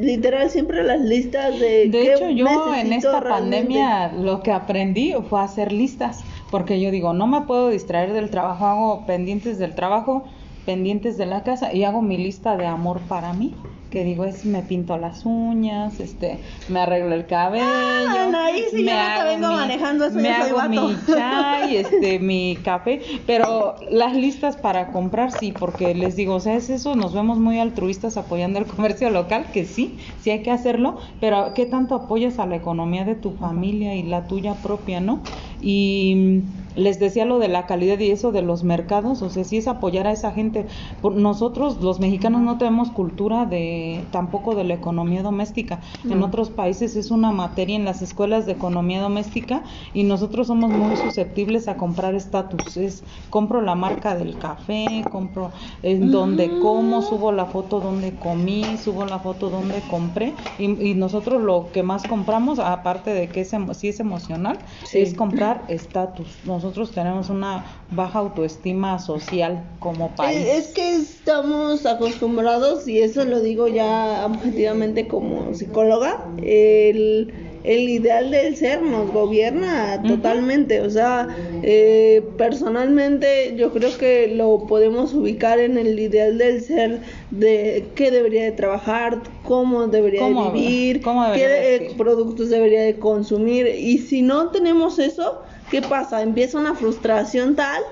Literal, 0.00 0.50
siempre 0.50 0.84
las 0.84 1.00
listas 1.00 1.58
de. 1.58 1.88
De 1.88 2.12
hecho, 2.12 2.28
yo 2.30 2.46
en 2.74 2.92
esta 2.92 3.20
realmente. 3.20 3.66
pandemia 3.66 4.12
lo 4.12 4.42
que 4.42 4.52
aprendí 4.52 5.14
fue 5.28 5.40
hacer 5.40 5.72
listas, 5.72 6.22
porque 6.50 6.80
yo 6.80 6.90
digo, 6.90 7.12
no 7.12 7.26
me 7.26 7.40
puedo 7.42 7.70
distraer 7.70 8.12
del 8.12 8.30
trabajo, 8.30 8.66
hago 8.66 9.06
pendientes 9.06 9.58
del 9.58 9.74
trabajo, 9.74 10.24
pendientes 10.64 11.16
de 11.18 11.26
la 11.26 11.42
casa 11.42 11.72
y 11.72 11.84
hago 11.84 12.02
mi 12.02 12.16
lista 12.18 12.56
de 12.56 12.66
amor 12.66 13.06
para 13.08 13.32
mí, 13.32 13.54
que 13.90 14.02
digo 14.02 14.24
es 14.24 14.44
me 14.44 14.62
pinto 14.64 14.98
las 14.98 15.24
uñas, 15.24 16.00
este, 16.00 16.40
me 16.68 16.80
arreglo 16.80 17.14
el 17.14 17.26
cabello, 17.26 17.64
Ah, 17.66 18.48
si 18.70 18.82
me 18.82 18.90
yo 18.92 18.98
no 18.98 19.04
te 19.14 19.20
hago 19.20 19.30
vengo 19.30 19.48
mi- 19.50 19.54
manejando 19.56 20.04
eso, 20.06 20.16
me 20.16 20.28
yo 20.30 20.34
soy 20.34 20.42
hago 20.48 20.56
vato. 20.56 20.70
mi 20.70 20.96
chai, 21.06 21.76
este, 21.84 22.18
mi 22.18 22.60
café, 22.64 23.00
pero 23.26 23.76
las 23.90 24.16
listas 24.16 24.56
para 24.56 24.90
comprar 24.90 25.30
sí, 25.30 25.52
porque 25.52 25.94
les 25.94 26.16
digo, 26.16 26.34
o 26.34 26.40
sea, 26.40 26.56
es 26.56 26.70
eso, 26.70 26.96
nos 26.96 27.14
vemos 27.14 27.38
muy 27.38 27.60
altruistas 27.60 28.16
apoyando 28.16 28.58
el 28.58 28.66
comercio 28.66 29.10
local, 29.10 29.52
que 29.52 29.64
sí, 29.64 29.98
sí 30.18 30.30
hay 30.30 30.42
que 30.42 30.50
hacerlo, 30.50 30.96
pero 31.20 31.52
¿qué 31.54 31.64
tanto 31.66 31.94
apoyas 31.94 32.40
a 32.40 32.46
la 32.46 32.56
economía 32.56 33.04
de 33.04 33.14
tu 33.14 33.30
familia 33.32 33.94
y 33.94 34.02
la 34.02 34.26
tuya 34.26 34.60
propia, 34.60 35.00
no? 35.00 35.22
Y 35.60 36.42
les 36.74 36.98
decía 36.98 37.24
lo 37.24 37.38
de 37.38 37.48
la 37.48 37.66
calidad 37.66 37.98
y 37.98 38.10
eso 38.10 38.32
de 38.32 38.42
los 38.42 38.64
mercados, 38.64 39.22
o 39.22 39.30
sea, 39.30 39.44
sí 39.44 39.56
es 39.58 39.68
apoyar 39.68 40.06
a 40.06 40.12
esa 40.12 40.32
gente. 40.32 40.66
Nosotros, 41.02 41.80
los 41.80 42.00
mexicanos, 42.00 42.42
no 42.42 42.58
tenemos 42.58 42.90
cultura 42.90 43.46
de 43.46 44.08
tampoco 44.10 44.54
de 44.54 44.64
la 44.64 44.74
economía 44.74 45.22
doméstica. 45.22 45.80
En 46.08 46.22
otros 46.22 46.50
países 46.50 46.96
es 46.96 47.10
una 47.10 47.32
materia 47.32 47.76
en 47.76 47.84
las 47.84 48.02
escuelas 48.02 48.46
de 48.46 48.52
economía 48.52 49.00
doméstica 49.00 49.64
y 49.92 50.04
nosotros 50.04 50.46
somos 50.46 50.72
muy 50.72 50.96
susceptibles 50.96 51.68
a 51.68 51.76
comprar 51.76 52.14
estatus. 52.14 52.76
Es 52.76 53.04
compro 53.30 53.60
la 53.60 53.74
marca 53.74 54.14
del 54.16 54.38
café, 54.38 55.06
compro 55.10 55.52
en 55.82 56.10
donde 56.10 56.58
como, 56.58 57.02
subo 57.02 57.32
la 57.32 57.46
foto 57.46 57.80
donde 57.80 58.18
comí, 58.18 58.76
subo 58.78 59.04
la 59.06 59.18
foto 59.20 59.50
donde 59.50 59.86
compré 59.86 60.36
y, 60.56 60.64
y 60.90 60.94
nosotros 60.94 61.42
lo 61.42 61.70
que 61.72 61.82
más 61.82 62.06
compramos, 62.06 62.58
aparte 62.58 63.10
de 63.10 63.30
que 63.30 63.40
es, 63.42 63.52
sí 63.72 63.88
es 63.88 64.00
emocional, 64.00 64.64
Sí. 64.82 64.98
es 65.00 65.14
comprar 65.14 65.64
estatus. 65.68 66.40
Nosotros 66.64 66.92
tenemos 66.92 67.28
una 67.28 67.62
baja 67.90 68.20
autoestima 68.20 68.98
social 68.98 69.62
como 69.80 70.08
país. 70.16 70.40
Es, 70.40 70.68
es 70.68 70.72
que 70.74 70.94
estamos 70.94 71.84
acostumbrados, 71.84 72.88
y 72.88 73.00
eso 73.00 73.26
lo 73.26 73.40
digo 73.40 73.68
ya 73.68 74.24
objetivamente 74.24 75.06
como 75.06 75.52
psicóloga, 75.52 76.24
el, 76.38 77.34
el 77.64 77.88
ideal 77.90 78.30
del 78.30 78.56
ser 78.56 78.80
nos 78.80 79.12
gobierna 79.12 80.02
totalmente. 80.08 80.80
O 80.80 80.88
sea, 80.88 81.28
eh, 81.62 82.22
personalmente 82.38 83.54
yo 83.58 83.70
creo 83.70 83.98
que 83.98 84.28
lo 84.34 84.66
podemos 84.66 85.12
ubicar 85.12 85.58
en 85.58 85.76
el 85.76 85.98
ideal 85.98 86.38
del 86.38 86.62
ser 86.62 87.00
de 87.30 87.84
qué 87.94 88.10
debería 88.10 88.44
de 88.44 88.52
trabajar, 88.52 89.20
cómo 89.42 89.86
debería 89.88 90.20
¿Cómo- 90.20 90.46
de 90.46 90.50
vivir, 90.52 91.02
cómo 91.02 91.24
qué 91.34 91.46
debería 91.46 91.78
de 91.80 91.86
eh, 91.88 91.94
productos 91.98 92.48
debería 92.48 92.80
de 92.84 92.98
consumir. 92.98 93.66
Y 93.66 93.98
si 93.98 94.22
no 94.22 94.48
tenemos 94.48 94.98
eso, 94.98 95.42
¿qué 95.74 95.82
pasa? 95.82 96.22
Empieza 96.22 96.56
una 96.56 96.76
frustración 96.76 97.56
tal 97.56 97.82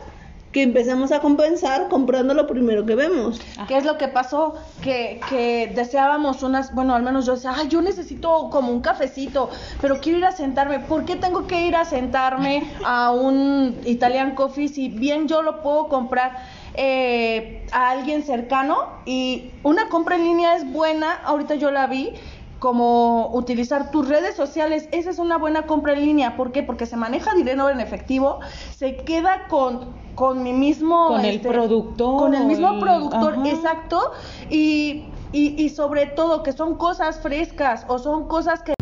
que 0.52 0.62
empezamos 0.62 1.10
a 1.10 1.18
compensar 1.18 1.88
comprando 1.88 2.32
lo 2.32 2.46
primero 2.46 2.86
que 2.86 2.94
vemos. 2.94 3.40
¿Qué 3.66 3.76
es 3.76 3.84
lo 3.84 3.98
que 3.98 4.06
pasó? 4.06 4.54
Que, 4.84 5.18
que 5.28 5.72
deseábamos 5.74 6.44
unas, 6.44 6.72
bueno, 6.76 6.94
al 6.94 7.02
menos 7.02 7.26
yo 7.26 7.34
decía, 7.34 7.54
ay, 7.56 7.66
yo 7.66 7.82
necesito 7.82 8.50
como 8.50 8.70
un 8.70 8.82
cafecito, 8.82 9.50
pero 9.80 9.98
quiero 9.98 10.18
ir 10.18 10.26
a 10.26 10.30
sentarme. 10.30 10.78
¿Por 10.78 11.04
qué 11.04 11.16
tengo 11.16 11.48
que 11.48 11.66
ir 11.66 11.74
a 11.74 11.84
sentarme 11.84 12.62
a 12.84 13.10
un 13.10 13.76
Italian 13.84 14.36
Coffee 14.36 14.68
si 14.68 14.88
bien 14.88 15.26
yo 15.26 15.42
lo 15.42 15.60
puedo 15.60 15.88
comprar 15.88 16.36
eh, 16.74 17.66
a 17.72 17.90
alguien 17.90 18.22
cercano? 18.22 18.90
Y 19.06 19.50
una 19.64 19.88
compra 19.88 20.14
en 20.14 20.22
línea 20.22 20.54
es 20.54 20.72
buena, 20.72 21.14
ahorita 21.24 21.56
yo 21.56 21.72
la 21.72 21.88
vi 21.88 22.14
como 22.62 23.28
utilizar 23.32 23.90
tus 23.90 24.06
redes 24.08 24.36
sociales, 24.36 24.88
esa 24.92 25.10
es 25.10 25.18
una 25.18 25.36
buena 25.36 25.62
compra 25.66 25.94
en 25.94 26.04
línea, 26.06 26.36
¿por 26.36 26.52
qué? 26.52 26.62
Porque 26.62 26.86
se 26.86 26.96
maneja 26.96 27.34
dinero 27.34 27.68
en 27.68 27.80
efectivo, 27.80 28.38
se 28.70 28.98
queda 28.98 29.48
con, 29.48 29.88
con 30.14 30.44
mi 30.44 30.52
mismo... 30.52 31.08
Con 31.08 31.24
el 31.24 31.34
este, 31.34 31.48
productor 31.48 32.20
Con 32.20 32.34
el 32.36 32.44
mismo 32.46 32.70
el- 32.74 32.78
productor, 32.78 33.34
ajá. 33.34 33.48
exacto, 33.48 34.00
y, 34.48 35.06
y, 35.32 35.60
y 35.60 35.70
sobre 35.70 36.06
todo 36.06 36.44
que 36.44 36.52
son 36.52 36.76
cosas 36.76 37.18
frescas 37.18 37.84
o 37.88 37.98
son 37.98 38.28
cosas 38.28 38.62
que... 38.62 38.74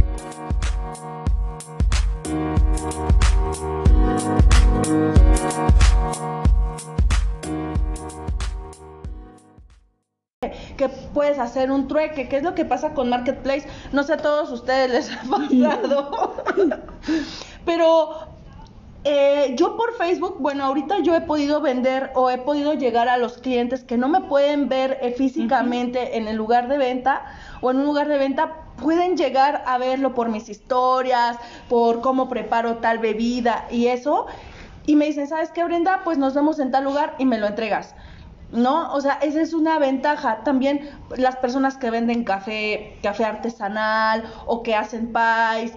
puedes 11.21 11.39
hacer 11.39 11.71
un 11.71 11.87
trueque, 11.87 12.31
que 12.31 12.39
es 12.39 12.43
lo 12.43 12.55
que 12.55 12.65
pasa 12.65 12.95
con 12.95 13.11
Marketplace. 13.11 13.69
No 13.93 14.05
sé 14.05 14.15
a 14.15 14.17
todos 14.17 14.51
ustedes 14.53 14.91
les 14.91 15.13
ha 15.13 15.21
pasado. 15.31 16.43
Pero 17.67 18.09
eh, 19.05 19.55
yo 19.55 19.77
por 19.77 19.93
Facebook, 19.99 20.37
bueno, 20.39 20.65
ahorita 20.65 21.01
yo 21.01 21.15
he 21.15 21.21
podido 21.21 21.61
vender 21.61 22.11
o 22.15 22.31
he 22.31 22.39
podido 22.39 22.73
llegar 22.73 23.11
a 23.11 23.19
los 23.19 23.37
clientes 23.37 23.85
que 23.85 23.99
no 23.99 24.09
me 24.09 24.23
pueden 24.23 24.71
ver 24.71 24.97
eh, 25.03 25.13
físicamente 25.13 26.17
en 26.17 26.27
el 26.27 26.37
lugar 26.37 26.69
de 26.69 26.79
venta 26.79 27.27
o 27.61 27.71
en 27.71 27.81
un 27.81 27.85
lugar 27.85 28.09
de 28.09 28.17
venta, 28.17 28.57
pueden 28.83 29.19
llegar 29.19 29.63
a 29.67 29.77
verlo 29.77 30.15
por 30.15 30.31
mis 30.31 30.49
historias, 30.49 31.37
por 31.69 32.01
cómo 32.01 32.31
preparo 32.31 32.77
tal 32.77 32.99
bebida 32.99 33.67
y 33.71 33.89
eso. 33.89 34.25
Y 34.87 34.97
me 34.97 35.05
dicen, 35.05 35.29
¿sabes 35.29 35.51
qué, 35.51 35.65
Brenda? 35.65 36.01
Pues 36.03 36.17
nos 36.17 36.33
vemos 36.33 36.59
en 36.61 36.71
tal 36.71 36.85
lugar 36.85 37.15
y 37.19 37.27
me 37.27 37.37
lo 37.37 37.47
entregas. 37.47 37.95
¿No? 38.53 38.93
O 38.93 39.01
sea, 39.01 39.15
esa 39.23 39.41
es 39.41 39.53
una 39.53 39.79
ventaja. 39.79 40.43
También 40.45 40.91
las 41.17 41.37
personas 41.37 41.77
que 41.77 41.91
venden 41.91 42.25
café, 42.25 42.99
café 43.03 43.25
artesanal 43.25 44.25
o 44.47 44.63
que 44.63 44.75
hacen 44.75 45.13
pies, 45.13 45.73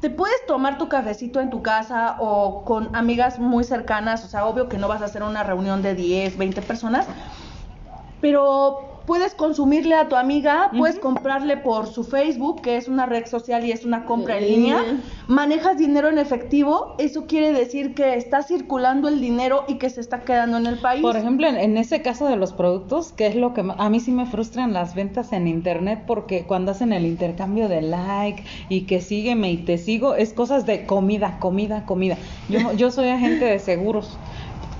te 0.00 0.10
puedes 0.10 0.44
tomar 0.46 0.78
tu 0.78 0.88
cafecito 0.88 1.40
en 1.40 1.50
tu 1.50 1.62
casa 1.62 2.16
o 2.18 2.64
con 2.64 2.94
amigas 2.94 3.38
muy 3.38 3.64
cercanas, 3.64 4.24
o 4.24 4.28
sea, 4.28 4.46
obvio 4.46 4.68
que 4.68 4.78
no 4.78 4.88
vas 4.88 5.02
a 5.02 5.06
hacer 5.06 5.22
una 5.22 5.42
reunión 5.42 5.82
de 5.82 5.94
10, 5.94 6.36
20 6.36 6.62
personas, 6.62 7.06
pero 8.20 8.95
puedes 9.06 9.34
consumirle 9.34 9.94
a 9.94 10.08
tu 10.08 10.16
amiga, 10.16 10.70
puedes 10.76 10.98
comprarle 10.98 11.56
por 11.56 11.86
su 11.86 12.04
Facebook, 12.04 12.62
que 12.62 12.76
es 12.76 12.88
una 12.88 13.06
red 13.06 13.26
social 13.26 13.64
y 13.64 13.72
es 13.72 13.84
una 13.84 14.04
compra 14.04 14.38
en 14.38 14.46
línea, 14.46 14.82
manejas 15.28 15.78
dinero 15.78 16.08
en 16.08 16.18
efectivo, 16.18 16.94
eso 16.98 17.26
quiere 17.26 17.52
decir 17.52 17.94
que 17.94 18.14
está 18.14 18.42
circulando 18.42 19.08
el 19.08 19.20
dinero 19.20 19.64
y 19.68 19.74
que 19.74 19.90
se 19.90 20.00
está 20.00 20.22
quedando 20.22 20.56
en 20.56 20.66
el 20.66 20.78
país. 20.78 21.02
Por 21.02 21.16
ejemplo, 21.16 21.46
en, 21.46 21.56
en 21.56 21.76
ese 21.76 22.02
caso 22.02 22.26
de 22.26 22.36
los 22.36 22.52
productos, 22.52 23.12
que 23.12 23.26
es 23.26 23.36
lo 23.36 23.54
que 23.54 23.64
a 23.76 23.90
mí 23.90 24.00
sí 24.00 24.10
me 24.10 24.26
frustran 24.26 24.72
las 24.72 24.94
ventas 24.94 25.32
en 25.32 25.46
internet, 25.46 26.02
porque 26.06 26.44
cuando 26.44 26.72
hacen 26.72 26.92
el 26.92 27.06
intercambio 27.06 27.68
de 27.68 27.82
like 27.82 28.44
y 28.68 28.82
que 28.82 29.00
sígueme 29.00 29.50
y 29.52 29.58
te 29.58 29.78
sigo, 29.78 30.14
es 30.14 30.32
cosas 30.32 30.66
de 30.66 30.86
comida, 30.86 31.38
comida, 31.38 31.84
comida. 31.86 32.16
Yo, 32.48 32.72
yo 32.72 32.90
soy 32.90 33.08
agente 33.08 33.44
de 33.44 33.58
seguros. 33.58 34.18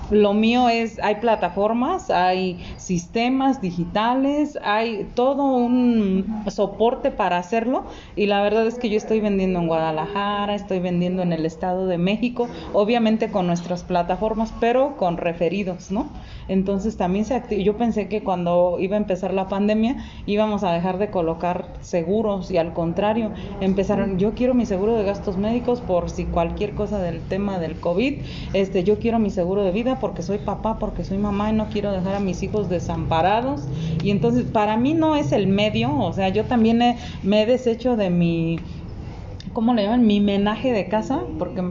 Lo 0.09 0.33
mío 0.33 0.69
es, 0.69 0.99
hay 1.03 1.15
plataformas, 1.15 2.09
hay 2.09 2.63
sistemas 2.77 3.59
digitales, 3.59 4.57
hay 4.63 5.11
todo 5.15 5.43
un 5.43 6.43
soporte 6.47 7.11
para 7.11 7.37
hacerlo 7.37 7.83
y 8.15 8.27
la 8.27 8.41
verdad 8.41 8.65
es 8.67 8.79
que 8.79 8.89
yo 8.89 8.95
estoy 8.95 9.19
vendiendo 9.19 9.59
en 9.59 9.67
Guadalajara, 9.67 10.55
estoy 10.55 10.79
vendiendo 10.79 11.23
en 11.23 11.33
el 11.33 11.45
Estado 11.45 11.87
de 11.87 11.97
México, 11.97 12.47
obviamente 12.71 13.31
con 13.31 13.47
nuestras 13.47 13.83
plataformas, 13.83 14.53
pero 14.61 14.95
con 14.95 15.17
referidos, 15.17 15.91
¿no? 15.91 16.09
Entonces 16.47 16.95
también 16.95 17.25
se 17.25 17.35
acti- 17.35 17.61
yo 17.61 17.75
pensé 17.75 18.07
que 18.07 18.23
cuando 18.23 18.77
iba 18.79 18.95
a 18.95 18.99
empezar 18.99 19.33
la 19.33 19.49
pandemia 19.49 19.97
íbamos 20.25 20.63
a 20.63 20.71
dejar 20.71 20.99
de 20.99 21.09
colocar 21.09 21.73
seguros 21.81 22.49
y 22.49 22.57
al 22.57 22.73
contrario, 22.73 23.33
empezaron, 23.59 24.17
yo 24.17 24.33
quiero 24.33 24.53
mi 24.53 24.65
seguro 24.65 24.95
de 24.95 25.03
gastos 25.03 25.35
médicos 25.37 25.81
por 25.81 26.09
si 26.09 26.27
cualquier 26.27 26.73
cosa 26.75 26.99
del 26.99 27.27
tema 27.27 27.59
del 27.59 27.79
COVID, 27.81 28.21
este, 28.53 28.85
yo 28.85 28.99
quiero 28.99 29.19
mi 29.19 29.29
seguro 29.31 29.63
de 29.63 29.71
vida 29.71 29.96
porque 29.99 30.21
soy 30.21 30.37
papá, 30.39 30.79
porque 30.79 31.03
soy 31.03 31.17
mamá 31.17 31.49
y 31.49 31.53
no 31.53 31.67
quiero 31.69 31.91
dejar 31.91 32.15
a 32.15 32.19
mis 32.19 32.43
hijos 32.43 32.69
desamparados. 32.69 33.61
Y 34.01 34.11
entonces 34.11 34.45
para 34.45 34.77
mí 34.77 34.93
no 34.93 35.15
es 35.15 35.31
el 35.31 35.47
medio, 35.47 35.97
o 35.97 36.13
sea, 36.13 36.29
yo 36.29 36.45
también 36.45 36.81
me 37.23 37.41
he 37.41 37.45
deshecho 37.45 37.95
de 37.95 38.09
mi, 38.09 38.59
¿cómo 39.53 39.73
le 39.73 39.83
llaman? 39.83 40.05
Mi 40.05 40.21
menaje 40.21 40.71
de 40.71 40.87
casa, 40.87 41.21
porque 41.37 41.63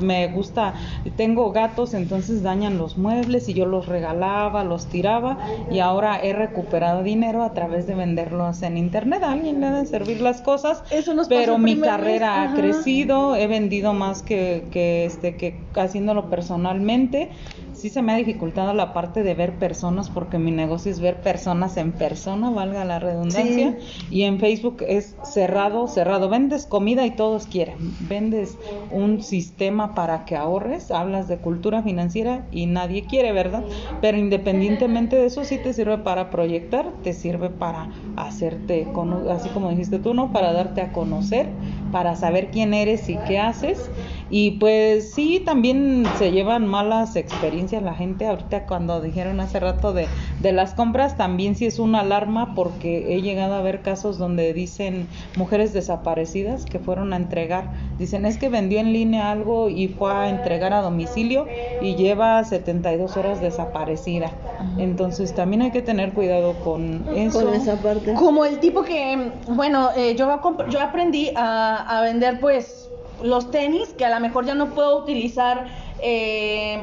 me 0.00 0.28
gusta, 0.28 0.74
tengo 1.16 1.52
gatos, 1.52 1.94
entonces 1.94 2.42
dañan 2.42 2.78
los 2.78 2.96
muebles 2.96 3.48
y 3.48 3.54
yo 3.54 3.66
los 3.66 3.86
regalaba, 3.86 4.64
los 4.64 4.86
tiraba 4.86 5.38
y 5.70 5.80
ahora 5.80 6.20
he 6.22 6.32
recuperado 6.32 7.02
dinero 7.02 7.42
a 7.42 7.52
través 7.52 7.86
de 7.86 7.94
venderlos 7.94 8.62
en 8.62 8.76
internet. 8.76 9.22
A 9.22 9.32
alguien 9.32 9.60
le 9.60 9.66
deben 9.66 9.86
servir 9.86 10.20
las 10.20 10.40
cosas, 10.40 10.82
Eso 10.90 11.14
nos 11.14 11.28
pero 11.28 11.58
mi 11.58 11.78
carrera 11.78 12.42
ha 12.42 12.54
crecido, 12.54 13.36
he 13.36 13.46
vendido 13.46 13.92
más 13.92 14.22
que, 14.22 14.64
que, 14.70 15.04
este, 15.04 15.36
que 15.36 15.58
haciéndolo 15.74 16.28
personalmente. 16.30 17.30
Sí 17.76 17.90
se 17.90 18.00
me 18.00 18.12
ha 18.12 18.16
dificultado 18.16 18.72
la 18.72 18.94
parte 18.94 19.22
de 19.22 19.34
ver 19.34 19.58
personas 19.58 20.08
porque 20.08 20.38
mi 20.38 20.50
negocio 20.50 20.90
es 20.90 20.98
ver 20.98 21.20
personas 21.22 21.76
en 21.76 21.92
persona, 21.92 22.48
valga 22.50 22.86
la 22.86 22.98
redundancia. 22.98 23.76
Y 24.08 24.22
en 24.22 24.40
Facebook 24.40 24.78
es 24.88 25.18
cerrado, 25.22 25.86
cerrado. 25.86 26.30
Vendes 26.30 26.64
comida 26.66 27.04
y 27.04 27.16
todos 27.16 27.46
quieren. 27.46 27.96
Vendes 28.00 28.58
un 28.88 29.22
sistema 29.22 29.94
para 29.94 30.24
que 30.24 30.36
ahorres, 30.36 30.90
hablas 30.90 31.28
de 31.28 31.38
cultura 31.42 31.82
financiera 31.82 32.48
y 32.50 32.64
nadie 32.66 33.06
quiere, 33.06 33.32
¿verdad? 33.32 33.66
Pero 34.00 34.16
independientemente 34.16 35.16
de 35.16 35.26
eso, 35.26 35.44
sí 35.44 35.58
te 35.58 35.74
sirve 35.74 35.98
para 35.98 36.30
proyectar, 36.30 36.94
te 37.02 37.12
sirve 37.12 37.50
para 37.50 37.90
hacerte, 38.16 38.90
así 39.28 39.50
como 39.50 39.68
dijiste 39.70 39.98
tú, 39.98 40.14
¿no? 40.14 40.32
Para 40.32 40.52
darte 40.54 40.80
a 40.80 40.92
conocer, 40.92 41.58
para 41.90 42.16
saber 42.16 42.50
quién 42.50 42.72
eres 42.72 43.08
y 43.10 43.22
qué 43.22 43.38
haces. 43.38 43.92
Y 44.28 44.52
pues 44.52 45.12
sí, 45.12 45.40
también 45.44 46.04
se 46.18 46.32
llevan 46.32 46.66
malas 46.66 47.14
experiencias 47.14 47.82
la 47.82 47.94
gente. 47.94 48.26
Ahorita 48.26 48.66
cuando 48.66 49.00
dijeron 49.00 49.38
hace 49.40 49.60
rato 49.60 49.92
de, 49.92 50.08
de 50.40 50.52
las 50.52 50.74
compras, 50.74 51.16
también 51.16 51.54
sí 51.54 51.66
es 51.66 51.78
una 51.78 52.00
alarma 52.00 52.54
porque 52.54 53.14
he 53.14 53.22
llegado 53.22 53.54
a 53.54 53.62
ver 53.62 53.82
casos 53.82 54.18
donde 54.18 54.52
dicen 54.52 55.06
mujeres 55.36 55.72
desaparecidas 55.72 56.64
que 56.64 56.78
fueron 56.80 57.12
a 57.12 57.16
entregar. 57.16 57.72
Dicen, 57.98 58.26
es 58.26 58.36
que 58.36 58.48
vendió 58.48 58.80
en 58.80 58.92
línea 58.92 59.30
algo 59.30 59.68
y 59.68 59.88
fue 59.88 60.12
a 60.12 60.28
entregar 60.28 60.72
a 60.72 60.82
domicilio 60.82 61.46
y 61.80 61.94
lleva 61.94 62.42
72 62.42 63.16
horas 63.16 63.40
desaparecida. 63.40 64.32
Entonces 64.78 65.34
también 65.34 65.62
hay 65.62 65.70
que 65.70 65.82
tener 65.82 66.12
cuidado 66.12 66.54
con 66.64 67.04
eso. 67.14 67.44
Con 67.44 67.54
esa 67.54 67.76
parte. 67.76 68.14
Como 68.14 68.44
el 68.44 68.58
tipo 68.58 68.82
que, 68.82 69.30
bueno, 69.48 69.90
eh, 69.96 70.16
yo, 70.16 70.28
yo 70.68 70.80
aprendí 70.80 71.30
a, 71.36 71.98
a 71.98 72.02
vender 72.02 72.40
pues 72.40 72.85
los 73.22 73.50
tenis 73.50 73.88
que 73.94 74.04
a 74.04 74.10
lo 74.10 74.20
mejor 74.20 74.44
ya 74.44 74.54
no 74.54 74.70
puedo 74.70 74.98
utilizar 74.98 75.66
eh, 76.00 76.82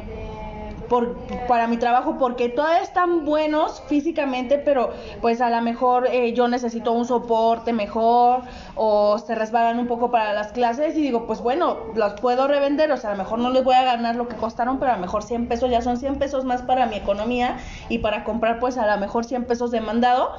por, 0.90 1.16
para 1.48 1.68
mi 1.68 1.78
trabajo 1.78 2.18
porque 2.18 2.50
todavía 2.50 2.82
están 2.82 3.26
buenos 3.26 3.82
físicamente, 3.88 4.58
pero 4.58 4.92
pues 5.22 5.42
a 5.42 5.50
lo 5.50 5.62
mejor 5.62 6.08
eh, 6.08 6.34
yo 6.34 6.48
necesito 6.48 6.92
un 6.92 7.06
soporte 7.06 7.74
mejor 7.74 8.42
o 8.76 9.18
se 9.18 9.36
resbalan 9.36 9.80
un 9.80 9.88
poco 9.88 10.12
para 10.12 10.34
las 10.34 10.52
clases 10.52 10.96
y 10.96 11.02
digo, 11.02 11.26
pues 11.26 11.42
bueno, 11.42 11.78
los 11.96 12.14
puedo 12.20 12.48
revender, 12.48 12.92
o 12.92 12.98
sea, 12.98 13.12
a 13.12 13.14
lo 13.14 13.24
mejor 13.24 13.40
no 13.40 13.50
les 13.50 13.64
voy 13.64 13.76
a 13.76 13.84
ganar 13.84 14.16
lo 14.16 14.28
que 14.28 14.36
costaron, 14.36 14.80
pero 14.80 14.92
a 14.92 14.96
lo 14.96 15.02
mejor 15.02 15.24
100 15.24 15.48
pesos 15.48 15.70
ya 15.70 15.82
son 15.82 15.98
100 15.98 16.20
pesos 16.20 16.46
más 16.46 16.62
para 16.62 16.86
mi 16.86 16.96
economía 16.96 17.58
y 17.90 18.00
para 18.00 18.24
comprar 18.24 18.60
pues 18.60 18.78
a 18.78 18.86
lo 18.86 19.00
mejor 19.00 19.26
100 19.26 19.46
pesos 19.46 19.72
de 19.72 19.82
mandado. 19.82 20.32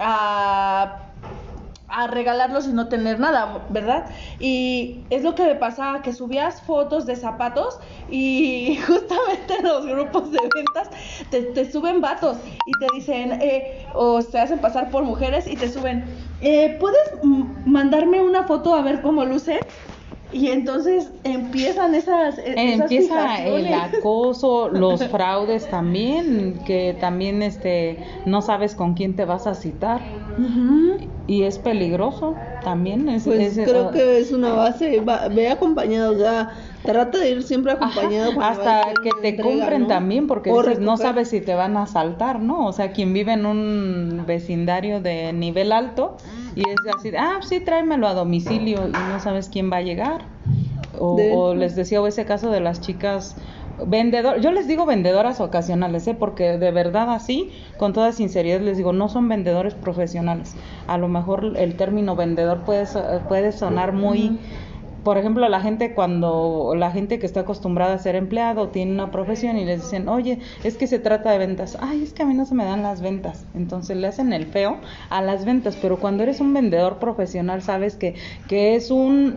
a 0.00 1.11
a 1.92 2.06
regalarlos 2.06 2.66
y 2.66 2.72
no 2.72 2.88
tener 2.88 3.20
nada, 3.20 3.66
¿verdad? 3.68 4.06
Y 4.38 5.06
es 5.10 5.22
lo 5.22 5.34
que 5.34 5.44
me 5.44 5.54
pasaba, 5.54 6.02
que 6.02 6.12
subías 6.12 6.62
fotos 6.62 7.06
de 7.06 7.16
zapatos 7.16 7.78
y 8.08 8.76
justamente 8.86 9.54
en 9.58 9.64
los 9.64 9.86
grupos 9.86 10.30
de 10.30 10.38
ventas 10.54 10.88
te, 11.30 11.42
te 11.42 11.70
suben 11.70 12.00
vatos 12.00 12.38
y 12.66 12.78
te 12.78 12.86
dicen, 12.94 13.32
eh, 13.40 13.86
o 13.94 14.22
se 14.22 14.38
hacen 14.38 14.60
pasar 14.60 14.90
por 14.90 15.04
mujeres 15.04 15.46
y 15.46 15.56
te 15.56 15.68
suben, 15.68 16.34
eh, 16.40 16.76
¿puedes 16.80 17.02
mandarme 17.22 18.20
una 18.22 18.44
foto 18.44 18.74
a 18.74 18.82
ver 18.82 19.02
cómo 19.02 19.24
luce? 19.24 19.60
Y 20.32 20.48
entonces 20.48 21.10
empiezan 21.24 21.94
esas, 21.94 22.38
e- 22.38 22.54
esas 22.74 22.90
Empieza 22.90 23.44
el 23.44 23.72
acoso, 23.74 24.68
los 24.72 25.04
fraudes 25.04 25.68
también, 25.68 26.58
que 26.64 26.96
también 27.00 27.42
este 27.42 27.98
no 28.24 28.40
sabes 28.42 28.74
con 28.74 28.94
quién 28.94 29.14
te 29.14 29.24
vas 29.24 29.46
a 29.46 29.54
citar 29.54 30.00
y 31.26 31.42
es 31.42 31.58
peligroso 31.58 32.34
también. 32.64 33.08
Es, 33.08 33.24
Pues 33.24 33.56
es- 33.58 33.68
creo 33.68 33.88
ah, 33.88 33.92
que 33.92 34.18
es 34.18 34.32
una 34.32 34.52
base, 34.54 35.00
va- 35.00 35.28
ve 35.28 35.48
acompañado, 35.50 36.16
sea, 36.16 36.50
trata 36.84 37.18
de 37.18 37.30
ir 37.30 37.42
siempre 37.42 37.72
Ajá, 37.72 37.84
acompañado. 37.86 38.34
cuando 38.34 38.40
vayas 38.60 38.66
a 38.68 38.80
hasta 38.80 39.02
que 39.02 39.10
te 39.20 39.28
entrega, 39.30 39.42
compren 39.60 39.82
¿no? 39.82 39.86
también, 39.88 40.26
porque 40.26 40.50
dices, 40.50 40.78
no 40.80 40.96
sabes 40.96 41.28
si 41.28 41.40
te 41.40 41.54
van 41.54 41.76
a 41.76 41.82
asaltar, 41.82 42.40
¿no? 42.40 42.66
O 42.66 42.72
sea, 42.72 42.92
quien 42.92 43.12
vive 43.12 43.32
en 43.32 43.46
un 43.46 44.24
vecindario 44.26 45.00
de 45.00 45.32
nivel 45.32 45.72
alto 45.72 46.16
y 46.54 46.66
es 46.66 46.86
así, 46.86 47.10
ah, 47.16 47.38
sí, 47.42 47.60
tráemelo 47.60 48.06
a 48.08 48.14
domicilio 48.14 48.88
y 48.88 49.04
no 49.04 49.18
sabes 49.20 49.48
quién 49.48 49.70
va 49.72 49.78
a 49.78 49.82
llegar. 49.82 50.28
O, 50.92 51.06
De- 51.10 51.28
o 51.50 51.54
les 51.54 51.74
decía 51.74 52.00
o 52.02 52.06
ese 52.06 52.24
caso 52.26 52.50
de 52.50 52.60
las 52.60 52.80
chicas 52.80 53.38
vendedor, 53.78 54.40
yo 54.40 54.52
les 54.52 54.68
digo 54.68 54.84
vendedoras 54.86 55.40
ocasionales, 55.40 56.06
¿eh? 56.06 56.14
porque 56.14 56.58
de 56.58 56.70
verdad 56.70 57.10
así, 57.14 57.52
con 57.78 57.92
toda 57.94 58.12
sinceridad 58.12 58.60
les 58.60 58.76
digo, 58.76 58.92
no 58.92 59.08
son 59.08 59.28
vendedores 59.28 59.74
profesionales. 59.74 60.56
A 60.86 60.98
lo 60.98 61.08
mejor 61.08 61.54
el 61.56 61.76
término 61.76 62.14
vendedor 62.16 62.64
puede, 62.64 62.86
puede 63.28 63.52
sonar 63.52 63.92
muy, 63.92 64.40
por 65.04 65.18
ejemplo, 65.18 65.48
la 65.48 65.60
gente 65.60 65.94
cuando 65.94 66.74
la 66.76 66.90
gente 66.90 67.18
que 67.18 67.26
está 67.26 67.40
acostumbrada 67.40 67.94
a 67.94 67.98
ser 67.98 68.14
empleado 68.14 68.68
tiene 68.68 68.92
una 68.92 69.10
profesión 69.10 69.56
y 69.58 69.64
les 69.64 69.82
dicen, 69.82 70.08
oye, 70.08 70.38
es 70.62 70.76
que 70.76 70.86
se 70.86 70.98
trata 70.98 71.30
de 71.30 71.38
ventas. 71.38 71.76
Ay, 71.80 72.02
es 72.02 72.12
que 72.12 72.22
a 72.22 72.26
mí 72.26 72.34
no 72.34 72.44
se 72.44 72.54
me 72.54 72.64
dan 72.64 72.82
las 72.82 73.00
ventas. 73.00 73.46
Entonces 73.54 73.96
le 73.96 74.06
hacen 74.06 74.32
el 74.32 74.46
feo 74.46 74.78
a 75.10 75.20
las 75.22 75.44
ventas. 75.44 75.76
Pero 75.80 75.98
cuando 75.98 76.22
eres 76.22 76.40
un 76.40 76.54
vendedor 76.54 76.98
profesional, 76.98 77.62
sabes 77.62 77.96
que, 77.96 78.14
que 78.48 78.74
es 78.76 78.90
un 78.90 79.36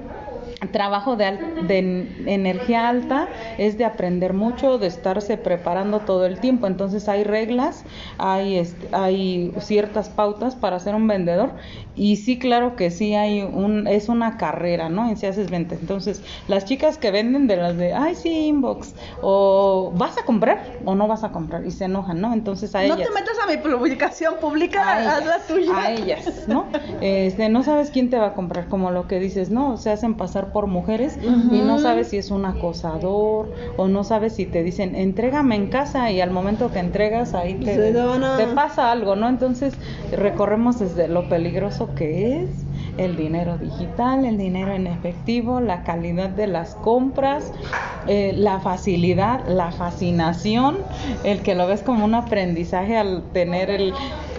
trabajo 0.71 1.15
de, 1.15 1.25
al- 1.25 1.67
de 1.67 1.77
en- 1.79 2.23
energía 2.27 2.89
alta 2.89 3.27
es 3.57 3.77
de 3.77 3.85
aprender 3.85 4.33
mucho, 4.33 4.77
de 4.77 4.87
estarse 4.87 5.37
preparando 5.37 5.99
todo 5.99 6.25
el 6.25 6.39
tiempo. 6.39 6.67
Entonces 6.67 7.07
hay 7.09 7.23
reglas, 7.23 7.83
hay, 8.17 8.57
este, 8.57 8.87
hay 8.91 9.53
ciertas 9.59 10.09
pautas 10.09 10.55
para 10.55 10.79
ser 10.79 10.95
un 10.95 11.07
vendedor 11.07 11.51
y 11.95 12.17
sí, 12.17 12.37
claro 12.39 12.75
que 12.75 12.91
sí 12.91 13.13
hay 13.15 13.41
un, 13.41 13.87
es 13.87 14.09
una 14.09 14.37
carrera, 14.37 14.89
¿no? 14.89 15.07
En 15.09 15.17
si 15.17 15.25
haces 15.27 15.49
ventas. 15.49 15.79
Entonces 15.79 16.21
las 16.47 16.65
chicas 16.65 16.97
que 16.97 17.11
venden 17.11 17.47
de 17.47 17.55
las 17.57 17.77
de, 17.77 17.93
ay, 17.93 18.15
sí, 18.15 18.47
inbox, 18.47 18.93
o 19.21 19.91
vas 19.95 20.17
a 20.17 20.23
comprar 20.25 20.61
o 20.85 20.95
no 20.95 21.07
vas 21.07 21.23
a 21.23 21.31
comprar 21.31 21.65
y 21.65 21.71
se 21.71 21.85
enojan, 21.85 22.19
¿no? 22.19 22.33
Entonces 22.33 22.75
a 22.75 22.79
No 22.85 22.95
ellas 22.95 23.07
te 23.07 23.13
metas 23.13 23.37
a 23.43 23.49
mi 23.49 23.57
publicación, 23.57 24.35
publica, 24.41 24.81
a 24.81 25.17
haz 25.17 25.25
la 25.25 25.35
ellas, 25.35 25.47
tuya. 25.47 25.77
a 25.77 25.91
ellas, 25.91 26.47
¿no? 26.47 26.67
Este, 27.01 27.49
no 27.49 27.63
sabes 27.63 27.91
quién 27.91 28.09
te 28.09 28.17
va 28.17 28.27
a 28.27 28.33
comprar, 28.33 28.67
como 28.67 28.91
lo 28.91 29.07
que 29.07 29.19
dices, 29.19 29.49
¿no? 29.49 29.77
Se 29.77 29.89
hacen 29.91 30.15
pasar 30.15 30.34
por 30.51 30.67
mujeres 30.67 31.17
y 31.51 31.61
no 31.61 31.79
sabes 31.79 32.09
si 32.09 32.17
es 32.17 32.31
un 32.31 32.45
acosador 32.45 33.51
o 33.77 33.87
no 33.87 34.03
sabes 34.03 34.33
si 34.33 34.45
te 34.45 34.63
dicen, 34.63 34.95
entrégame 34.95 35.55
en 35.55 35.67
casa 35.67 36.11
y 36.11 36.21
al 36.21 36.31
momento 36.31 36.71
que 36.71 36.79
entregas 36.79 37.33
ahí 37.33 37.55
te, 37.55 37.77
te 37.77 38.47
pasa 38.53 38.91
algo, 38.91 39.15
¿no? 39.15 39.29
Entonces 39.29 39.73
recorremos 40.11 40.79
desde 40.79 41.07
lo 41.07 41.29
peligroso 41.29 41.93
que 41.95 42.41
es 42.41 42.65
el 42.97 43.15
dinero 43.15 43.57
digital, 43.57 44.25
el 44.25 44.37
dinero 44.37 44.73
en 44.73 44.87
efectivo, 44.87 45.59
la 45.59 45.83
calidad 45.83 46.29
de 46.29 46.47
las 46.47 46.75
compras, 46.75 47.51
eh, 48.07 48.33
la 48.35 48.59
facilidad, 48.59 49.45
la 49.47 49.71
fascinación, 49.71 50.77
el 51.23 51.41
que 51.41 51.55
lo 51.55 51.67
ves 51.67 51.81
como 51.81 52.05
un 52.05 52.15
aprendizaje 52.15 52.97
al 52.97 53.23
tener 53.33 53.69
el, 53.69 53.93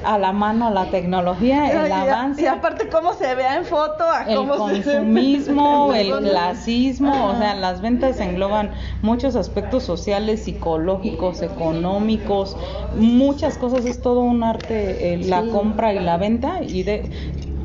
a 0.07 0.19
la 0.19 0.33
mano 0.33 0.71
la 0.71 0.91
tecnología, 0.91 1.71
el 1.71 1.89
Y- 1.89 1.93
avance. 1.93 2.43
Y 2.43 2.47
aparte 2.47 2.89
cómo 2.89 3.13
se 3.15 3.35
vea 3.35 3.57
en 3.57 3.65
foto, 3.65 4.05
a 4.05 4.23
El 4.25 4.37
cómo 4.37 4.55
se 4.55 4.59
consumismo, 4.59 5.93
el 5.95 6.13
Ajá. 6.13 6.21
clasismo, 6.23 7.27
o 7.29 7.37
sea, 7.39 7.55
las 7.55 7.81
ventas 7.81 8.21
engloban 8.21 8.71
muchos 9.03 9.37
aspectos 9.37 9.83
sociales, 9.83 10.45
psicológicos, 10.45 11.43
económicos, 11.43 12.57
muchas 12.95 13.59
cosas, 13.59 13.85
es 13.85 14.01
todo 14.01 14.21
un 14.21 14.43
arte 14.45 15.13
eh, 15.15 15.19
la 15.19 15.43
Sí. 15.43 15.49
compra 15.51 15.93
y 15.95 16.01
la 16.01 16.17
venta 16.17 16.63
y 16.63 16.83
de 16.83 17.11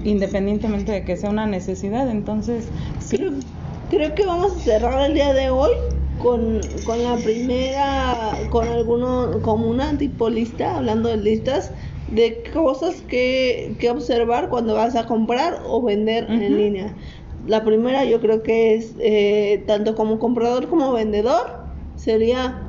independientemente 0.03 0.91
de 0.91 1.05
que 1.05 1.15
sea 1.15 1.29
una 1.29 1.45
necesidad, 1.45 2.09
entonces 2.09 2.69
sí, 2.99 3.17
Creo, 3.17 3.31
creo 3.89 4.15
que 4.15 4.25
vamos 4.25 4.53
a 4.57 4.59
cerrar 4.59 5.01
el 5.01 5.13
día 5.13 5.31
de 5.33 5.51
hoy 5.51 5.69
con, 6.17 6.61
con 6.83 7.03
la 7.03 7.17
primera, 7.17 8.31
con 8.49 8.67
alguno, 8.67 9.41
como 9.43 9.67
una 9.67 9.97
tipo 9.97 10.29
lista, 10.29 10.77
hablando 10.77 11.09
de 11.09 11.17
listas, 11.17 11.71
de 12.11 12.43
cosas 12.53 13.01
que, 13.07 13.75
que 13.79 13.89
observar 13.89 14.49
cuando 14.49 14.75
vas 14.75 14.95
a 14.95 15.07
comprar 15.07 15.61
o 15.65 15.81
vender 15.81 16.25
en 16.29 16.57
línea. 16.57 16.95
La 17.47 17.63
primera 17.63 18.05
yo 18.05 18.19
creo 18.19 18.43
que 18.43 18.75
es, 18.75 18.95
eh, 18.99 19.63
tanto 19.65 19.95
como 19.95 20.19
comprador 20.19 20.67
como 20.67 20.91
vendedor, 20.91 21.61
sería 21.95 22.61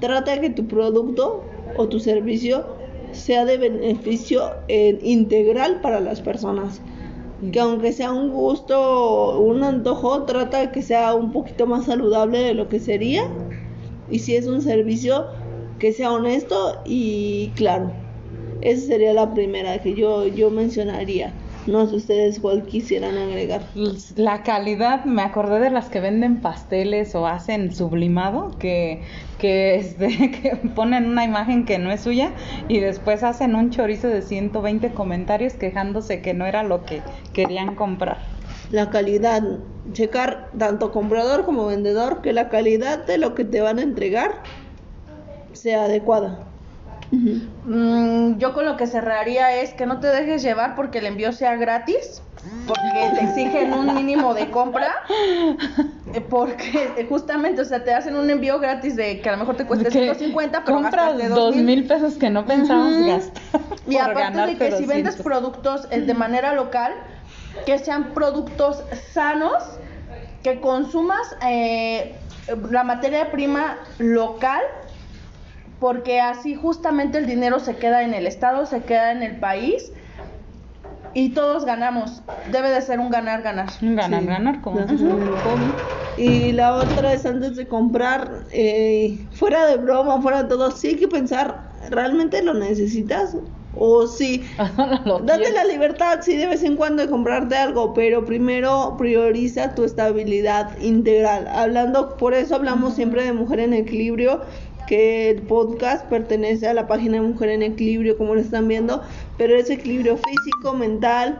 trata 0.00 0.32
de 0.32 0.40
que 0.40 0.50
tu 0.50 0.66
producto 0.66 1.44
o 1.76 1.88
tu 1.88 2.00
servicio 2.00 2.64
sea 3.12 3.44
de 3.44 3.58
beneficio 3.58 4.50
eh, 4.68 4.98
integral 5.02 5.80
para 5.80 6.00
las 6.00 6.20
personas. 6.20 6.80
Que 7.52 7.60
aunque 7.60 7.92
sea 7.92 8.12
un 8.12 8.30
gusto, 8.30 9.38
un 9.38 9.62
antojo, 9.62 10.24
trata 10.24 10.58
de 10.58 10.72
que 10.72 10.82
sea 10.82 11.14
un 11.14 11.30
poquito 11.32 11.66
más 11.66 11.84
saludable 11.84 12.40
de 12.40 12.54
lo 12.54 12.68
que 12.68 12.80
sería 12.80 13.22
Y 14.10 14.18
si 14.18 14.34
es 14.34 14.48
un 14.48 14.60
servicio 14.60 15.26
que 15.78 15.92
sea 15.92 16.10
honesto 16.10 16.80
y 16.84 17.52
claro. 17.54 18.07
Esa 18.62 18.86
sería 18.86 19.12
la 19.12 19.32
primera 19.34 19.78
que 19.78 19.94
yo, 19.94 20.26
yo 20.26 20.50
mencionaría. 20.50 21.32
No 21.68 21.86
sé 21.86 21.96
ustedes 21.96 22.40
cuál 22.40 22.62
quisieran 22.62 23.18
agregar. 23.18 23.60
La 24.16 24.42
calidad, 24.42 25.04
me 25.04 25.20
acordé 25.20 25.60
de 25.60 25.68
las 25.68 25.90
que 25.90 26.00
venden 26.00 26.40
pasteles 26.40 27.14
o 27.14 27.26
hacen 27.26 27.74
sublimado, 27.74 28.56
que, 28.58 29.02
que, 29.38 29.74
este, 29.74 30.08
que 30.30 30.56
ponen 30.74 31.06
una 31.06 31.24
imagen 31.24 31.66
que 31.66 31.78
no 31.78 31.90
es 31.90 32.00
suya 32.00 32.32
y 32.68 32.80
después 32.80 33.22
hacen 33.22 33.54
un 33.54 33.68
chorizo 33.68 34.08
de 34.08 34.22
120 34.22 34.94
comentarios 34.94 35.54
quejándose 35.54 36.22
que 36.22 36.32
no 36.32 36.46
era 36.46 36.62
lo 36.62 36.84
que 36.86 37.02
querían 37.34 37.74
comprar. 37.74 38.18
La 38.70 38.88
calidad, 38.88 39.42
checar 39.92 40.50
tanto 40.58 40.90
comprador 40.90 41.44
como 41.44 41.66
vendedor 41.66 42.22
que 42.22 42.32
la 42.32 42.48
calidad 42.48 43.04
de 43.04 43.18
lo 43.18 43.34
que 43.34 43.44
te 43.44 43.60
van 43.60 43.78
a 43.78 43.82
entregar 43.82 44.42
sea 45.52 45.84
adecuada. 45.84 46.47
Mm, 47.10 48.38
yo 48.38 48.52
con 48.52 48.66
lo 48.66 48.76
que 48.76 48.86
cerraría 48.86 49.60
es 49.60 49.72
que 49.72 49.86
no 49.86 50.00
te 50.00 50.08
dejes 50.08 50.42
llevar 50.42 50.74
porque 50.74 50.98
el 50.98 51.06
envío 51.06 51.32
sea 51.32 51.56
gratis, 51.56 52.22
porque 52.66 53.10
te 53.14 53.24
exigen 53.24 53.72
un 53.72 53.94
mínimo 53.94 54.34
de 54.34 54.50
compra, 54.50 54.94
eh, 56.12 56.20
porque 56.20 57.06
justamente, 57.08 57.62
o 57.62 57.64
sea, 57.64 57.82
te 57.82 57.94
hacen 57.94 58.14
un 58.16 58.28
envío 58.28 58.58
gratis 58.58 58.94
de 58.96 59.20
que 59.20 59.28
a 59.28 59.32
lo 59.32 59.38
mejor 59.38 59.56
te 59.56 59.64
cueste 59.64 59.90
150, 59.90 60.64
pero 60.64 60.76
compras 60.76 61.16
de 61.16 61.28
dos 61.28 61.56
mil. 61.56 61.86
pesos 61.86 62.14
que 62.14 62.30
no 62.30 62.44
pensamos 62.44 62.94
gastar. 63.06 63.42
Y 63.86 63.96
aparte 63.96 64.40
de 64.42 64.56
que 64.58 64.72
si 64.72 64.84
vendes 64.84 65.16
productos 65.16 65.88
eh, 65.90 66.02
de 66.02 66.14
manera 66.14 66.52
local, 66.52 66.92
que 67.64 67.78
sean 67.78 68.12
productos 68.12 68.84
sanos, 69.12 69.62
que 70.42 70.60
consumas 70.60 71.36
eh, 71.46 72.16
la 72.70 72.84
materia 72.84 73.30
prima 73.30 73.78
local 73.98 74.62
porque 75.80 76.20
así 76.20 76.54
justamente 76.54 77.18
el 77.18 77.26
dinero 77.26 77.60
se 77.60 77.76
queda 77.76 78.02
en 78.02 78.14
el 78.14 78.26
Estado, 78.26 78.66
se 78.66 78.82
queda 78.84 79.12
en 79.12 79.22
el 79.22 79.38
país 79.38 79.92
y 81.14 81.30
todos 81.30 81.64
ganamos. 81.64 82.22
Debe 82.46 82.70
de 82.70 82.80
ser 82.80 82.98
un 83.00 83.10
ganar-ganar. 83.10 83.68
Un 83.82 83.96
ganar-ganar, 83.96 84.60
como 84.62 84.80
Y 86.16 86.52
la 86.52 86.74
otra 86.74 87.12
es 87.12 87.24
antes 87.26 87.56
de 87.56 87.68
comprar, 87.68 88.46
eh, 88.50 89.28
fuera 89.32 89.66
de 89.66 89.76
broma, 89.76 90.20
fuera 90.20 90.42
de 90.42 90.48
todo, 90.48 90.70
sí 90.70 90.88
hay 90.88 90.96
que 90.96 91.08
pensar, 91.08 91.70
¿realmente 91.90 92.42
lo 92.42 92.54
necesitas? 92.54 93.36
O 93.72 94.06
sí, 94.06 94.44
date 95.24 95.52
la 95.52 95.64
libertad, 95.64 96.20
sí, 96.22 96.36
de 96.36 96.46
vez 96.46 96.62
en 96.64 96.76
cuando 96.76 97.02
de 97.02 97.08
comprarte 97.08 97.56
algo, 97.56 97.92
pero 97.94 98.24
primero 98.24 98.96
prioriza 98.98 99.74
tu 99.74 99.84
estabilidad 99.84 100.76
integral. 100.80 101.46
Hablando, 101.48 102.16
por 102.16 102.34
eso 102.34 102.56
hablamos 102.56 102.94
siempre 102.94 103.22
de 103.24 103.32
mujer 103.32 103.60
en 103.60 103.74
equilibrio, 103.74 104.40
que 104.88 105.30
el 105.30 105.42
podcast 105.42 106.06
pertenece 106.06 106.66
a 106.66 106.72
la 106.72 106.86
página 106.86 107.20
de 107.20 107.28
Mujer 107.28 107.50
en 107.50 107.62
Equilibrio, 107.62 108.16
como 108.16 108.34
lo 108.34 108.40
están 108.40 108.66
viendo, 108.66 109.02
pero 109.36 109.54
es 109.54 109.68
equilibrio 109.68 110.16
físico, 110.16 110.72
mental, 110.72 111.38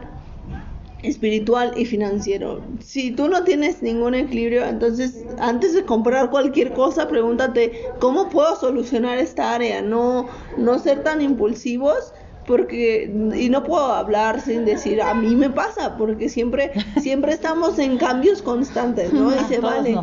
espiritual 1.01 1.73
y 1.75 1.85
financiero. 1.85 2.61
Si 2.79 3.09
tú 3.11 3.27
no 3.27 3.43
tienes 3.43 3.81
ningún 3.81 4.13
equilibrio, 4.13 4.65
entonces 4.65 5.25
antes 5.39 5.73
de 5.73 5.83
comprar 5.83 6.29
cualquier 6.29 6.73
cosa, 6.73 7.07
pregúntate 7.07 7.71
cómo 7.99 8.29
puedo 8.29 8.55
solucionar 8.55 9.17
esta 9.17 9.55
área, 9.55 9.81
no 9.81 10.27
no 10.57 10.77
ser 10.77 11.03
tan 11.03 11.21
impulsivos 11.21 12.13
porque 12.49 13.11
y 13.35 13.49
no 13.49 13.63
puedo 13.63 13.85
hablar 13.93 14.41
sin 14.41 14.65
decir 14.65 15.03
a 15.03 15.13
mí 15.13 15.35
me 15.35 15.51
pasa 15.51 15.95
porque 15.97 16.29
siempre 16.29 16.71
siempre 16.99 17.33
estamos 17.33 17.77
en 17.77 17.97
cambios 17.99 18.41
constantes 18.41 19.13
no 19.13 19.31
y 19.31 19.39
se 19.45 19.59
vale 19.59 19.95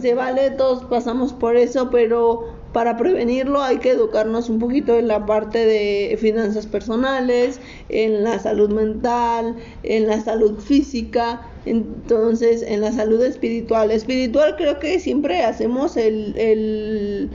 se 0.00 0.14
vale 0.14 0.50
todos 0.52 0.84
pasamos 0.84 1.34
por 1.34 1.56
eso 1.56 1.90
pero 1.90 2.53
para 2.74 2.96
prevenirlo 2.96 3.62
hay 3.62 3.78
que 3.78 3.90
educarnos 3.90 4.50
un 4.50 4.58
poquito 4.58 4.98
en 4.98 5.06
la 5.06 5.24
parte 5.24 5.64
de 5.64 6.18
finanzas 6.20 6.66
personales, 6.66 7.60
en 7.88 8.24
la 8.24 8.40
salud 8.40 8.68
mental, 8.68 9.54
en 9.84 10.08
la 10.08 10.20
salud 10.20 10.58
física, 10.58 11.40
entonces 11.66 12.62
en 12.62 12.80
la 12.80 12.90
salud 12.90 13.22
espiritual. 13.22 13.92
Espiritual 13.92 14.56
creo 14.56 14.80
que 14.80 14.98
siempre 14.98 15.44
hacemos 15.44 15.96
el, 15.96 16.34
el 16.36 17.30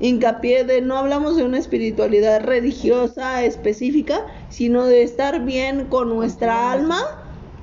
hincapié 0.00 0.64
de 0.64 0.80
no 0.80 0.98
hablamos 0.98 1.36
de 1.36 1.44
una 1.44 1.58
espiritualidad 1.58 2.42
religiosa 2.42 3.44
específica, 3.44 4.26
sino 4.48 4.86
de 4.86 5.04
estar 5.04 5.44
bien 5.44 5.84
con 5.84 6.08
nuestra 6.08 6.72
alma, 6.72 6.98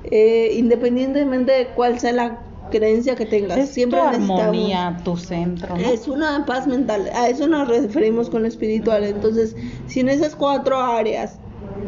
eh, 0.05 0.53
independientemente 0.55 1.51
de 1.51 1.67
cuál 1.75 1.99
sea 1.99 2.13
la 2.13 2.39
creencia 2.71 3.15
que 3.15 3.27
tengas. 3.27 3.57
Es 3.59 3.69
Siempre 3.69 3.99
tu 3.99 4.05
armonía, 4.05 4.97
tu 5.03 5.15
centro. 5.17 5.75
Es 5.75 6.07
una 6.07 6.43
paz 6.47 6.65
mental. 6.65 7.11
A 7.13 7.29
eso 7.29 7.47
nos 7.47 7.67
referimos 7.67 8.29
con 8.29 8.41
lo 8.41 8.47
espiritual. 8.47 9.03
Entonces, 9.03 9.55
si 9.87 9.99
en 9.99 10.09
esas 10.09 10.35
cuatro 10.35 10.79
áreas 10.79 11.37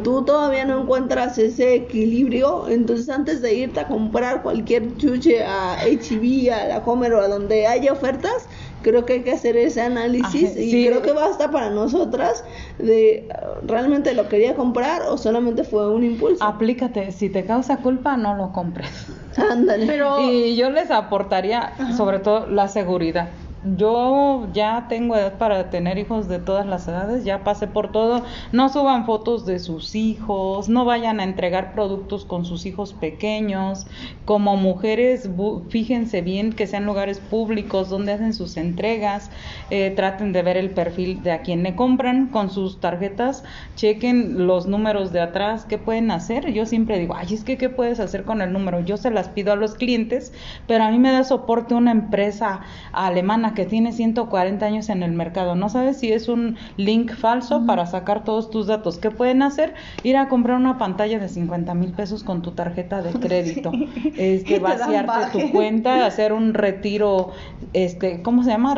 tú 0.04 0.24
todavía 0.24 0.66
no 0.66 0.82
encuentras 0.82 1.38
ese 1.38 1.76
equilibrio, 1.76 2.68
entonces 2.68 3.10
antes 3.10 3.42
de 3.42 3.54
irte 3.54 3.80
a 3.80 3.88
comprar 3.88 4.44
cualquier 4.44 4.98
chuche 4.98 5.44
a 5.44 5.78
HB, 5.84 6.52
a 6.52 6.68
la 6.68 6.84
Comer 6.84 7.14
o 7.14 7.22
a 7.22 7.28
donde 7.28 7.68
haya 7.68 7.94
ofertas, 7.94 8.48
creo 8.84 9.06
que 9.06 9.14
hay 9.14 9.22
que 9.22 9.32
hacer 9.32 9.58
ese 9.58 9.82
análisis 9.82 10.56
y 10.56 10.86
creo 10.86 11.02
que 11.02 11.12
basta 11.12 11.50
para 11.50 11.72
nosotras 11.72 12.44
de 12.78 13.28
realmente 13.66 14.14
lo 14.14 14.30
quería 14.30 14.56
comprar 14.56 15.02
o 15.04 15.18
solamente 15.18 15.64
fue 15.64 15.92
un 15.92 16.04
impulso. 16.04 16.44
Aplícate, 16.44 17.12
si 17.12 17.30
te 17.30 17.46
causa 17.46 17.78
culpa 17.78 18.18
no 18.18 18.36
lo 18.36 18.52
compres. 18.52 19.08
Ándale. 19.38 19.88
Pero... 19.88 20.20
Y 20.20 20.56
yo 20.56 20.70
les 20.70 20.92
aportaría 20.92 21.74
sobre 21.98 22.20
todo 22.20 22.46
la 22.46 22.68
seguridad 22.68 23.30
yo 23.78 24.48
ya 24.54 24.88
tengo 24.90 25.16
edad 25.16 25.38
para 25.38 25.70
tener 25.70 25.98
hijos 25.98 26.28
de 26.28 26.40
todas 26.40 26.66
las 26.66 26.88
edades, 26.88 27.24
ya 27.24 27.44
pasé 27.44 27.68
por 27.68 27.92
todo. 27.92 28.24
No 28.52 28.70
suban 28.70 29.06
fotos 29.06 29.46
de 29.46 29.60
sus 29.60 29.96
hijos, 29.96 30.70
no 30.70 30.86
vayan 30.86 31.20
a 31.20 31.24
entregar 31.24 31.74
productos 31.74 32.26
con 32.26 32.46
sus 32.46 32.66
hijos 32.66 32.94
pequeños. 32.94 33.88
Como 34.26 34.58
mujeres, 34.58 35.30
fíjense 35.70 36.22
bien 36.22 36.54
que 36.54 36.68
sean 36.68 36.86
lugares 36.86 37.20
públicos 37.20 37.90
donde 37.90 38.14
hacen 38.14 38.34
sus 38.34 38.58
entregas. 38.58 39.32
Eh, 39.70 39.92
traten 39.96 40.34
de 40.34 40.44
ver 40.44 40.58
el 40.58 40.72
perfil 40.72 41.24
de 41.24 41.32
a 41.32 41.42
quien 41.42 41.64
le 41.64 41.76
compran 41.76 42.28
con 42.28 42.50
sus 42.50 42.80
tarjetas. 42.80 43.44
Chequen 43.76 44.46
los 44.46 44.68
números 44.68 45.12
de 45.14 45.22
atrás, 45.22 45.66
qué 45.66 45.78
pueden 45.78 46.12
hacer. 46.12 46.52
Yo 46.52 46.66
siempre 46.66 47.00
digo, 47.00 47.16
ay, 47.16 47.34
es 47.34 47.44
que 47.44 47.58
qué 47.58 47.70
puedes 47.70 48.00
hacer 48.00 48.24
con 48.24 48.42
el 48.42 48.52
número. 48.52 48.82
Yo 48.82 48.98
se 48.98 49.12
las 49.12 49.30
pido 49.30 49.54
a 49.54 49.56
los 49.56 49.76
clientes, 49.76 50.34
pero 50.68 50.84
a 50.84 50.92
mí 50.92 51.00
me 51.00 51.12
da 51.12 51.24
soporte 51.24 51.74
una 51.74 51.92
empresa 51.92 52.62
alemana 52.92 53.53
que 53.54 53.66
tiene 53.66 53.92
140 53.92 54.66
años 54.66 54.90
en 54.90 55.04
el 55.04 55.12
mercado. 55.12 55.56
No 55.56 55.70
sabes 55.70 55.98
si 55.98 56.12
es 56.12 56.30
un 56.30 56.58
link 56.78 57.14
falso 57.14 57.66
para 57.66 57.86
sacar 57.86 58.24
todos 58.24 58.50
tus 58.50 58.68
datos. 58.68 58.98
¿Qué 58.98 59.12
pueden 59.12 59.42
hacer? 59.42 59.74
Ir 60.04 60.18
a 60.18 60.28
comprar 60.28 60.58
una 60.58 60.78
pantalla 60.78 61.20
de 61.20 61.30
50 61.30 61.74
mil 61.74 61.92
pesos 61.92 62.24
con 62.24 62.42
tu 62.42 62.52
tarjeta 62.52 63.02
de 63.02 63.12
crédito. 63.20 63.72
Este, 64.18 64.60
vaciarte 64.60 65.40
tu 65.40 65.52
cuenta, 65.52 66.06
hacer 66.06 66.34
un 66.34 66.54
retiro, 66.54 67.32
este, 67.74 68.22
¿cómo 68.22 68.44
se 68.44 68.52
llama? 68.52 68.76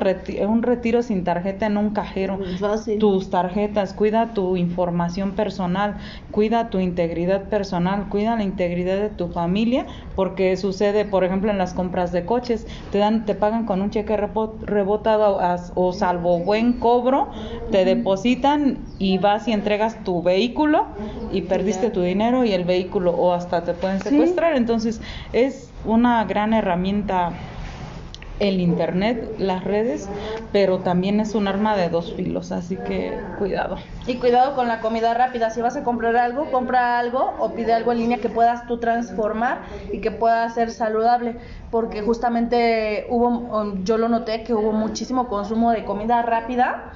un 0.48 0.64
retiro 0.64 1.02
sin 1.02 1.24
tarjeta 1.24 1.66
en 1.66 1.78
un 1.78 1.92
cajero. 1.92 2.40
Tus 3.00 3.30
tarjetas, 3.30 3.94
cuida 3.94 4.34
tu 4.34 4.56
información 4.56 5.32
personal, 5.32 5.98
cuida 6.32 6.70
tu 6.70 6.80
integridad 6.80 7.50
personal, 7.50 8.10
cuida 8.10 8.36
la 8.36 8.44
integridad 8.44 8.98
de 8.98 9.10
tu 9.10 9.30
familia, 9.30 9.86
porque 10.16 10.56
sucede, 10.58 11.06
por 11.06 11.24
ejemplo, 11.24 11.52
en 11.52 11.58
las 11.58 11.74
compras 11.74 12.12
de 12.12 12.26
coches, 12.26 12.68
te 12.92 12.98
dan, 12.98 13.26
te 13.26 13.36
pagan 13.36 13.66
con 13.66 13.82
un 13.82 13.90
cheque 13.90 14.18
rebotado 14.66 15.40
o 15.76 15.94
salvo 15.94 16.40
buen 16.40 16.80
cobro, 16.80 17.30
te 17.72 17.86
depositan 17.86 18.80
y 18.98 19.18
vas 19.18 19.48
y 19.48 19.52
entregas 19.52 20.04
tu 20.04 20.22
vehículo 20.24 20.88
y 21.28 21.44
perdiste 21.44 21.90
tu 21.90 22.02
dinero 22.02 22.46
y 22.46 22.54
el 22.54 22.66
vehículo 22.66 23.12
o 23.12 23.34
hasta 23.34 23.64
te 23.64 23.74
pueden 23.74 24.00
secuestrar. 24.00 24.56
Entonces 24.56 25.02
es 25.32 25.74
una 25.84 26.24
gran 26.26 26.54
herramienta 26.54 27.55
el 28.40 28.60
internet, 28.60 29.36
las 29.38 29.64
redes, 29.64 30.10
pero 30.52 30.80
también 30.80 31.20
es 31.20 31.36
un 31.36 31.48
arma 31.48 31.76
de 31.76 31.90
dos 31.90 32.14
filos, 32.14 32.52
así 32.52 32.76
que 32.76 33.18
cuidado. 33.38 33.78
Y 34.08 34.16
cuidado 34.16 34.56
con 34.56 34.68
la 34.68 34.82
comida 34.82 35.14
rápida, 35.14 35.50
si 35.50 35.62
vas 35.62 35.76
a 35.78 35.84
comprar 35.84 36.16
algo, 36.18 36.52
compra 36.52 37.00
algo 37.00 37.34
o 37.40 37.54
pide 37.54 37.74
algo 37.74 37.92
en 37.92 38.00
línea 38.00 38.18
que 38.18 38.30
puedas 38.30 38.68
tú 38.68 38.78
transformar 38.78 39.60
y 39.92 40.02
que 40.02 40.12
pueda 40.12 40.50
ser 40.50 40.72
saludable, 40.72 41.38
porque 41.72 42.02
justamente 42.02 43.06
hubo, 43.10 43.76
yo 43.84 43.98
lo 43.98 44.10
noté 44.10 44.44
que 44.44 44.54
hubo 44.54 44.72
muchísimo 44.72 45.28
consumo 45.28 45.72
de 45.72 45.86
comida 45.86 46.22
rápida 46.22 46.92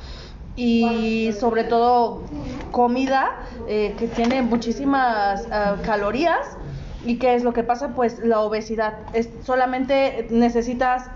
y 0.55 1.31
sobre 1.39 1.63
todo 1.63 2.23
comida 2.71 3.31
eh, 3.67 3.95
que 3.97 4.07
tiene 4.07 4.41
muchísimas 4.41 5.47
ah, 5.51 5.77
calorías 5.85 6.57
¿Y 7.05 7.17
qué 7.17 7.35
es 7.35 7.43
lo 7.43 7.53
que 7.53 7.63
pasa? 7.63 7.89
Pues 7.95 8.19
la 8.19 8.41
obesidad. 8.41 8.93
Es, 9.13 9.29
solamente 9.43 10.27
necesitas 10.31 11.09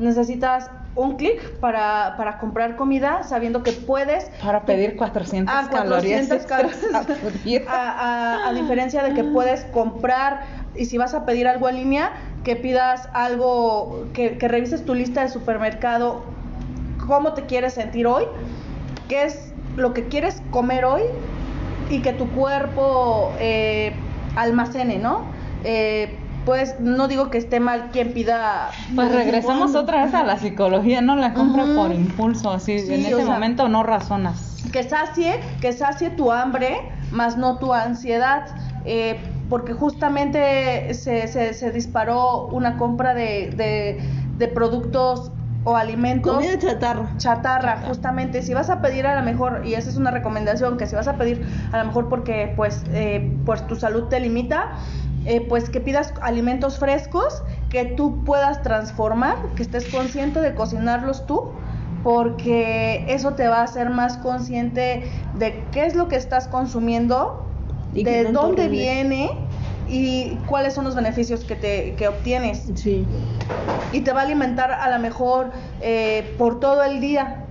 necesitas 0.00 0.70
un 0.96 1.16
clic 1.16 1.58
para, 1.60 2.14
para 2.16 2.38
comprar 2.38 2.74
comida 2.74 3.22
sabiendo 3.22 3.62
que 3.62 3.72
puedes... 3.72 4.24
Para 4.42 4.62
pedir 4.64 4.96
400, 4.96 5.54
ah, 5.54 5.68
calorías. 5.70 6.28
a, 7.68 8.48
a, 8.48 8.52
diferencia 8.52 9.02
de 9.04 9.14
que 9.14 9.22
puedes 9.22 9.64
comprar 9.66 10.42
y 10.74 10.86
si 10.86 10.98
vas 10.98 11.14
a 11.14 11.24
pedir 11.24 11.46
algo 11.46 11.68
en 11.68 11.76
línea, 11.76 12.12
que 12.42 12.56
pidas 12.56 13.08
algo, 13.12 14.08
que, 14.12 14.38
que 14.38 14.48
revises 14.48 14.84
tu 14.84 14.94
lista 14.94 15.22
de 15.22 15.28
supermercado 15.28 16.24
cómo 17.06 17.34
te 17.34 17.46
quieres 17.46 17.74
sentir 17.74 18.06
hoy, 18.06 18.24
qué 19.08 19.24
es 19.24 19.52
lo 19.76 19.92
que 19.92 20.08
quieres 20.08 20.42
comer 20.50 20.84
hoy 20.84 21.02
y 21.90 22.00
que 22.00 22.12
tu 22.12 22.28
cuerpo 22.30 23.32
eh, 23.40 23.92
almacene, 24.36 24.98
¿no? 24.98 25.24
Eh, 25.64 26.16
pues 26.44 26.80
no 26.80 27.08
digo 27.08 27.30
que 27.30 27.38
esté 27.38 27.60
mal 27.60 27.90
quien 27.92 28.12
pida. 28.12 28.70
Pues 28.94 29.12
regresamos 29.12 29.74
otra 29.74 30.04
vez 30.04 30.14
a 30.14 30.22
la 30.22 30.38
psicología, 30.38 31.00
no 31.00 31.16
la 31.16 31.34
compra 31.34 31.64
por 31.74 31.92
impulso, 31.92 32.50
así 32.50 32.72
en 32.72 33.06
ese 33.06 33.24
momento 33.24 33.68
no 33.68 33.82
razonas. 33.82 34.62
Que 34.72 34.82
sacie, 34.82 35.40
que 35.60 35.72
sacie 35.72 36.10
tu 36.10 36.32
hambre, 36.32 36.80
más 37.10 37.36
no 37.36 37.58
tu 37.58 37.72
ansiedad. 37.72 38.46
Eh, 38.84 39.20
porque 39.50 39.72
justamente 39.72 40.94
se, 40.94 41.26
se, 41.26 41.72
disparó 41.72 42.46
una 42.46 42.78
compra 42.78 43.14
de, 43.14 44.00
de, 44.38 44.48
productos 44.48 45.32
o 45.64 45.76
alimentos. 45.76 46.32
Comida 46.32 46.56
chatarra. 46.56 47.10
Chatarra, 47.18 47.82
justamente. 47.88 48.42
Si 48.42 48.54
vas 48.54 48.70
a 48.70 48.80
pedir 48.80 49.06
a 49.06 49.16
lo 49.16 49.22
mejor, 49.22 49.62
y 49.66 49.74
esa 49.74 49.90
es 49.90 49.96
una 49.96 50.12
recomendación, 50.12 50.78
que 50.78 50.86
si 50.86 50.94
vas 50.94 51.08
a 51.08 51.16
pedir 51.16 51.44
a 51.72 51.78
lo 51.78 51.86
mejor 51.86 52.08
porque 52.08 52.52
pues, 52.56 52.84
eh, 52.92 53.36
pues 53.44 53.66
tu 53.66 53.74
salud 53.74 54.04
te 54.04 54.20
limita, 54.20 54.70
eh, 55.26 55.44
pues 55.48 55.68
que 55.68 55.80
pidas 55.80 56.14
alimentos 56.22 56.78
frescos 56.78 57.42
que 57.68 57.84
tú 57.84 58.24
puedas 58.24 58.62
transformar, 58.62 59.36
que 59.54 59.62
estés 59.62 59.84
consciente 59.86 60.40
de 60.40 60.54
cocinarlos 60.54 61.26
tú, 61.26 61.50
porque 62.02 63.04
eso 63.08 63.34
te 63.34 63.46
va 63.48 63.58
a 63.58 63.62
hacer 63.64 63.90
más 63.90 64.16
consciente 64.18 65.10
de 65.34 65.64
qué 65.72 65.84
es 65.84 65.94
lo 65.94 66.08
que 66.08 66.16
estás 66.16 66.48
consumiendo, 66.48 67.46
de 67.92 68.32
dónde 68.32 68.68
viene 68.68 69.30
y 69.88 70.36
cuáles 70.46 70.74
son 70.74 70.84
los 70.84 70.94
beneficios 70.94 71.44
que, 71.44 71.56
te, 71.56 71.94
que 71.96 72.08
obtienes. 72.08 72.70
Sí. 72.74 73.04
Y 73.92 74.00
te 74.00 74.12
va 74.12 74.20
a 74.20 74.24
alimentar 74.24 74.72
a 74.72 74.88
lo 74.90 74.98
mejor 75.00 75.50
eh, 75.80 76.34
por 76.38 76.60
todo 76.60 76.82
el 76.84 77.00
día 77.00 77.44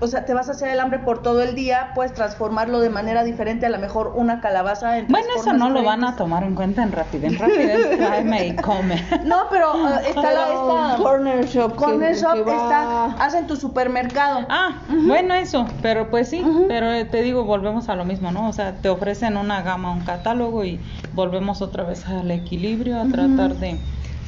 o 0.00 0.06
sea, 0.06 0.24
te 0.24 0.34
vas 0.34 0.48
a 0.48 0.52
hacer 0.52 0.68
el 0.68 0.80
hambre 0.80 0.98
por 0.98 1.22
todo 1.22 1.42
el 1.42 1.54
día, 1.54 1.92
puedes 1.94 2.12
transformarlo 2.14 2.80
de 2.80 2.90
manera 2.90 3.24
diferente, 3.24 3.66
a 3.66 3.68
lo 3.68 3.78
mejor 3.78 4.12
una 4.14 4.40
calabaza 4.40 4.98
en 4.98 5.08
Bueno, 5.08 5.28
eso 5.36 5.52
no 5.52 5.70
lo 5.70 5.82
van 5.82 6.04
a 6.04 6.16
tomar 6.16 6.44
en 6.44 6.54
cuenta 6.54 6.82
en 6.82 6.92
Rapid, 6.92 7.24
en 7.24 7.38
Rapid 7.38 7.96
tráeme 7.98 8.46
y 8.48 8.56
come. 8.56 9.04
No, 9.24 9.44
pero 9.50 9.74
uh, 9.74 9.88
está 10.06 10.32
la 10.32 10.48
esta 10.48 11.02
Corner 11.02 11.46
Shop. 11.46 11.74
Corner 11.74 12.14
Shop 12.14 12.48
está, 12.48 13.06
hacen 13.18 13.46
tu 13.46 13.56
supermercado. 13.56 14.46
Ah, 14.48 14.82
bueno, 15.06 15.34
eso, 15.34 15.66
pero 15.82 16.10
pues 16.10 16.28
sí, 16.28 16.44
pero 16.68 16.92
eh, 16.92 17.04
te 17.04 17.22
digo, 17.22 17.44
volvemos 17.44 17.88
a 17.88 17.96
lo 17.96 18.04
mismo, 18.04 18.30
¿no? 18.30 18.48
O 18.48 18.52
sea, 18.52 18.76
te 18.76 18.88
ofrecen 18.88 19.36
una 19.36 19.62
gama, 19.62 19.92
un 19.92 20.00
catálogo 20.00 20.64
y 20.64 20.80
volvemos 21.14 21.62
otra 21.62 21.84
vez 21.84 22.06
al 22.06 22.30
equilibrio, 22.30 23.00
a 23.00 23.04
tratar 23.06 23.54
de 23.56 23.78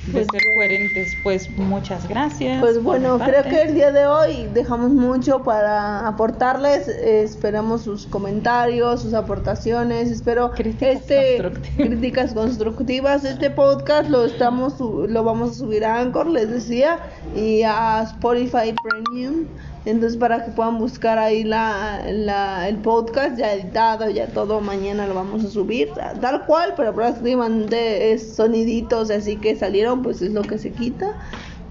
de 0.07 0.13
pues 0.13 0.27
ser 0.33 0.43
coherentes. 0.55 1.17
Pues 1.23 1.51
muchas 1.59 2.09
gracias. 2.09 2.61
Pues 2.61 2.83
bueno, 2.83 3.19
creo 3.19 3.43
que 3.43 3.63
el 3.63 3.75
día 3.75 3.93
de 3.93 4.07
hoy 4.07 4.49
dejamos 4.55 4.91
mucho 4.91 5.43
para 5.43 6.07
aportarles. 6.07 6.89
esperamos 6.89 7.83
sus 7.83 8.07
comentarios, 8.07 9.03
sus 9.03 9.15
aportaciones. 9.15 10.11
Espero 10.11 10.51
críticas 10.53 10.97
este 10.97 11.39
constructivas. 11.39 11.89
críticas 11.89 12.33
constructivas. 12.35 13.25
Este 13.25 13.51
podcast 13.51 14.09
lo 14.09 14.25
estamos 14.25 14.81
lo 14.81 15.25
vamos 15.25 15.51
a 15.51 15.55
subir 15.55 15.85
a 15.85 16.01
Anchor, 16.01 16.27
les 16.27 16.51
decía, 16.51 16.99
y 17.37 17.63
a 17.63 18.03
Spotify 18.03 18.75
Premium. 18.83 19.47
Entonces 19.87 20.19
para 20.19 20.45
que 20.45 20.51
puedan 20.51 20.79
buscar 20.79 21.19
ahí 21.19 21.43
la, 21.43 22.03
la, 22.11 22.69
el 22.69 22.77
podcast 22.77 23.39
ya 23.39 23.55
editado, 23.55 24.11
ya 24.11 24.27
todo, 24.27 24.61
mañana 24.61 25.07
lo 25.07 25.15
vamos 25.15 25.43
a 25.43 25.49
subir, 25.49 25.91
tal 26.21 26.45
cual, 26.45 26.75
pero 26.77 26.95
prácticamente 26.95 28.13
es 28.13 28.35
soniditos 28.35 29.11
así 29.11 29.37
que 29.37 29.57
salieron, 29.57 30.03
pues 30.03 30.21
es 30.21 30.33
lo 30.33 30.43
que 30.43 30.59
se 30.59 30.73
quita. 30.73 31.17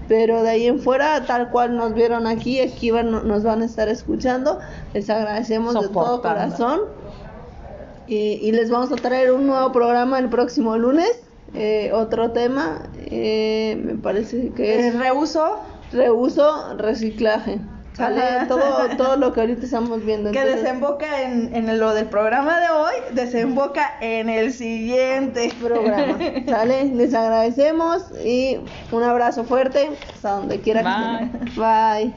Pero 0.08 0.42
de 0.42 0.50
ahí 0.50 0.66
en 0.66 0.80
fuera, 0.80 1.24
tal 1.24 1.50
cual 1.50 1.76
nos 1.76 1.94
vieron 1.94 2.26
aquí, 2.26 2.58
aquí 2.60 2.90
van, 2.90 3.12
nos 3.12 3.44
van 3.44 3.62
a 3.62 3.64
estar 3.64 3.88
escuchando. 3.88 4.58
Les 4.92 5.08
agradecemos 5.08 5.80
de 5.80 5.86
todo 5.86 6.20
corazón. 6.20 6.80
Y, 8.08 8.50
les 8.50 8.70
vamos 8.70 8.90
a 8.90 8.96
traer 8.96 9.30
un 9.30 9.46
nuevo 9.46 9.70
programa 9.70 10.18
el 10.18 10.28
próximo 10.28 10.76
lunes. 10.76 11.22
Eh, 11.54 11.92
otro 11.94 12.32
tema, 12.32 12.90
eh, 13.06 13.80
me 13.84 13.94
parece 13.94 14.48
que 14.48 14.88
es... 14.88 14.98
Reuso. 14.98 15.58
Reuso, 15.92 16.76
reciclaje 16.76 17.60
todo, 18.48 18.88
todo 18.96 19.16
lo 19.16 19.32
que 19.32 19.40
ahorita 19.40 19.64
estamos 19.64 20.04
viendo. 20.04 20.32
Que 20.32 20.44
desemboca 20.44 21.22
en, 21.22 21.54
en, 21.54 21.78
lo 21.78 21.94
del 21.94 22.06
programa 22.06 22.60
de 22.60 22.70
hoy, 22.70 22.94
desemboca 23.12 23.96
en 24.00 24.28
el 24.28 24.52
siguiente 24.52 25.52
programa. 25.62 26.18
¿Sale? 26.48 26.86
Les 26.86 27.14
agradecemos 27.14 28.04
y 28.24 28.58
un 28.90 29.02
abrazo 29.02 29.44
fuerte 29.44 29.90
hasta 30.14 30.32
donde 30.32 30.60
quiera 30.60 30.82
Bye. 30.82 31.30
que 31.30 31.60
Bye. 31.60 32.14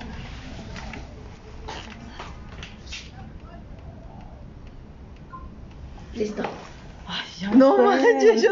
Listo. 6.13 6.43
Ay, 7.07 7.57
no 7.57 7.77
manches, 7.77 8.41
yo 8.41 8.51